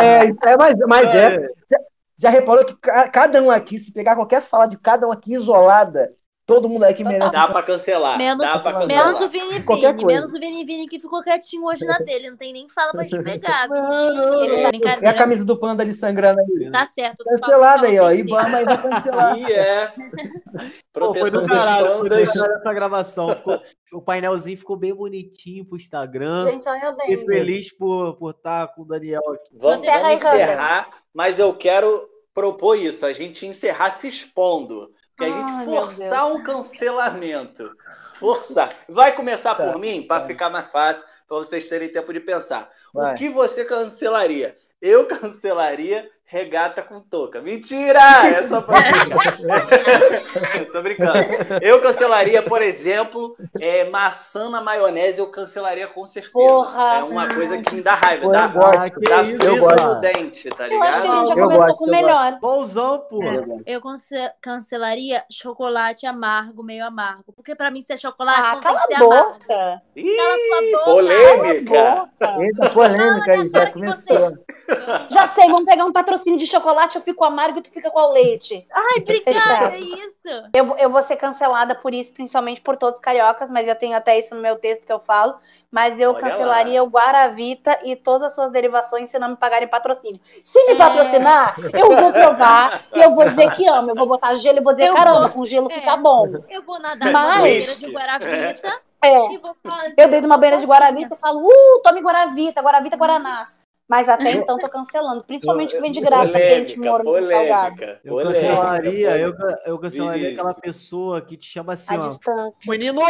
É, 0.01 0.25
isso 0.25 0.39
é, 0.45 0.55
mas, 0.57 0.75
mas 0.87 1.13
é. 1.13 1.41
Já, 1.69 1.77
já 2.17 2.29
reparou 2.29 2.63
que 2.65 2.75
ca- 2.75 3.09
cada 3.09 3.41
um 3.41 3.51
aqui, 3.51 3.77
se 3.79 3.91
pegar 3.91 4.15
qualquer 4.15 4.41
fala 4.41 4.65
de 4.65 4.77
cada 4.77 5.07
um 5.07 5.11
aqui 5.11 5.33
isolada, 5.33 6.13
todo 6.45 6.69
mundo 6.69 6.83
aqui 6.83 7.03
Total. 7.03 7.11
merece. 7.19 7.31
Dá 7.31 7.47
pra 7.47 7.63
cancelar. 7.63 8.17
Menos- 8.17 8.45
dá 8.45 8.59
pra 8.59 8.73
cancelar. 8.73 9.05
Menos 9.07 9.21
o 9.21 9.29
Vini 9.29 9.59
Vini, 9.59 10.05
menos 10.05 10.33
o 10.33 10.39
Vini 10.39 10.63
Vini 10.65 10.87
que 10.87 10.99
ficou 10.99 11.23
quietinho 11.23 11.65
hoje 11.65 11.83
na 11.85 11.97
dele. 11.99 12.29
Não 12.29 12.37
tem 12.37 12.53
nem 12.53 12.69
fala 12.69 12.91
pra 12.91 13.03
gente 13.03 13.23
pegar. 13.23 13.67
Não, 13.67 14.41
Vini, 14.41 14.79
não. 14.79 14.91
É 15.01 15.07
a 15.07 15.13
camisa 15.13 15.43
do 15.43 15.57
panda 15.57 15.81
ali 15.83 15.93
sangrando 15.93 16.39
aí. 16.41 16.71
Tá 16.71 16.85
certo. 16.85 17.23
Cancelada 17.23 17.87
aí, 17.87 17.99
ó. 17.99 18.11
Ibama 18.11 18.57
aí 18.57 18.65
vai 18.65 18.81
cancelar. 18.81 19.37
E 19.39 19.51
é. 19.51 19.87
Pô, 20.93 21.13
foi 21.13 21.29
Proteção 21.29 21.41
do 21.41 21.47
caralho, 21.49 21.85
foi 21.87 22.09
do 22.09 22.15
pandas. 22.15 22.31
caralho 22.31 22.53
essa 22.59 22.73
gravação. 22.73 23.35
Ficou, 23.35 23.61
o 23.93 24.01
painelzinho 24.01 24.57
ficou 24.57 24.77
bem 24.77 24.93
bonitinho 24.93 25.65
pro 25.65 25.75
Instagram. 25.75 26.45
Gente, 26.51 26.69
olha 26.69 26.91
o 26.91 26.99
Fiquei 26.99 27.17
feliz 27.25 27.75
por 27.75 28.11
estar 28.11 28.15
por 28.17 28.33
tá 28.33 28.67
com 28.67 28.81
o 28.83 28.85
Daniel 28.85 29.21
aqui. 29.33 29.57
Vamos, 29.57 29.81
Encerra 29.81 30.01
vamos 30.03 30.21
encerrar, 30.21 30.89
mas 31.13 31.39
eu 31.39 31.53
quero 31.53 32.07
propor 32.33 32.75
isso, 32.75 33.05
a 33.05 33.13
gente 33.13 33.45
encerrar 33.45 33.91
se 33.91 34.07
expondo. 34.07 34.89
Que 35.17 35.23
a 35.23 35.29
gente 35.29 35.51
Ai, 35.51 35.65
forçar 35.65 36.27
um 36.27 36.43
cancelamento. 36.43 37.75
Forçar. 38.19 38.69
Vai 38.89 39.13
começar 39.13 39.55
Tá, 39.55 39.65
por 39.71 39.79
mim, 39.79 40.05
para 40.07 40.21
tá. 40.21 40.27
ficar 40.27 40.49
mais 40.49 40.69
fácil, 40.69 41.05
para 41.27 41.37
vocês 41.37 41.65
terem 41.65 41.89
tempo 41.91 42.11
de 42.11 42.19
pensar. 42.19 42.69
Vai. 42.93 43.13
O 43.13 43.17
que 43.17 43.29
você 43.29 43.63
cancelaria? 43.63 44.57
Eu 44.81 45.05
cancelaria 45.07 46.09
regata 46.25 46.81
com 46.81 46.99
touca. 46.99 47.41
Mentira! 47.41 47.99
É 48.27 48.43
só 48.43 48.61
pra 48.61 48.81
brincar. 48.81 49.37
Tô 50.75 50.81
brincando. 50.81 51.17
Eu 51.61 51.79
cancelaria, 51.81 52.41
por 52.41 52.61
exemplo, 52.61 53.37
é, 53.61 53.85
maçã 53.85 54.49
na 54.49 54.59
maionese, 54.59 55.19
eu 55.19 55.27
cancelaria 55.27 55.87
com 55.87 56.05
certeza. 56.05 56.33
Porra. 56.33 56.97
É 56.97 57.03
uma 57.03 57.29
coisa 57.29 57.57
que 57.59 57.75
me 57.75 57.81
dá 57.81 57.93
raiva. 57.95 58.27
Dá 58.29 58.51
eu 58.53 58.99
dá 59.01 59.19
eu 59.19 59.37
friso 59.37 59.59
gosto. 59.61 59.81
no 59.83 59.95
dente, 60.01 60.49
tá 60.49 60.67
Eu 60.67 60.83
acho 60.83 61.01
que 61.01 61.07
a 61.07 61.11
ligado? 61.11 61.17
gente 61.19 61.27
já 61.29 61.33
Eu 61.35 61.43
começou 61.43 61.65
gosto, 61.67 61.77
com 61.77 61.85
o 61.85 61.87
eu 61.87 61.91
melhor. 61.91 62.39
Bonzão, 62.41 62.99
pô. 63.09 63.19
Eu 63.65 63.81
cance- 63.81 64.31
cancelaria 64.41 65.23
chocolate 65.31 66.05
amargo, 66.05 66.61
meio 66.61 66.85
amargo. 66.85 67.31
Porque 67.33 67.55
pra 67.55 67.71
mim, 67.71 67.81
ser 67.81 67.97
chocolate 67.97 68.37
Ah, 68.41 68.55
não 68.55 68.59
tem 68.59 68.61
cala 68.61 68.79
que 68.81 68.87
ser 68.87 68.93
a 68.95 68.97
amargo. 68.97 69.33
boca. 69.39 69.81
Ih, 69.95 70.15
Cala 70.17 70.37
sua 70.37 70.61
boca. 70.71 70.83
polêmica. 70.83 72.09
Eita, 72.41 72.69
polêmica 72.71 73.31
aí, 73.31 73.47
já 73.47 73.71
começou. 73.71 74.33
Já 75.11 75.27
sei, 75.27 75.45
vamos 75.45 75.65
pegar 75.65 75.85
um 75.85 75.91
patrocínio 75.93 76.39
de 76.39 76.47
chocolate, 76.47 76.95
eu 76.95 77.01
fico 77.03 77.23
amargo 77.23 77.59
e 77.59 77.61
tu 77.61 77.69
fica 77.69 77.91
com 77.91 77.99
o 77.99 78.13
leite. 78.13 78.65
Ai, 78.73 78.99
obrigada, 78.99 79.75
é 79.75 79.79
isso. 79.79 80.27
Eu, 80.51 80.64
vou- 80.65 80.77
eu 80.77 80.89
vou 80.89 81.01
ser 81.03 81.15
cancelada 81.15 81.75
por 81.75 81.93
isso, 81.93 82.13
principalmente 82.13 82.61
por 82.61 82.77
todos 82.77 82.95
os 82.95 83.01
cariocas, 83.01 83.49
mas 83.51 83.67
eu 83.67 83.75
tenho 83.75 83.95
até 83.97 84.17
isso 84.19 84.33
no 84.35 84.41
meu 84.41 84.55
texto 84.57 84.85
que 84.85 84.91
eu 84.93 84.99
falo. 84.99 85.35
Mas 85.71 85.99
eu 85.99 86.11
Olha 86.11 86.19
cancelaria 86.21 86.81
o 86.83 86.87
Guaravita 86.87 87.77
e 87.83 87.97
todas 87.97 88.27
as 88.27 88.35
suas 88.35 88.49
derivações 88.49 89.09
se 89.09 89.19
não 89.19 89.29
me 89.29 89.35
pagarem 89.35 89.67
patrocínio. 89.67 90.21
Se 90.43 90.63
me 90.67 90.73
É. 90.73 90.75
patrocinar, 90.77 91.55
eu 91.73 91.95
vou 91.97 92.13
provar 92.13 92.85
e 92.93 93.01
eu 93.01 93.13
vou 93.13 93.27
dizer 93.29 93.51
que 93.51 93.67
amo. 93.67 93.89
Eu 93.91 93.95
vou 93.95 94.07
botar 94.07 94.35
gelo 94.35 94.59
e 94.59 94.61
vou 94.61 94.71
dizer, 94.71 94.87
Eu 94.87 94.93
caramba, 94.93 95.21
vou. 95.21 95.29
com 95.31 95.43
gelo 95.45 95.69
É. 95.69 95.75
fica 95.75 95.97
bom. 95.97 96.27
Eu 96.49 96.61
vou 96.61 96.79
nadar 96.79 97.11
Mas- 97.11 97.25
numa 97.25 97.41
banheira 97.41 97.75
de 97.75 97.91
Guaravita 97.91 98.81
É. 99.03 99.33
e 99.33 99.37
vou 99.37 99.55
fazer. 99.67 99.93
Eu 99.97 100.07
dei 100.07 100.21
de 100.21 100.27
uma 100.27 100.37
banheira 100.37 100.59
de 100.61 100.65
Guaravita 100.65 101.15
e 101.15 101.17
falo, 101.17 101.45
uh, 101.45 101.81
tome 101.83 101.99
Guaravita, 101.99 102.61
Guaravita, 102.61 102.95
Guaraná. 102.95 103.49
Mas 103.87 104.09
até 104.09 104.31
então 104.31 104.57
tô 104.57 104.67
cancelando. 104.67 105.23
Principalmente 105.23 105.75
que 105.75 105.79
vem 105.81 105.91
de 105.91 106.01
graça 106.01 106.31
quente, 106.33 106.77
morno 106.79 107.11
salgado. 107.13 107.75
polêmica, 107.75 108.01
Eu 108.03 108.13
polêmica, 108.13 108.39
cancelaria, 108.41 109.17
eu, 109.17 109.35
polêmica. 109.35 109.61
eu 109.65 109.79
cancelaria 109.79 110.13
Vinícius. 110.23 110.39
aquela 110.39 110.53
pessoa 110.55 111.21
que 111.21 111.37
te 111.37 111.45
chama 111.47 111.73
assim, 111.73 111.93
A 111.95 111.99
ó. 111.99 112.07
distância. 112.07 112.61
Menino, 112.67 113.01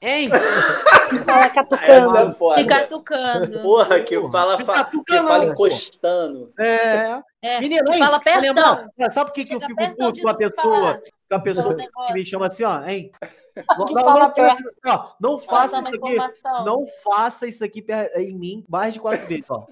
hein? 0.00 0.30
Fala 1.26 1.44
É 1.44 1.48
catucando. 1.50 2.32
foda. 2.32 2.60
Ficar 2.62 2.88
tucando. 2.88 3.60
Porra, 3.60 4.00
que 4.00 4.30
fala, 4.30 4.58
fa- 4.64 4.84
que 5.06 5.16
fala 5.20 5.44
encostando. 5.44 6.50
É. 6.58 7.20
É, 7.42 7.60
Menino, 7.60 7.84
que 7.84 7.92
hein? 7.92 7.98
fala 7.98 8.18
pertão. 8.20 8.88
Sabe 9.10 9.26
por 9.30 9.34
que, 9.34 9.44
que 9.44 9.54
eu 9.56 9.60
fico 9.60 9.96
puto 9.96 10.22
com 10.22 10.28
a 10.28 10.34
pessoa, 10.34 10.74
falar. 10.76 11.00
com 11.28 11.34
a 11.36 11.40
pessoa 11.40 11.74
que 11.76 12.12
me 12.14 12.24
chama 12.24 12.46
assim, 12.46 12.62
ó, 12.64 12.82
hein? 12.86 13.10
Não, 13.76 13.84
não, 13.84 14.30
faça, 14.34 14.64
ó, 14.86 15.08
não 15.20 15.38
faça 15.38 15.76
isso 15.82 15.88
aqui. 15.88 15.96
informação. 15.98 16.64
Não 16.64 16.86
faça 17.04 17.46
isso 17.46 17.62
aqui 17.62 17.84
em 18.16 18.32
mim 18.34 18.64
mais 18.66 18.94
de 18.94 19.00
quatro 19.00 19.26
vezes, 19.26 19.44
ó. 19.50 19.66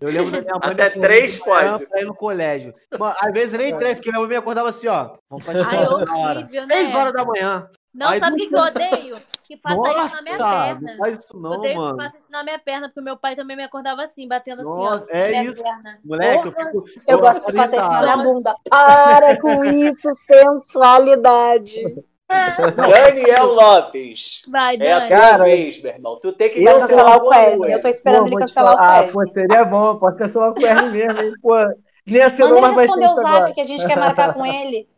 Eu 0.00 0.10
lembro 0.10 0.30
da 0.30 0.40
minha 0.42 0.54
mãe. 0.58 0.70
Até 0.72 0.90
três 0.90 1.38
pode. 1.38 1.86
Pra 1.86 2.00
ir 2.00 2.04
no 2.04 2.14
colégio. 2.14 2.74
Mano, 2.98 3.14
às 3.18 3.32
vezes 3.32 3.58
nem 3.58 3.76
três, 3.78 3.94
porque 3.94 4.10
minha 4.10 4.20
mãe 4.20 4.28
me 4.28 4.36
acordava 4.36 4.68
assim, 4.68 4.88
ó. 4.88 5.16
Vamos 5.30 5.44
pra 5.44 5.54
Ai, 5.66 5.84
na 6.04 6.16
hora. 6.18 6.38
horrível, 6.40 6.66
né? 6.66 6.74
Seis 6.74 6.94
horas 6.94 7.12
da 7.14 7.24
manhã. 7.24 7.66
Não, 7.92 8.08
Aí 8.08 8.20
sabe 8.20 8.34
o 8.44 8.48
que, 8.48 8.54
eu 8.54 8.60
odeio? 8.60 9.16
Que 9.42 9.56
faça 9.56 10.04
isso 10.04 10.16
na 10.16 10.22
minha 10.22 10.38
Nossa, 10.38 10.64
perna. 10.64 10.90
não 10.92 10.98
faz 10.98 11.18
isso 11.18 11.40
não, 11.40 11.50
odeio 11.50 11.76
mano. 11.76 11.96
que 11.96 12.02
faça 12.04 12.18
isso 12.18 12.30
na 12.30 12.44
minha 12.44 12.58
perna, 12.58 12.88
porque 12.88 13.00
meu 13.00 13.16
pai 13.16 13.34
também 13.34 13.56
me 13.56 13.64
acordava 13.64 14.02
assim, 14.04 14.28
batendo 14.28 14.62
Nossa, 14.62 15.04
assim, 15.04 15.06
ó. 15.12 15.16
é 15.16 15.42
isso. 15.44 15.62
perna. 15.62 15.98
Moleque, 16.04 16.46
eu 16.46 16.52
fico. 16.52 16.84
Eu 17.08 17.18
gosto 17.18 17.46
de 17.50 17.56
fazer 17.56 17.78
isso 17.78 17.88
na 17.88 18.02
minha 18.02 18.16
bunda. 18.18 18.54
Para 18.68 19.40
com 19.40 19.64
isso, 19.64 20.08
sensualidade. 20.14 21.82
Daniel 22.30 23.46
Lopes. 23.54 24.42
Vai, 24.48 24.76
É 24.76 24.92
a 24.92 25.08
Cara, 25.08 25.44
vez, 25.44 25.82
meu 25.82 25.92
irmão. 25.92 26.18
Tu 26.20 26.32
tem 26.32 26.50
que 26.50 26.62
eu 26.64 26.80
cancelar 26.80 27.22
o 27.22 27.28
Wesley. 27.28 27.72
Eu 27.72 27.80
tô 27.82 27.88
esperando 27.88 28.22
Pô, 28.22 28.26
ele 28.28 28.36
cancelar 28.36 28.74
o 28.74 28.76
falar- 28.76 28.88
Ah, 28.88 29.00
Wesley. 29.00 29.12
pô, 29.26 29.32
seria 29.32 29.64
bom, 29.64 29.96
pode 29.96 30.16
cancelar 30.18 30.50
o 30.50 30.54
QR 30.54 30.82
mesmo, 30.92 31.20
hein? 31.20 31.32
Pô, 31.42 31.54
nem 32.06 32.22
assinou, 32.22 32.60
Manda 32.60 32.60
mas 32.62 32.74
vai 32.74 32.84
responder 32.86 33.06
ser 33.06 33.12
o 33.12 33.16
zap 33.16 33.28
agora. 33.36 33.52
que 33.54 33.60
a 33.60 33.64
gente 33.64 33.86
quer 33.86 33.96
marcar 33.98 34.34
com 34.34 34.46
ele. 34.46 34.88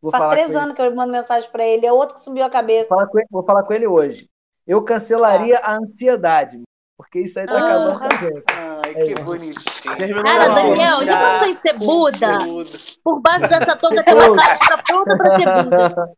Vou 0.00 0.10
Faz 0.10 0.22
falar 0.22 0.34
três 0.34 0.46
com 0.48 0.52
ele. 0.52 0.62
anos 0.64 0.76
que 0.76 0.82
eu 0.82 0.94
mando 0.94 1.12
mensagem 1.12 1.50
pra 1.50 1.64
ele. 1.64 1.86
É 1.86 1.92
outro 1.92 2.16
que 2.16 2.22
subiu 2.22 2.44
a 2.44 2.50
cabeça. 2.50 2.88
Vou 2.88 2.98
falar 2.98 3.06
com 3.08 3.18
ele, 3.18 3.28
vou 3.30 3.44
falar 3.44 3.62
com 3.64 3.72
ele 3.72 3.86
hoje. 3.86 4.28
Eu 4.66 4.82
cancelaria 4.82 5.58
a 5.58 5.74
ansiedade, 5.76 6.60
porque 7.02 7.20
isso 7.20 7.38
aí 7.38 7.46
tá 7.46 7.58
acabando 7.58 7.98
com 7.98 8.04
a 8.04 8.16
gente. 8.16 8.44
Ai, 8.46 8.94
que 8.94 9.14
bonitinho. 9.22 10.22
Cara. 10.22 10.48
Daniel, 10.54 11.04
já 11.04 11.30
pensou 11.30 11.48
em 11.48 11.52
ser 11.52 11.72
Buda? 11.74 12.38
Por 13.02 13.20
baixo 13.20 13.48
dessa 13.48 13.76
touca 13.76 14.02
tem 14.04 14.14
uma 14.14 14.36
caixa 14.36 14.82
pronta 14.86 15.16
pra 15.16 15.30
ser 15.30 15.44
Buda. 15.64 16.12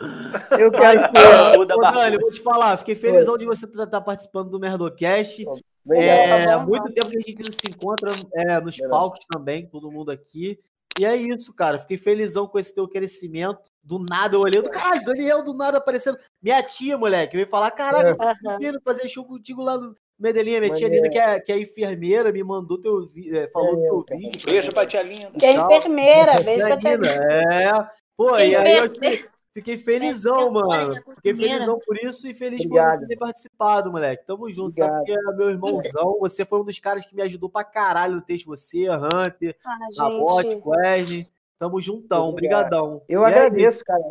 Eu 0.59 0.70
quero 0.70 1.01
ser. 1.01 1.57
Buda 1.57 1.77
Ô. 1.77 1.81
Dani, 1.81 2.16
eu 2.16 2.20
vou 2.20 2.31
te 2.31 2.40
falar, 2.40 2.77
fiquei 2.77 2.94
felizão 2.94 3.38
de 3.38 3.47
você 3.47 3.64
estar 3.64 4.01
participando 4.01 4.51
do 4.51 4.61
Merdocast. 4.61 5.44
É, 5.90 6.47
tá 6.47 6.59
bom, 6.59 6.66
muito 6.70 6.92
tempo 6.92 7.09
que 7.09 7.16
a 7.16 7.20
gente 7.20 7.42
não 7.42 7.53
se 7.53 7.68
encontra 7.68 8.11
é, 8.35 8.61
nos 8.61 8.77
Verdade. 8.77 8.90
palcos 8.90 9.27
também, 9.31 9.66
todo 9.66 9.90
mundo 9.90 10.11
aqui. 10.11 10.59
E 10.99 11.05
é 11.05 11.16
isso, 11.16 11.53
cara. 11.53 11.79
Fiquei 11.79 11.97
felizão 11.97 12.47
com 12.47 12.59
esse 12.59 12.73
teu 12.75 12.87
crescimento. 12.87 13.70
Do 13.83 13.99
nada 13.99 14.37
eu 14.37 14.40
olhei, 14.40 14.62
do 14.62 14.70
caralho, 14.70 15.05
Daniel 15.05 15.42
do 15.42 15.53
nada 15.53 15.79
aparecendo. 15.79 16.16
Minha 16.40 16.62
tia, 16.62 16.97
moleque, 16.97 17.37
veio 17.37 17.49
falar: 17.49 17.70
caraca, 17.73 18.16
Aham. 18.20 18.59
menino, 18.59 18.81
fazer 18.85 19.09
show 19.09 19.25
contigo 19.25 19.62
lá 19.62 19.77
no 19.77 19.97
Medellín. 20.18 20.61
Minha 20.61 20.72
tia. 20.72 20.88
Linda, 20.88 21.09
que 21.11 21.18
é, 21.18 21.40
que 21.40 21.53
é 21.53 21.59
enfermeira, 21.59 22.33
me 22.33 22.42
mandou 22.42 22.81
teu 22.81 23.07
vídeo, 23.07 23.37
é, 23.37 23.48
falou 23.48 23.74
É, 23.79 24.05
teu 24.07 24.18
vídeo. 24.18 24.46
Beijo 24.48 24.72
pra 24.72 24.87
tia 24.87 25.03
Linda. 25.03 25.33
Que 25.38 25.46
é 25.46 25.55
enfermeira. 25.55 26.33
Beijo 26.42 26.66
pra 26.66 26.77
Tia. 26.79 26.94
Linda, 26.96 27.09
É. 27.09 27.88
Pô, 28.16 28.33
Que 28.37 28.44
e 28.46 28.55
aí 28.57 28.77
eu 28.77 28.90
fiquei, 28.90 29.24
fiquei 29.53 29.77
felizão, 29.77 30.37
Essa 30.42 30.50
mano. 30.50 30.94
Fiquei 31.16 31.35
felizão 31.35 31.79
por 31.85 31.96
isso 31.96 32.29
e 32.29 32.35
feliz 32.35 32.61
por 32.61 32.66
Obrigado. 32.79 33.00
você 33.00 33.07
ter 33.09 33.16
participado, 33.16 33.90
moleque. 33.90 34.24
Tamo 34.24 34.50
junto. 34.53 34.77
Sabe 34.79 34.98
Obrigado. 35.00 35.24
que 35.24 35.33
é 35.33 35.37
meu 35.37 35.50
irmãozão. 35.50 36.16
Você 36.20 36.44
foi 36.44 36.61
um 36.61 36.64
dos 36.64 36.79
caras 36.79 37.05
que 37.05 37.14
me 37.16 37.22
ajudou 37.22 37.50
pra 37.50 37.64
caralho 37.64 38.14
no 38.14 38.22
texto. 38.22 38.46
Você, 38.46 38.87
Hunter, 38.88 39.57
Ah, 39.64 40.42
gente. 40.42 40.62
Wesley. 40.64 41.24
Tamo 41.59 41.81
juntão. 41.81 42.29
Obrigado. 42.31 42.68
Brigadão. 42.68 43.03
Eu 43.09 43.22
E 43.22 43.24
aí, 43.24 43.33
agradeço, 43.33 43.85
cara. 43.85 44.03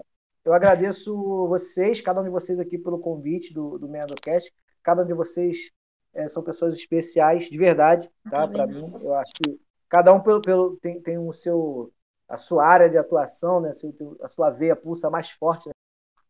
Eu 0.44 0.54
agradeço 0.54 1.16
vocês, 1.48 2.02
cada 2.02 2.20
um 2.20 2.24
de 2.26 2.30
vocês 2.30 2.60
aqui 2.60 2.78
pelo 2.78 3.00
convite 3.00 3.54
do, 3.54 3.78
do 3.78 3.88
Merdocast. 3.88 4.52
Cada 4.82 5.04
um 5.04 5.06
de 5.06 5.14
vocês 5.14 5.72
é, 6.14 6.28
são 6.28 6.44
pessoas 6.44 6.76
especiais, 6.78 7.46
de 7.50 7.58
verdade, 7.58 8.10
tá? 8.30 8.48
Para 8.48 8.68
mim, 8.68 8.92
eu 9.02 9.14
acho 9.16 9.32
que 9.36 9.60
cada 9.90 10.14
um 10.14 10.22
pelo, 10.22 10.42
pelo 10.44 10.78
tem, 10.78 11.02
tem 11.02 11.18
o 11.18 11.34
seu 11.34 11.92
a 12.28 12.38
sua 12.38 12.66
área 12.66 12.90
de 12.90 12.98
atuação, 12.98 13.60
né? 13.62 13.74
Seu- 13.76 13.94
A 14.22 14.30
sua 14.30 14.50
veia 14.50 14.76
pulsa 14.76 15.10
mais 15.10 15.30
forte, 15.32 15.68
né? 15.68 15.74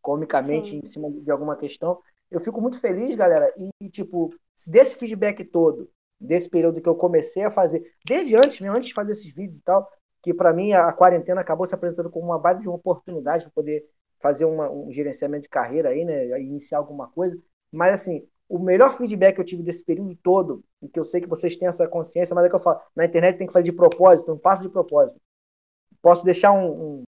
comicamente 0.02 0.70
Sim. 0.70 0.80
em 0.82 0.86
cima 0.86 1.10
de 1.10 1.30
alguma 1.30 1.56
questão. 1.56 2.00
Eu 2.30 2.40
fico 2.40 2.60
muito 2.60 2.78
feliz, 2.80 3.14
galera. 3.14 3.52
E 3.80 3.88
tipo, 3.90 4.34
se 4.54 4.70
desse 4.70 4.96
feedback 4.96 5.44
todo, 5.44 5.90
desse 6.20 6.48
período 6.48 6.80
que 6.80 6.88
eu 6.88 6.94
comecei 6.94 7.44
a 7.44 7.50
fazer, 7.50 7.82
desde 8.04 8.36
antes, 8.36 8.60
mesmo 8.60 8.76
antes 8.76 8.88
de 8.88 8.94
fazer 8.94 9.12
esses 9.12 9.32
vídeos 9.32 9.58
e 9.58 9.62
tal, 9.62 9.88
que 10.22 10.32
para 10.34 10.52
mim 10.52 10.72
a, 10.72 10.92
quarentena 10.92 11.40
acabou 11.40 11.66
se 11.66 11.74
apresentando 11.74 12.10
como 12.10 12.26
uma 12.26 12.38
base 12.38 12.60
de 12.60 12.68
uma 12.68 12.76
oportunidade 12.76 13.44
para 13.44 13.52
poder 13.52 13.84
fazer 14.20 14.44
uma- 14.46 14.70
um 14.70 14.90
gerenciamento 14.90 15.42
de 15.42 15.48
carreira 15.48 15.90
aí, 15.90 16.04
né? 16.04 16.40
Iniciar 16.40 16.78
alguma 16.78 17.08
coisa. 17.10 17.36
Mas 17.70 17.94
assim, 17.94 18.26
o 18.54 18.58
melhor 18.60 18.96
feedback 18.96 19.34
que 19.34 19.40
eu 19.40 19.44
tive 19.44 19.62
desse 19.62 19.84
período 19.84 20.14
todo, 20.22 20.62
e 20.82 20.88
que 20.88 20.98
eu 21.00 21.04
sei 21.04 21.20
que 21.20 21.28
vocês 21.28 21.56
têm 21.56 21.66
essa 21.66 21.88
consciência, 21.88 22.34
mas 22.34 22.44
é 22.44 22.48
que 22.48 22.54
eu 22.54 22.60
falo, 22.60 22.78
na 22.94 23.04
internet 23.04 23.36
tem 23.38 23.46
que 23.46 23.52
fazer 23.52 23.64
de 23.64 23.72
propósito, 23.72 24.28
não 24.30 24.38
faço 24.38 24.62
de 24.62 24.68
propósito. 24.68 25.18
Posso 26.00 26.24
deixar 26.24 26.52
um, 26.52 27.02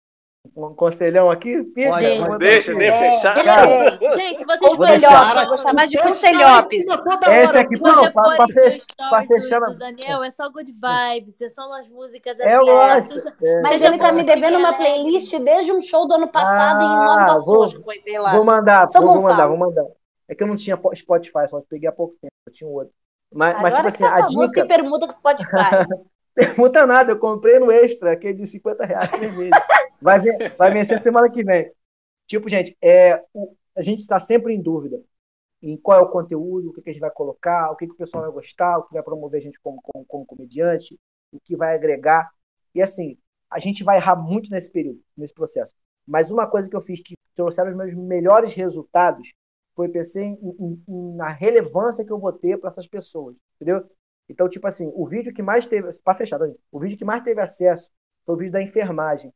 um, 0.57 0.65
um 0.69 0.75
conselhão 0.75 1.31
aqui? 1.31 1.57
Vou 1.63 1.85
mandar 2.21 2.39
Deixa, 2.39 2.71
aqui. 2.73 2.79
deixa 2.79 2.99
fechar. 2.99 3.45
Cara, 3.45 3.69
é... 3.71 4.11
Gente, 4.11 4.39
se 4.39 4.45
vocês 4.45 4.77
Vou 4.77 4.87
deixar- 4.87 5.09
Conselhopes, 5.09 5.43
eu 5.43 5.49
vou 5.49 5.59
chamar 5.59 5.87
de 5.89 5.99
conselhopes. 5.99 6.81
Esse 6.83 7.57
aqui, 7.57 7.81
não, 7.81 7.95
você 8.05 8.11
pra, 8.11 8.23
for 8.25 8.37
pra, 8.37 8.45
ir 8.49 8.53
fech, 8.53 8.79
no 8.81 9.09
pra 9.09 9.25
stories 9.25 9.45
fechar. 9.45 9.59
do, 9.61 9.67
na- 9.67 9.73
do 9.73 9.79
Daniel, 9.79 10.23
é 10.23 10.31
só 10.31 10.49
good 10.51 10.71
vibes, 10.73 11.41
é 11.41 11.49
só 11.49 11.67
umas 11.67 11.89
músicas 11.89 12.39
É, 12.39 12.45
assim. 12.45 12.55
eu 12.55 12.79
é, 12.83 13.01
gosto. 13.01 13.21
seja- 13.21 13.35
É, 13.43 13.61
Mas 13.63 13.83
ele 13.83 13.99
tá 13.99 14.13
me 14.13 14.23
devendo 14.23 14.59
uma 14.59 14.69
alegre. 14.69 14.87
playlist 14.87 15.37
desde 15.41 15.73
um 15.73 15.81
show 15.81 16.07
do 16.07 16.15
ano 16.15 16.29
passado 16.29 16.83
em 16.83 16.87
Ah, 16.87 17.27
Nova 17.35 17.41
vou- 17.45 17.67
Sul, 17.67 17.83
coisa 17.83 18.01
sei 18.03 18.19
lá. 18.19 18.33
Vou 18.37 18.45
mandar, 18.45 18.87
vou 18.93 19.03
Gonçalo. 19.03 19.23
mandar, 19.23 19.47
vou 19.49 19.57
mandar. 19.57 19.87
É 20.29 20.35
que 20.35 20.43
eu 20.43 20.47
não 20.47 20.57
tinha 20.57 20.77
po- 20.77 20.95
Spotify, 20.95 21.49
só 21.49 21.61
peguei 21.63 21.89
há 21.89 21.93
pouco 21.93 22.17
tempo, 22.21 22.33
eu 22.47 22.53
tinha 22.53 22.69
outro. 22.69 22.93
Mas, 23.33 23.61
mas 23.63 23.75
tipo 23.75 23.89
Agora 23.89 23.89
assim, 23.89 23.99
que 24.05 24.11
tá 24.11 24.15
a 24.15 24.19
famoso 24.27 24.49
dica. 24.49 24.63
que 24.63 24.69
permuta 24.69 25.07
com 25.07 25.13
Spotify. 25.13 25.49
Pergunta 26.35 26.87
nada, 26.87 27.13
eu 27.13 27.19
comprei 27.19 27.59
no 27.59 27.71
extra, 27.71 28.13
aquele 28.13 28.35
de 28.35 28.47
50 28.47 28.87
reais 28.87 29.11
três 29.11 29.35
vezes. 29.35 29.51
Vai, 30.01 30.19
ven- 30.19 30.39
vai 30.57 30.71
vencer 30.71 31.01
semana 31.03 31.31
que 31.31 31.45
vem. 31.45 31.71
Tipo, 32.27 32.49
gente, 32.49 32.77
é, 32.83 33.23
o- 33.35 33.55
a 33.77 33.83
gente 33.83 34.01
está 34.01 34.19
sempre 34.21 34.55
em 34.55 34.63
dúvida 34.63 35.03
em 35.63 35.77
qual 35.77 36.01
é 36.01 36.03
o 36.03 36.11
conteúdo, 36.11 36.71
o 36.71 36.73
que, 36.73 36.83
que 36.83 36.91
a 36.91 36.93
gente 36.93 37.01
vai 37.01 37.11
colocar, 37.11 37.71
o 37.71 37.77
que, 37.77 37.87
que 37.87 37.93
o 37.93 37.97
pessoal 37.97 38.25
vai 38.25 38.33
gostar, 38.33 38.79
o 38.79 38.85
que 38.85 38.95
vai 38.95 39.03
promover 39.03 39.39
a 39.39 39.43
gente 39.43 39.61
como, 39.61 39.81
como, 39.83 40.05
como 40.05 40.27
comediante, 40.27 40.99
o 41.33 41.39
que 41.41 41.57
vai 41.57 41.75
agregar. 41.75 42.31
E 42.75 42.83
assim, 42.83 43.17
a 43.51 43.59
gente 43.61 43.85
vai 43.85 43.97
errar 43.99 44.17
muito 44.17 44.51
nesse 44.51 44.71
período, 44.71 45.01
nesse 45.17 45.33
processo. 45.35 45.75
Mas 46.07 46.31
uma 46.31 46.47
coisa 46.49 46.69
que 46.69 46.77
eu 46.77 46.81
fiz 46.81 47.01
que 47.01 47.15
trouxeram 47.35 47.71
os 47.71 47.77
meus 47.77 47.95
melhores 47.95 48.53
resultados 48.55 49.33
foi 49.75 49.89
pensar 49.89 50.21
em, 50.23 50.35
em- 50.43 50.85
em- 50.89 51.15
na 51.17 51.29
relevância 51.29 52.05
que 52.05 52.13
eu 52.13 52.19
vou 52.19 52.33
ter 52.33 52.59
para 52.59 52.71
essas 52.71 52.87
pessoas, 52.87 53.37
entendeu? 53.57 53.85
Então, 54.29 54.49
tipo 54.49 54.67
assim, 54.67 54.91
o 54.95 55.07
vídeo 55.07 55.33
que 55.35 55.43
mais 55.43 55.67
teve, 55.67 55.89
para 56.03 56.19
fechar, 56.19 56.39
tá, 56.39 56.47
o 56.71 56.81
vídeo 56.81 56.97
que 56.99 57.05
mais 57.05 57.23
teve 57.23 57.41
acesso 57.41 57.91
foi 58.25 58.35
o 58.35 58.39
vídeo 58.39 58.53
da 58.53 58.63
enfermagem. 58.63 59.33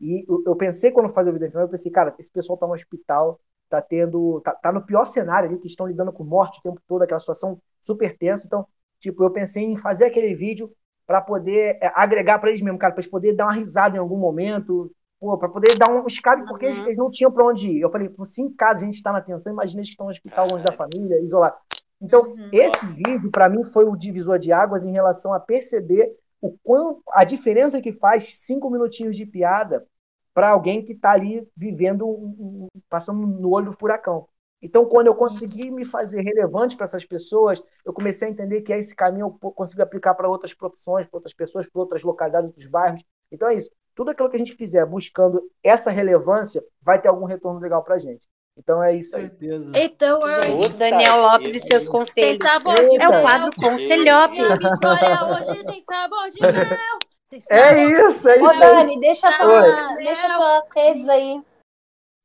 E 0.00 0.24
eu, 0.28 0.42
eu 0.46 0.56
pensei 0.56 0.90
quando 0.92 1.08
eu 1.08 1.14
fazia 1.14 1.30
o 1.30 1.34
vídeo 1.34 1.42
da 1.46 1.48
enfermagem, 1.48 1.68
eu 1.68 1.78
pensei, 1.78 1.90
cara, 1.92 2.14
esse 2.18 2.30
pessoal 2.30 2.58
tá 2.58 2.66
no 2.66 2.74
hospital, 2.74 3.40
tá 3.68 3.80
tendo, 3.80 4.40
tá, 4.42 4.52
tá 4.54 4.72
no 4.72 4.84
pior 4.84 5.04
cenário 5.06 5.48
ali, 5.48 5.58
que 5.58 5.66
estão 5.68 5.86
lidando 5.86 6.12
com 6.12 6.24
morte 6.24 6.58
o 6.58 6.62
tempo 6.62 6.80
todo, 6.86 7.02
aquela 7.02 7.20
situação 7.20 7.60
super 7.82 8.16
tensa. 8.16 8.46
Então, 8.46 8.66
tipo, 9.00 9.22
eu 9.24 9.30
pensei 9.30 9.64
em 9.64 9.76
fazer 9.76 10.06
aquele 10.06 10.34
vídeo 10.34 10.70
para 11.06 11.20
poder 11.20 11.78
é, 11.82 11.90
agregar 11.94 12.38
para 12.38 12.50
eles 12.50 12.60
mesmo, 12.62 12.78
cara, 12.78 12.92
para 12.92 13.00
eles 13.02 13.10
poderem 13.10 13.36
dar 13.36 13.46
uma 13.46 13.52
risada 13.54 13.96
em 13.96 14.00
algum 14.00 14.18
momento, 14.18 14.92
para 15.20 15.48
poder 15.48 15.76
dar 15.78 15.90
um 15.90 16.06
escape, 16.06 16.46
porque 16.46 16.66
eles, 16.66 16.78
Uhum. 16.78 16.84
eles 16.86 16.96
não 16.98 17.10
tinham 17.10 17.32
para 17.32 17.44
onde 17.46 17.68
ir. 17.68 17.80
Eu 17.80 17.90
falei, 17.90 18.10
se 18.24 18.42
em 18.42 18.50
casa 18.52 18.82
a 18.82 18.84
gente 18.84 18.96
está 18.96 19.12
na 19.12 19.20
tensão, 19.20 19.52
imagina 19.52 19.80
eles 19.80 19.88
que 19.88 19.94
estão 19.94 20.06
no 20.06 20.12
hospital 20.12 20.48
longe 20.48 20.64
da 20.64 20.72
família, 20.72 21.20
isolados. 21.20 21.58
Então, 22.00 22.22
Uhum. 22.22 22.48
esse 22.52 22.86
vídeo, 22.86 23.30
para 23.30 23.48
mim, 23.48 23.64
foi 23.64 23.84
o 23.86 23.96
divisor 23.96 24.38
de 24.38 24.52
águas 24.52 24.84
em 24.84 24.92
relação 24.92 25.32
a 25.32 25.40
perceber 25.40 26.14
o 26.40 26.52
quão, 26.62 27.00
a 27.12 27.24
diferença 27.24 27.80
que 27.80 27.92
faz 27.92 28.38
cinco 28.38 28.70
minutinhos 28.70 29.16
de 29.16 29.24
piada 29.24 29.86
para 30.34 30.50
alguém 30.50 30.84
que 30.84 30.92
está 30.92 31.12
ali 31.12 31.48
vivendo, 31.56 32.06
um- 32.06 32.68
um- 32.74 32.80
passando 32.90 33.26
no 33.26 33.50
olho 33.50 33.70
do 33.70 33.78
furacão. 33.78 34.28
Então, 34.60 34.84
quando 34.84 35.06
eu 35.06 35.14
consegui 35.14 35.70
me 35.70 35.84
fazer 35.84 36.20
relevante 36.22 36.76
para 36.76 36.84
essas 36.84 37.04
pessoas, 37.04 37.62
eu 37.84 37.92
comecei 37.92 38.28
a 38.28 38.30
entender 38.30 38.60
que 38.62 38.72
é 38.72 38.78
esse 38.78 38.94
caminho 38.94 39.38
eu 39.42 39.50
consigo 39.52 39.82
aplicar 39.82 40.14
para 40.14 40.28
outras 40.28 40.52
profissões, 40.52 41.06
para 41.06 41.16
outras 41.16 41.32
pessoas, 41.34 41.66
para 41.68 41.80
outras 41.80 42.02
localidades, 42.02 42.48
outros 42.48 42.66
bairros. 42.66 43.02
Então 43.30 43.48
é 43.48 43.54
isso. 43.54 43.70
Tudo 43.96 44.10
aquilo 44.10 44.28
que 44.28 44.36
a 44.36 44.38
gente 44.38 44.52
fizer 44.52 44.84
buscando 44.84 45.42
essa 45.64 45.90
relevância 45.90 46.62
vai 46.82 47.00
ter 47.00 47.08
algum 47.08 47.24
retorno 47.24 47.58
legal 47.58 47.82
para 47.82 47.94
a 47.94 47.98
gente. 47.98 48.22
Então 48.58 48.82
é 48.82 48.94
isso 48.94 49.16
aí. 49.16 49.22
certeza. 49.22 49.72
Então, 49.74 50.18
Puta 50.20 50.74
Daniel 50.74 51.20
Lopes 51.22 51.56
e 51.56 51.60
seus 51.60 51.84
tem 51.84 51.92
conselhos. 51.92 52.38
sabor 52.38 52.74
de 52.74 53.02
É 53.02 53.08
o 53.08 53.22
quadro 53.22 53.50
vitória 54.58 55.50
hoje 55.50 55.64
tem 55.64 55.80
sabor 55.80 56.28
de 56.28 56.40
mel. 56.40 56.98
Tem 57.30 57.40
sabor 57.40 57.64
É 57.64 57.84
isso, 57.84 58.28
é 58.28 58.34
Ô, 58.34 58.36
isso 58.36 58.50
aí. 58.50 58.58
Dani, 58.60 59.00
deixa, 59.00 59.38
tua, 59.38 59.94
deixa 59.96 60.34
tuas 60.34 60.70
redes 60.74 61.08
aí. 61.08 61.42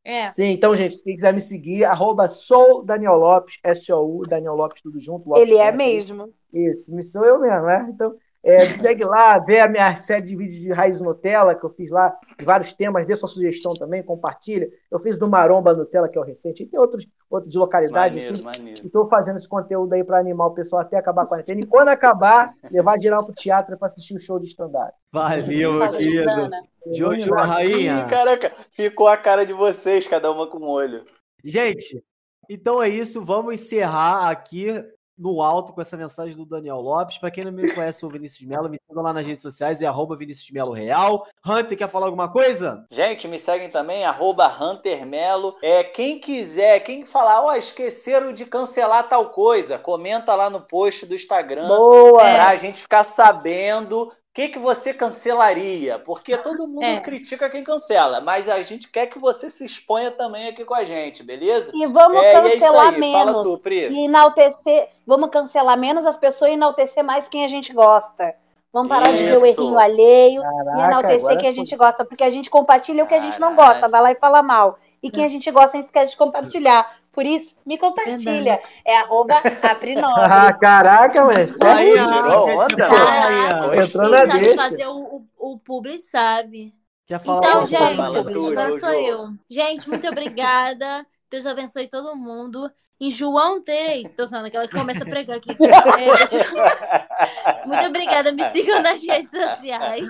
É. 0.04 0.30
Sim, 0.30 0.48
então, 0.48 0.76
gente, 0.76 1.02
quem 1.04 1.16
quiser 1.16 1.34
me 1.34 1.40
seguir, 1.40 1.86
arroba 1.86 2.28
sou 2.28 2.84
Daniel 2.84 3.16
Lopes, 3.16 3.60
S-O-U, 3.64 4.28
Daniel 4.28 4.56
Lopes, 4.56 4.82
tudo 4.82 5.00
junto. 5.00 5.30
Lopes 5.30 5.44
Ele 5.44 5.58
é 5.58 5.72
mesmo. 5.72 6.34
Isso, 6.52 6.94
me 6.94 7.04
sou 7.04 7.24
eu 7.24 7.40
mesmo, 7.40 7.66
né? 7.66 7.88
Então, 7.94 8.16
é, 8.44 8.68
me 8.68 8.74
segue 8.74 9.04
lá, 9.04 9.38
vê 9.38 9.60
a 9.60 9.68
minha 9.68 9.96
série 9.96 10.26
de 10.26 10.36
vídeos 10.36 10.60
de 10.62 10.72
Raiz 10.72 11.00
Nutella, 11.00 11.54
que 11.54 11.64
eu 11.64 11.70
fiz 11.70 11.92
lá, 11.92 12.18
de 12.38 12.44
vários 12.44 12.74
temas, 12.74 13.06
dê 13.06 13.16
sua 13.16 13.30
sugestão 13.30 13.74
também, 13.74 14.02
compartilha. 14.02 14.68
Eu 14.90 14.98
fiz 14.98 15.18
do 15.18 15.30
Maromba 15.30 15.74
Nutella, 15.74 16.10
que 16.10 16.18
é 16.18 16.22
o 16.22 16.24
recente, 16.24 16.64
e 16.64 16.66
tem 16.66 16.80
outros, 16.80 17.08
outros 17.30 17.52
de 17.52 17.60
localidades. 17.60 18.16
Maneiro, 18.16 18.34
assim, 18.34 18.44
maneiro. 18.44 18.86
Estou 18.88 19.08
fazendo 19.08 19.36
esse 19.36 19.48
conteúdo 19.48 19.94
aí 19.94 20.04
para 20.04 20.18
animar 20.18 20.48
o 20.48 20.54
pessoal 20.54 20.82
até 20.82 20.98
acabar 20.98 21.24
a 21.24 21.28
quarentena. 21.28 21.62
E 21.62 21.66
quando 21.68 21.90
acabar, 21.90 22.52
levar 22.72 23.00
geral 23.00 23.24
pro 23.24 23.34
teatro 23.34 23.78
para 23.78 23.86
assistir 23.86 24.16
o 24.16 24.20
show 24.20 24.40
de 24.40 24.48
stand-up. 24.48 24.92
Valeu, 25.12 25.74
meu 25.74 25.92
querido. 25.92 26.50
Jojo, 26.94 27.36
a 27.36 27.44
rainha. 27.44 28.06
Ih, 28.06 28.10
caraca, 28.10 28.52
ficou 28.72 29.08
a 29.08 29.16
cara 29.16 29.46
de 29.46 29.54
vocês, 29.54 30.08
cada 30.08 30.32
uma 30.32 30.48
com 30.48 30.58
um 30.58 30.68
olho. 30.68 31.06
Gente, 31.44 32.04
então 32.50 32.82
é 32.82 32.90
isso. 32.90 33.24
Vamos 33.24 33.54
encerrar 33.54 34.32
aqui 34.32 34.84
no 35.22 35.42
alto 35.42 35.72
com 35.72 35.80
essa 35.80 35.96
mensagem 35.96 36.36
do 36.36 36.46
Daniel 36.46 36.78
Lopes. 36.78 37.20
Para 37.20 37.30
quem 37.30 37.44
não 37.44 37.52
me 37.52 37.72
conhece, 37.74 38.00
sou 38.00 38.10
o 38.10 38.12
Vinícius 38.12 38.48
Melo. 38.48 38.70
Me 38.70 38.78
sigam 38.88 39.04
lá 39.04 39.14
nas 39.14 39.26
redes 39.26 39.44
sociais, 39.44 39.82
é 39.82 39.86
arroba 39.86 40.18
Vinícius 40.18 40.50
Melo 40.50 40.74
Real. 40.74 41.28
Hunter, 41.46 41.78
quer 41.78 41.88
falar 41.88 42.08
alguma 42.08 42.28
coisa? 42.28 42.86
Gente, 42.92 43.28
me 43.28 43.38
seguem 43.38 43.70
também, 43.70 44.04
arroba 44.04 44.48
Hunter 44.48 45.06
Melo. 45.06 45.56
É, 45.62 45.84
quem 45.84 46.20
quiser, 46.20 46.80
quem 46.80 47.06
falar, 47.06 47.44
ó, 47.44 47.54
esqueceram 47.54 48.34
de 48.34 48.46
cancelar 48.46 49.08
tal 49.08 49.30
coisa, 49.30 49.78
comenta 49.78 50.34
lá 50.34 50.50
no 50.50 50.62
post 50.62 51.06
do 51.06 51.14
Instagram 51.14 51.68
Boa! 51.68 52.22
pra 52.22 52.56
gente 52.58 52.82
ficar 52.82 53.04
sabendo 53.04 54.12
que, 54.34 54.48
que 54.50 54.60
você 54.60 54.94
cancelaria. 54.94 56.00
Porque 56.00 56.38
todo 56.38 56.66
mundo 56.68 56.84
É. 56.84 57.00
critica 57.02 57.50
quem 57.50 57.64
cancela, 57.64 58.22
mas 58.22 58.48
a 58.50 58.62
gente 58.64 58.88
quer 58.90 59.08
que 59.08 59.20
você 59.20 59.50
se 59.50 59.66
exponha 59.66 60.12
também 60.12 60.48
aqui 60.48 60.64
com 60.66 60.74
a 60.74 60.84
gente, 60.84 61.24
beleza? 61.24 61.72
E 61.74 61.86
vamos 61.88 62.18
É, 62.22 62.34
e 62.34 62.36
é 62.36 62.48
isso 62.48 62.60
cancelar 62.60 62.94
aí. 62.94 63.12
Fala 63.12 63.26
menos. 63.26 63.44
tu, 63.44 63.64
Pri. 63.64 63.88
e 63.90 64.06
enaltecer. 64.06 64.90
Vamos 65.06 65.30
cancelar 65.30 65.78
menos 65.78 66.06
as 66.06 66.18
pessoas 66.18 66.52
e 66.52 66.54
enaltecer 66.54 67.04
mais 67.04 67.28
quem 67.28 67.44
a 67.46 67.48
gente 67.50 67.74
gosta. 67.74 68.36
Vamos 68.74 68.88
parar 68.88 69.12
de 69.12 69.18
ver 69.18 69.34
o 69.38 69.46
Isso. 69.46 69.60
errinho 69.60 69.78
alheio 69.78 70.42
e 70.42 70.44
Caraca, 70.46 70.80
enaltecer 70.82 71.20
agora 71.20 71.38
quem 71.38 71.50
a 71.50 71.54
gente 71.54 71.76
gosta, 71.76 72.06
porque 72.06 72.24
a 72.24 72.30
gente 72.30 72.50
compartilha 72.50 73.04
o 73.04 73.08
que 73.08 73.14
a 73.14 73.20
gente 73.20 73.38
não 73.38 73.54
gosta, 73.54 73.90
vai 73.90 74.02
lá 74.02 74.12
e 74.14 74.16
fala 74.16 74.42
mal. 74.42 74.78
E 75.04 75.12
quem 75.12 75.26
a 75.26 75.28
gente 75.28 75.52
gosta, 75.52 75.72
a 75.72 75.76
gente 75.78 75.88
esquece 75.88 76.12
de 76.12 76.18
compartilhar. 76.18 77.01
Por 77.12 77.26
isso, 77.26 77.60
me 77.66 77.78
compartilha. 77.78 78.62
É 78.86 78.98
arroba 78.98 79.42
Ah, 80.16 80.54
caraca, 80.54 81.26
mas 81.26 81.60
Aí, 81.62 81.92
tirou 81.92 82.48
onda, 82.60 82.88
Caraca, 82.88 83.84
Entrou 83.84 84.10
quem 84.10 84.12
na 84.12 84.26
sabe 84.26 84.40
deixa. 84.40 84.56
fazer 84.56 84.88
o, 84.88 85.26
o, 85.38 85.54
o 85.54 85.60
publi 85.60 86.00
sabe. 86.00 86.74
Quer 87.06 87.20
falar 87.20 87.40
Então, 87.40 87.66
gente, 87.66 88.00
agora 88.00 88.80
sou 88.80 88.94
eu. 88.94 89.28
Gente, 89.50 89.90
muito 89.90 90.08
obrigada. 90.08 91.06
Deus 91.30 91.46
abençoe 91.46 91.88
todo 91.90 92.16
mundo. 92.16 92.72
Em 93.04 93.10
João 93.10 93.60
3, 93.64 94.14
tô 94.14 94.22
usando 94.24 94.46
aquela 94.46 94.68
que 94.68 94.78
começa 94.78 95.04
a 95.04 95.08
pregar 95.08 95.38
aqui. 95.38 95.50
É, 96.00 97.64
eu- 97.64 97.68
Muito 97.68 97.86
obrigada. 97.88 98.32
Me 98.32 98.44
sigam 98.52 98.80
nas 98.82 99.02
redes 99.06 99.32
sociais. 99.32 100.08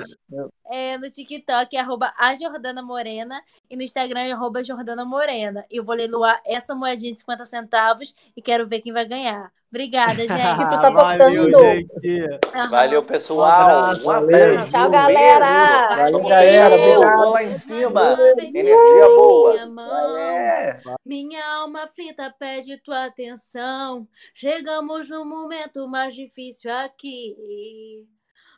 É, 0.70 0.98
no 0.98 1.10
TikTok 1.10 1.76
é 1.76 1.80
arroba 1.80 2.14
a 2.18 2.34
Jordana 2.36 2.82
Morena 2.82 3.42
e 3.70 3.78
no 3.78 3.82
Instagram 3.82 4.22
é 4.22 4.32
arroba 4.34 4.62
Jordana 4.64 5.06
Morena. 5.06 5.66
Eu 5.72 5.84
vou 5.86 5.96
leiloar 5.96 6.42
essa 6.46 6.76
moedinha 6.76 7.14
de 7.14 7.20
50 7.20 7.46
centavos 7.46 8.14
e 8.36 8.42
quero 8.42 8.68
ver 8.68 8.82
quem 8.82 8.92
vai 8.92 9.06
ganhar. 9.06 9.52
Obrigada, 9.72 10.16
gente. 10.28 10.28
tu 10.28 10.82
tá 10.82 10.90
Valeu, 10.90 11.50
gente. 11.50 12.40
Valeu, 12.70 13.04
pessoal. 13.04 13.70
Um 14.04 14.12
abraço, 14.12 14.12
Um. 14.12 14.72
Tchau, 14.72 14.92
galera. 14.92 15.96
Valeu, 15.96 16.24
galera. 16.24 16.78
Vou 16.78 17.30
lá 17.32 17.44
em 17.44 17.52
cima. 17.52 18.18
Energia 18.38 18.60
Energia 18.60 19.08
boa. 19.16 19.54
Minha 19.54 19.68
mão. 19.68 20.18
É. 20.18 20.82
Minha 21.06 21.56
alma 21.56 21.84
aflita 21.84 22.34
pede 22.38 22.78
tua 22.78 23.06
atenção. 23.06 24.06
Chegamos 24.36 25.10
no 25.10 25.24
momento 25.24 25.88
mais 25.88 26.14
difícil 26.14 26.70
aqui. 26.70 28.06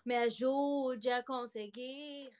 Me 0.03 0.15
ajude 0.15 1.09
a 1.09 1.21
conseguir. 1.23 2.31